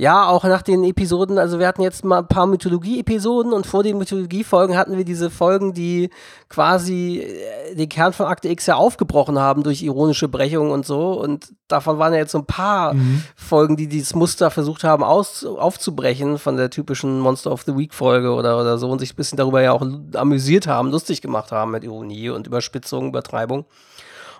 ja, 0.00 0.26
auch 0.26 0.44
nach 0.44 0.62
den 0.62 0.82
Episoden, 0.82 1.38
also 1.38 1.58
wir 1.58 1.66
hatten 1.66 1.82
jetzt 1.82 2.06
mal 2.06 2.20
ein 2.20 2.26
paar 2.26 2.46
Mythologie-Episoden 2.46 3.52
und 3.52 3.66
vor 3.66 3.82
den 3.82 3.98
Mythologie-Folgen 3.98 4.74
hatten 4.74 4.96
wir 4.96 5.04
diese 5.04 5.28
Folgen, 5.28 5.74
die 5.74 6.08
quasi 6.48 7.18
äh, 7.18 7.74
den 7.74 7.86
Kern 7.90 8.14
von 8.14 8.24
Akte 8.24 8.48
X 8.48 8.64
ja 8.64 8.76
aufgebrochen 8.76 9.38
haben 9.38 9.62
durch 9.62 9.82
ironische 9.82 10.26
Brechungen 10.26 10.72
und 10.72 10.86
so. 10.86 11.20
Und 11.20 11.52
davon 11.68 11.98
waren 11.98 12.14
ja 12.14 12.20
jetzt 12.20 12.32
so 12.32 12.38
ein 12.38 12.46
paar 12.46 12.94
mhm. 12.94 13.22
Folgen, 13.36 13.76
die 13.76 13.88
dieses 13.88 14.14
Muster 14.14 14.50
versucht 14.50 14.84
haben 14.84 15.04
aus, 15.04 15.44
aufzubrechen 15.44 16.38
von 16.38 16.56
der 16.56 16.70
typischen 16.70 17.20
Monster 17.20 17.52
of 17.52 17.64
the 17.66 17.76
Week-Folge 17.76 18.32
oder, 18.32 18.58
oder 18.58 18.78
so 18.78 18.88
und 18.88 19.00
sich 19.00 19.12
ein 19.12 19.16
bisschen 19.16 19.36
darüber 19.36 19.60
ja 19.60 19.72
auch 19.72 19.86
amüsiert 20.14 20.66
haben, 20.66 20.90
lustig 20.90 21.20
gemacht 21.20 21.52
haben 21.52 21.72
mit 21.72 21.84
Ironie 21.84 22.30
und 22.30 22.46
Überspitzung, 22.46 23.08
Übertreibung. 23.08 23.66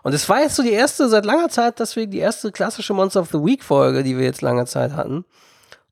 Und 0.03 0.15
es 0.15 0.27
war 0.27 0.41
jetzt 0.41 0.57
so 0.57 0.63
die 0.63 0.73
erste 0.73 1.11
seit 1.11 1.27
langer 1.27 1.51
Zeit, 1.51 1.81
deswegen 1.81 2.13
die 2.13 2.19
erste 2.19 2.51
klassische 2.51 2.95
Monster 2.95 3.21
of 3.21 3.29
the 3.31 3.45
Week 3.45 3.63
Folge, 3.63 4.03
die 4.03 4.17
wir 4.17 4.25
jetzt 4.25 4.41
lange 4.41 4.65
Zeit 4.65 4.95
hatten. 4.95 5.27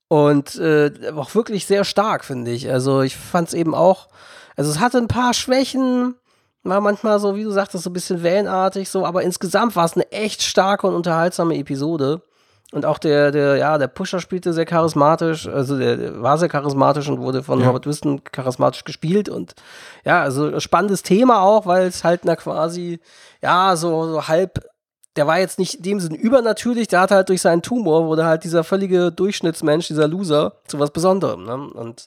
Und 0.08 0.56
äh, 0.56 0.90
auch 1.14 1.34
wirklich 1.34 1.66
sehr 1.66 1.84
stark, 1.84 2.24
finde 2.24 2.50
ich. 2.50 2.70
Also 2.70 3.02
ich 3.02 3.16
fand 3.16 3.48
es 3.48 3.54
eben 3.54 3.74
auch, 3.74 4.08
also 4.56 4.70
es 4.70 4.80
hatte 4.80 4.98
ein 4.98 5.08
paar 5.08 5.34
Schwächen, 5.34 6.14
war 6.64 6.80
manchmal 6.80 7.20
so, 7.20 7.36
wie 7.36 7.44
du 7.44 7.50
sagtest, 7.50 7.84
so 7.84 7.90
ein 7.90 7.92
bisschen 7.92 8.22
wellenartig, 8.22 8.88
so, 8.88 9.04
aber 9.04 9.22
insgesamt 9.22 9.76
war 9.76 9.84
es 9.84 9.94
eine 9.94 10.10
echt 10.10 10.42
starke 10.42 10.86
und 10.86 10.94
unterhaltsame 10.94 11.56
Episode. 11.56 12.22
Und 12.70 12.84
auch 12.84 12.98
der, 12.98 13.30
der, 13.30 13.56
ja, 13.56 13.78
der 13.78 13.86
Pusher 13.86 14.20
spielte 14.20 14.52
sehr 14.52 14.66
charismatisch, 14.66 15.48
also 15.48 15.78
der, 15.78 15.96
der 15.96 16.22
war 16.22 16.36
sehr 16.36 16.50
charismatisch 16.50 17.08
und 17.08 17.20
wurde 17.20 17.42
von 17.42 17.60
ja. 17.60 17.66
Robert 17.66 17.86
Wiston 17.86 18.22
charismatisch 18.24 18.84
gespielt. 18.84 19.30
Und 19.30 19.54
ja, 20.04 20.22
also 20.22 20.60
spannendes 20.60 21.02
Thema 21.02 21.40
auch, 21.40 21.64
weil 21.64 21.86
es 21.86 22.04
halt 22.04 22.22
na 22.24 22.36
quasi, 22.36 23.00
ja, 23.40 23.74
so, 23.74 24.06
so 24.08 24.28
halb 24.28 24.66
der 25.18 25.26
war 25.26 25.40
jetzt 25.40 25.58
nicht 25.58 25.74
in 25.74 25.82
dem 25.82 26.00
Sinn 26.00 26.14
übernatürlich, 26.14 26.86
der 26.86 27.00
hatte 27.00 27.16
halt 27.16 27.28
durch 27.28 27.42
seinen 27.42 27.60
Tumor, 27.60 28.06
wurde 28.06 28.24
halt 28.24 28.44
dieser 28.44 28.62
völlige 28.62 29.10
Durchschnittsmensch, 29.10 29.88
dieser 29.88 30.06
Loser, 30.06 30.52
zu 30.68 30.78
was 30.78 30.92
Besonderem. 30.92 31.44
Ne? 31.44 31.56
Und 31.56 32.06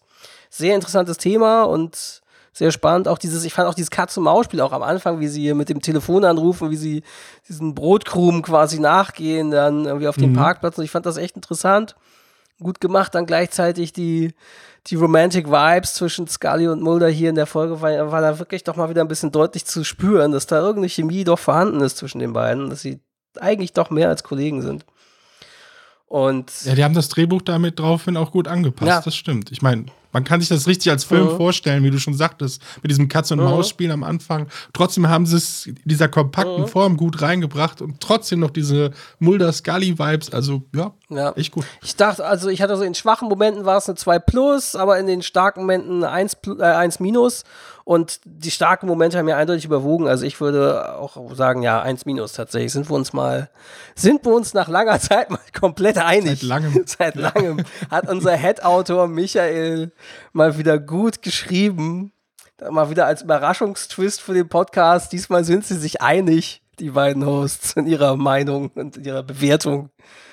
sehr 0.49 0.75
interessantes 0.75 1.17
Thema 1.17 1.63
und 1.63 2.21
sehr 2.53 2.71
spannend. 2.71 3.09
Auch 3.09 3.17
dieses, 3.17 3.43
ich 3.43 3.51
fand 3.51 3.67
auch 3.67 3.73
dieses 3.73 3.91
Katz-und-Maus-Spiel 3.91 4.61
auch 4.61 4.71
am 4.71 4.81
Anfang, 4.81 5.19
wie 5.19 5.27
sie 5.27 5.41
hier 5.41 5.55
mit 5.55 5.67
dem 5.67 5.81
Telefon 5.81 6.23
anrufen, 6.23 6.71
wie 6.71 6.77
sie 6.77 7.03
diesen 7.49 7.75
Brotkrumen 7.75 8.43
quasi 8.43 8.79
nachgehen, 8.79 9.51
dann 9.51 9.83
irgendwie 9.83 10.07
auf 10.07 10.15
dem 10.15 10.31
mhm. 10.31 10.37
Parkplatz. 10.37 10.77
Und 10.77 10.85
ich 10.85 10.91
fand 10.91 11.05
das 11.05 11.17
echt 11.17 11.35
interessant. 11.35 11.97
Gut 12.63 12.79
gemacht, 12.79 13.13
dann 13.13 13.25
gleichzeitig 13.25 13.91
die, 13.91 14.33
die 14.87 14.95
Romantic 14.95 15.47
Vibes 15.47 15.93
zwischen 15.93 16.27
Scully 16.27 16.67
und 16.67 16.81
Mulder 16.81 17.07
hier 17.07 17.29
in 17.29 17.35
der 17.35 17.45
Folge 17.45 17.81
war, 17.81 18.11
war 18.11 18.21
da 18.21 18.39
wirklich 18.39 18.63
doch 18.63 18.75
mal 18.75 18.89
wieder 18.89 19.01
ein 19.01 19.07
bisschen 19.07 19.31
deutlich 19.31 19.65
zu 19.65 19.83
spüren, 19.83 20.31
dass 20.31 20.47
da 20.47 20.59
irgendeine 20.59 20.89
Chemie 20.89 21.23
doch 21.23 21.39
vorhanden 21.39 21.81
ist 21.81 21.97
zwischen 21.97 22.19
den 22.19 22.33
beiden, 22.33 22.69
dass 22.69 22.81
sie 22.81 22.99
eigentlich 23.39 23.73
doch 23.73 23.89
mehr 23.89 24.09
als 24.09 24.23
Kollegen 24.23 24.61
sind. 24.61 24.85
Und 26.07 26.51
ja, 26.65 26.75
die 26.75 26.83
haben 26.83 26.93
das 26.93 27.09
Drehbuch 27.09 27.41
damit 27.41 27.79
draufhin 27.79 28.17
auch 28.17 28.31
gut 28.31 28.47
angepasst, 28.47 28.89
ja. 28.89 29.01
das 29.01 29.15
stimmt. 29.15 29.51
Ich 29.51 29.61
meine, 29.61 29.85
man 30.11 30.23
kann 30.23 30.39
sich 30.39 30.49
das 30.49 30.67
richtig 30.67 30.91
als 30.91 31.03
Film 31.03 31.31
mhm. 31.31 31.37
vorstellen, 31.37 31.83
wie 31.83 31.91
du 31.91 31.99
schon 31.99 32.13
sagtest, 32.13 32.61
mit 32.81 32.91
diesem 32.91 33.07
Katz-und-Maus-Spielen 33.07 33.95
mhm. 33.95 34.03
am 34.03 34.09
Anfang. 34.09 34.47
Trotzdem 34.73 35.07
haben 35.09 35.25
sie 35.25 35.37
es 35.37 35.67
in 35.67 35.77
dieser 35.85 36.07
kompakten 36.07 36.61
mhm. 36.61 36.67
Form 36.67 36.97
gut 36.97 37.21
reingebracht 37.21 37.81
und 37.81 37.99
trotzdem 37.99 38.39
noch 38.39 38.51
diese 38.51 38.91
Mulder-Scully-Vibes. 39.19 40.31
Also, 40.31 40.63
ja, 40.75 40.91
ja, 41.09 41.31
echt 41.33 41.51
gut. 41.51 41.65
Ich 41.81 41.95
dachte, 41.95 42.25
also 42.25 42.49
ich 42.49 42.61
hatte 42.61 42.77
so 42.77 42.83
in 42.83 42.95
schwachen 42.95 43.27
Momenten 43.29 43.65
war 43.65 43.77
es 43.77 43.87
eine 43.87 43.95
2 43.95 44.19
plus, 44.19 44.75
aber 44.75 44.99
in 44.99 45.07
den 45.07 45.21
starken 45.21 45.61
Momenten 45.61 46.03
1, 46.03 46.37
äh, 46.59 46.63
1 46.63 46.99
minus. 46.99 47.43
Und 47.83 48.19
die 48.25 48.51
starken 48.51 48.87
Momente 48.87 49.17
haben 49.17 49.27
ja 49.27 49.37
eindeutig 49.37 49.65
überwogen. 49.65 50.07
Also 50.07 50.25
ich 50.25 50.39
würde 50.39 50.95
auch 50.95 51.35
sagen, 51.35 51.63
ja, 51.63 51.81
1 51.81 52.05
minus 52.05 52.33
tatsächlich. 52.33 52.71
Sind 52.71 52.89
wir 52.89 52.95
uns 52.95 53.13
mal, 53.13 53.49
sind 53.95 54.25
wir 54.25 54.33
uns 54.33 54.53
nach 54.53 54.67
langer 54.67 54.99
Zeit 54.99 55.29
mal 55.29 55.39
komplett 55.57 55.97
einig. 55.97 56.39
Seit 56.39 56.43
langem. 56.43 56.83
Seit 56.85 57.15
langem 57.15 57.65
hat 57.89 58.09
unser 58.09 58.33
Head-Autor 58.35 59.07
Michael 59.07 59.91
mal 60.33 60.57
wieder 60.57 60.79
gut 60.79 61.21
geschrieben. 61.21 62.13
Mal 62.69 62.91
wieder 62.91 63.07
als 63.07 63.23
Überraschungstwist 63.23 64.21
für 64.21 64.35
den 64.35 64.47
Podcast. 64.47 65.11
Diesmal 65.11 65.43
sind 65.43 65.65
sie 65.65 65.77
sich 65.77 66.01
einig, 66.01 66.61
die 66.79 66.91
beiden 66.91 67.25
Hosts, 67.25 67.73
in 67.73 67.87
ihrer 67.87 68.15
Meinung 68.17 68.69
und 68.75 68.97
in 68.97 69.05
ihrer 69.05 69.23
Bewertung. 69.23 69.89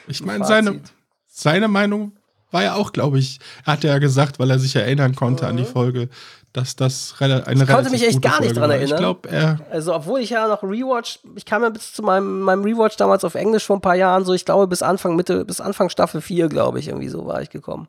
Ich 0.06 0.22
meine, 0.22 0.44
seine, 0.44 0.82
seine 1.26 1.68
Meinung 1.68 2.18
war 2.50 2.62
ja 2.62 2.74
auch, 2.74 2.92
glaube 2.92 3.18
ich, 3.18 3.40
hat 3.64 3.84
er 3.84 3.92
ja 3.92 3.98
gesagt, 3.98 4.38
weil 4.38 4.50
er 4.50 4.58
sich 4.58 4.74
erinnern 4.76 5.14
konnte 5.14 5.44
mhm. 5.44 5.50
an 5.50 5.56
die. 5.58 5.64
Folge, 5.64 6.08
dass 6.52 6.76
das 6.76 7.14
eine 7.18 7.44
Ich 7.52 7.66
konnte 7.66 7.90
mich 7.90 8.06
echt 8.06 8.22
gar 8.22 8.40
nicht 8.40 8.56
dran 8.56 8.70
erinnern. 8.70 8.90
Ich 8.90 8.96
glaube, 8.96 9.28
er. 9.28 9.60
Also, 9.70 9.94
obwohl 9.94 10.20
ich 10.20 10.30
ja 10.30 10.48
noch 10.48 10.62
Rewatch, 10.62 11.20
ich 11.36 11.44
kam 11.44 11.62
ja 11.62 11.68
bis 11.68 11.92
zu 11.92 12.02
meinem, 12.02 12.40
meinem 12.40 12.64
Rewatch 12.64 12.96
damals 12.96 13.24
auf 13.24 13.34
Englisch 13.34 13.66
vor 13.66 13.76
ein 13.76 13.82
paar 13.82 13.94
Jahren, 13.94 14.24
so 14.24 14.32
ich 14.32 14.44
glaube 14.44 14.66
bis 14.66 14.82
Anfang, 14.82 15.16
Mitte, 15.16 15.44
bis 15.44 15.60
Anfang 15.60 15.88
Staffel 15.88 16.20
4, 16.20 16.48
glaube 16.48 16.78
ich, 16.78 16.88
irgendwie 16.88 17.08
so 17.08 17.26
war 17.26 17.42
ich 17.42 17.50
gekommen. 17.50 17.88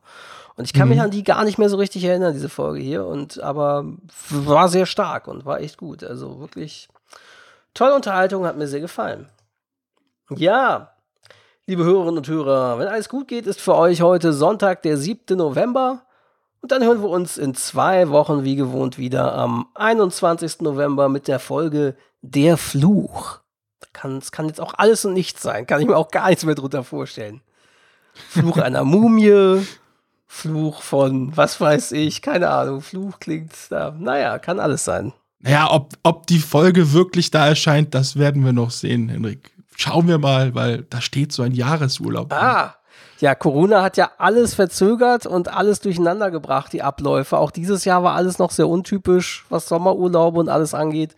Und 0.55 0.65
ich 0.65 0.73
kann 0.73 0.89
mhm. 0.89 0.95
mich 0.95 1.01
an 1.01 1.11
die 1.11 1.23
gar 1.23 1.45
nicht 1.45 1.57
mehr 1.57 1.69
so 1.69 1.77
richtig 1.77 2.03
erinnern, 2.03 2.33
diese 2.33 2.49
Folge 2.49 2.81
hier. 2.81 3.05
Und 3.05 3.41
aber 3.41 3.85
war 4.29 4.67
sehr 4.67 4.85
stark 4.85 5.29
und 5.29 5.45
war 5.45 5.61
echt 5.61 5.77
gut. 5.77 6.03
Also 6.03 6.41
wirklich 6.41 6.89
tolle 7.73 7.95
Unterhaltung, 7.95 8.45
hat 8.45 8.57
mir 8.57 8.67
sehr 8.67 8.81
gefallen. 8.81 9.29
Ja, 10.35 10.91
liebe 11.65 11.85
Hörerinnen 11.85 12.17
und 12.17 12.27
Hörer, 12.27 12.77
wenn 12.77 12.87
alles 12.87 13.07
gut 13.07 13.29
geht, 13.29 13.47
ist 13.47 13.61
für 13.61 13.75
euch 13.75 14.01
heute 14.01 14.33
Sonntag, 14.33 14.81
der 14.81 14.97
7. 14.97 15.37
November. 15.37 16.01
Und 16.61 16.71
dann 16.71 16.83
hören 16.83 17.01
wir 17.01 17.09
uns 17.09 17.37
in 17.37 17.55
zwei 17.55 18.09
Wochen 18.09 18.43
wie 18.43 18.55
gewohnt 18.55 18.97
wieder 18.97 19.33
am 19.35 19.67
21. 19.75 20.61
November 20.61 21.09
mit 21.09 21.27
der 21.27 21.39
Folge 21.39 21.95
Der 22.21 22.57
Fluch. 22.57 23.39
Es 24.19 24.31
kann 24.31 24.47
jetzt 24.47 24.61
auch 24.61 24.73
alles 24.77 25.03
und 25.05 25.13
nichts 25.13 25.41
sein. 25.41 25.67
Kann 25.67 25.81
ich 25.81 25.87
mir 25.87 25.97
auch 25.97 26.11
gar 26.11 26.29
nichts 26.29 26.45
mehr 26.45 26.55
drunter 26.55 26.83
vorstellen. 26.83 27.41
Fluch 28.13 28.57
einer 28.57 28.83
Mumie, 28.85 29.65
Fluch 30.27 30.81
von, 30.81 31.35
was 31.35 31.59
weiß 31.59 31.93
ich, 31.93 32.21
keine 32.21 32.49
Ahnung, 32.49 32.81
Fluch 32.81 33.19
klingt 33.19 33.53
da, 33.69 33.95
naja, 33.97 34.37
kann 34.37 34.59
alles 34.59 34.85
sein. 34.85 35.11
Naja, 35.39 35.71
ob, 35.71 35.93
ob 36.03 36.27
die 36.27 36.39
Folge 36.39 36.93
wirklich 36.93 37.31
da 37.31 37.47
erscheint, 37.47 37.95
das 37.95 38.17
werden 38.17 38.45
wir 38.45 38.53
noch 38.53 38.71
sehen, 38.71 39.09
Henrik. 39.09 39.51
Schauen 39.75 40.07
wir 40.07 40.17
mal, 40.17 40.53
weil 40.53 40.83
da 40.83 41.01
steht 41.01 41.31
so 41.31 41.41
ein 41.41 41.53
Jahresurlaub. 41.53 42.31
Ah, 42.33 42.75
ja, 43.19 43.35
Corona 43.35 43.81
hat 43.83 43.97
ja 43.97 44.11
alles 44.17 44.55
verzögert 44.55 45.25
und 45.25 45.53
alles 45.53 45.81
durcheinander 45.81 46.31
gebracht, 46.31 46.73
die 46.73 46.81
Abläufe. 46.81 47.37
Auch 47.37 47.51
dieses 47.51 47.85
Jahr 47.85 48.03
war 48.03 48.15
alles 48.15 48.39
noch 48.39 48.51
sehr 48.51 48.67
untypisch, 48.67 49.45
was 49.49 49.67
Sommerurlaube 49.67 50.39
und 50.39 50.49
alles 50.49 50.73
angeht. 50.73 51.15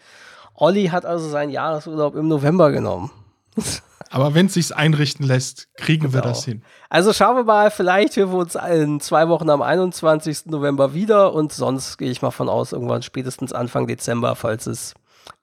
Olli 0.55 0.87
hat 0.87 1.05
also 1.05 1.29
seinen 1.29 1.51
Jahresurlaub 1.51 2.15
im 2.15 2.27
November 2.27 2.71
genommen. 2.71 3.11
Aber 4.09 4.33
wenn 4.33 4.47
es 4.47 4.55
sich 4.55 4.75
einrichten 4.75 5.25
lässt, 5.25 5.73
kriegen 5.75 6.11
genau. 6.11 6.15
wir 6.15 6.21
das 6.21 6.43
hin. 6.43 6.63
Also 6.89 7.13
schauen 7.13 7.37
wir 7.37 7.43
mal, 7.45 7.71
vielleicht 7.71 8.17
hören 8.17 8.31
wir 8.31 8.39
uns 8.39 8.55
in 8.55 8.99
zwei 8.99 9.29
Wochen 9.29 9.49
am 9.49 9.61
21. 9.61 10.47
November 10.47 10.93
wieder 10.93 11.33
und 11.33 11.53
sonst 11.53 11.97
gehe 11.97 12.11
ich 12.11 12.21
mal 12.21 12.31
von 12.31 12.49
aus, 12.49 12.73
irgendwann 12.73 13.03
spätestens 13.03 13.53
Anfang 13.53 13.87
Dezember, 13.87 14.35
falls 14.35 14.67
es 14.67 14.95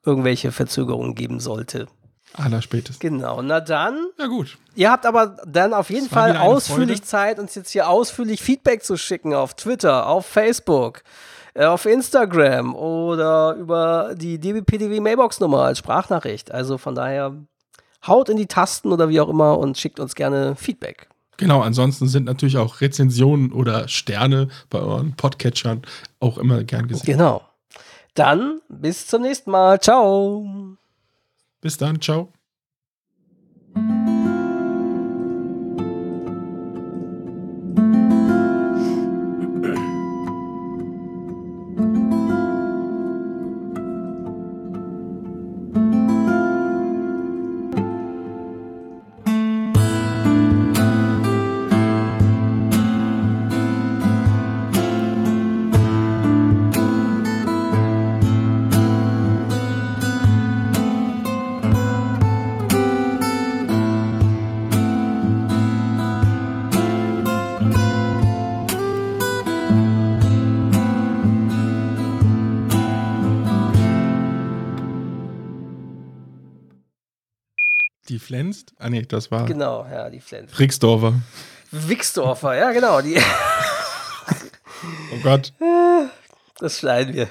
irgendwelche 0.05 0.51
Verzögerungen 0.51 1.15
geben 1.15 1.39
sollte. 1.39 1.87
Aller 2.33 2.61
spätestens. 2.61 2.99
Genau, 2.99 3.41
na 3.41 3.59
dann. 3.59 4.07
Ja, 4.17 4.27
gut. 4.27 4.57
Ihr 4.75 4.91
habt 4.91 5.05
aber 5.05 5.37
dann 5.45 5.73
auf 5.73 5.89
jeden 5.89 6.07
Fall 6.07 6.37
ausführlich 6.37 6.99
Freude. 6.99 7.07
Zeit, 7.07 7.39
uns 7.39 7.55
jetzt 7.55 7.71
hier 7.71 7.89
ausführlich 7.89 8.41
Feedback 8.41 8.83
zu 8.83 8.97
schicken 8.97 9.33
auf 9.33 9.55
Twitter, 9.55 10.07
auf 10.07 10.25
Facebook, 10.25 11.01
äh, 11.53 11.65
auf 11.65 11.85
Instagram 11.85 12.75
oder 12.75 13.55
über 13.55 14.13
die 14.15 14.39
DBPDW 14.39 14.99
Mailbox-Nummer 14.99 15.63
als 15.63 15.79
Sprachnachricht. 15.79 16.51
Also 16.51 16.77
von 16.77 16.95
daher 16.95 17.35
haut 18.07 18.29
in 18.29 18.37
die 18.37 18.47
Tasten 18.47 18.91
oder 18.91 19.09
wie 19.09 19.19
auch 19.19 19.29
immer 19.29 19.57
und 19.57 19.77
schickt 19.77 19.99
uns 19.99 20.15
gerne 20.15 20.55
Feedback. 20.55 21.09
Genau, 21.37 21.61
ansonsten 21.61 22.07
sind 22.07 22.25
natürlich 22.25 22.57
auch 22.57 22.81
Rezensionen 22.81 23.53
oder 23.53 23.87
Sterne 23.87 24.49
bei 24.69 24.79
euren 24.79 25.13
Podcatchern 25.15 25.81
auch 26.19 26.37
immer 26.37 26.63
gern 26.63 26.87
gesehen. 26.87 27.05
Genau. 27.05 27.41
Dann 28.13 28.59
bis 28.67 29.07
zum 29.07 29.21
nächsten 29.21 29.51
Mal. 29.51 29.79
Ciao. 29.79 30.77
Bis 31.61 31.77
dann. 31.77 32.01
Ciao. 32.01 32.31
Das 79.09 79.29
war 79.31 79.45
Genau, 79.45 79.85
ja, 79.91 80.09
die 80.09 80.21
Flens. 80.21 80.57
Rixdorfer. 80.59 81.13
Wixdorfer, 81.71 82.55
ja, 82.55 82.71
genau. 82.71 83.01
Die, 83.01 83.15
Oh 85.13 85.17
Gott. 85.23 85.53
das 86.59 86.79
schneiden 86.79 87.13
wir. 87.13 87.29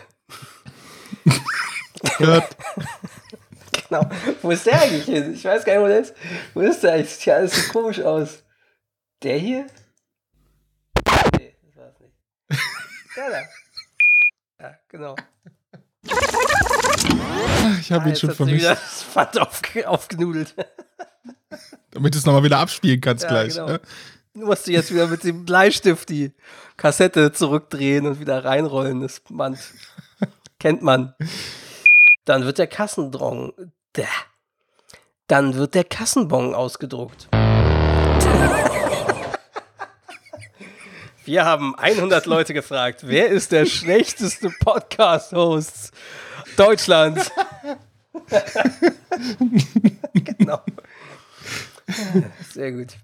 Gott. 2.19 2.45
Genau. 3.89 4.09
Wo 4.43 4.51
ist 4.51 4.67
der 4.67 4.81
eigentlich 4.83 5.05
hin? 5.05 5.33
Ich 5.35 5.45
weiß 5.45 5.65
gar 5.65 5.73
nicht, 5.75 5.83
wo 5.83 5.87
der 5.89 6.01
ist. 6.01 6.15
Wo 6.55 6.61
ist 6.61 6.83
der 6.83 6.93
eigentlich? 6.95 7.11
Sieht 7.15 7.25
ja 7.27 7.37
alles 7.37 7.55
so 7.67 7.73
komisch 7.73 8.01
aus. 8.01 8.43
Der 9.23 9.39
hier? 9.39 9.67
Nee, 11.39 11.57
das 11.65 11.77
war 11.77 11.89
es 11.89 12.01
nicht. 12.01 12.15
Der 13.17 13.31
da. 13.31 13.41
Ja, 14.65 14.79
genau. 14.89 15.17
Ich 17.81 17.93
habe 17.93 18.03
Ah, 18.03 18.07
ihn 18.07 18.09
jetzt 18.11 18.21
schon 18.21 18.35
vermisst. 18.35 18.67
das 18.67 19.03
Pfand 19.05 19.39
auf, 19.41 19.63
aufgenudelt. 19.87 20.55
Damit 21.91 22.15
du 22.15 22.19
es 22.19 22.27
nochmal 22.27 22.43
wieder 22.45 22.59
abspielen 22.59 23.01
kannst 23.01 23.25
Ja, 23.25 23.31
gleich. 23.31 23.55
genau. 23.55 23.67
ne? 23.67 23.81
Du 24.35 24.47
musst 24.47 24.67
jetzt 24.69 24.93
wieder 24.93 25.07
mit 25.09 25.25
dem 25.25 25.45
Bleistift 25.45 26.09
die 26.11 26.33
Kassette 26.77 27.33
zurückdrehen 27.33 28.07
und 28.07 28.21
wieder 28.21 28.45
reinrollen. 28.45 29.01
Das 29.01 29.21
Band. 29.29 29.59
Kennt 30.61 30.83
man. 30.83 31.15
Dann 32.25 32.45
wird 32.45 32.59
der 32.59 32.67
Kassendrong. 32.69 33.53
Dann 35.27 35.55
wird 35.55 35.75
der 35.75 35.85
Kassenbon 35.85 36.55
ausgedruckt. 36.55 37.29
Wir 41.25 41.45
haben 41.45 41.75
100 41.75 42.25
Leute 42.27 42.55
gefragt, 42.55 43.01
wer 43.05 43.29
ist 43.29 43.53
der 43.53 43.67
schlechteste 43.67 44.51
Podcast-Host 44.61 45.93
Deutschlands? 46.57 47.31
genau. 50.15 50.61
Sehr 52.53 52.73
gut. 52.73 52.97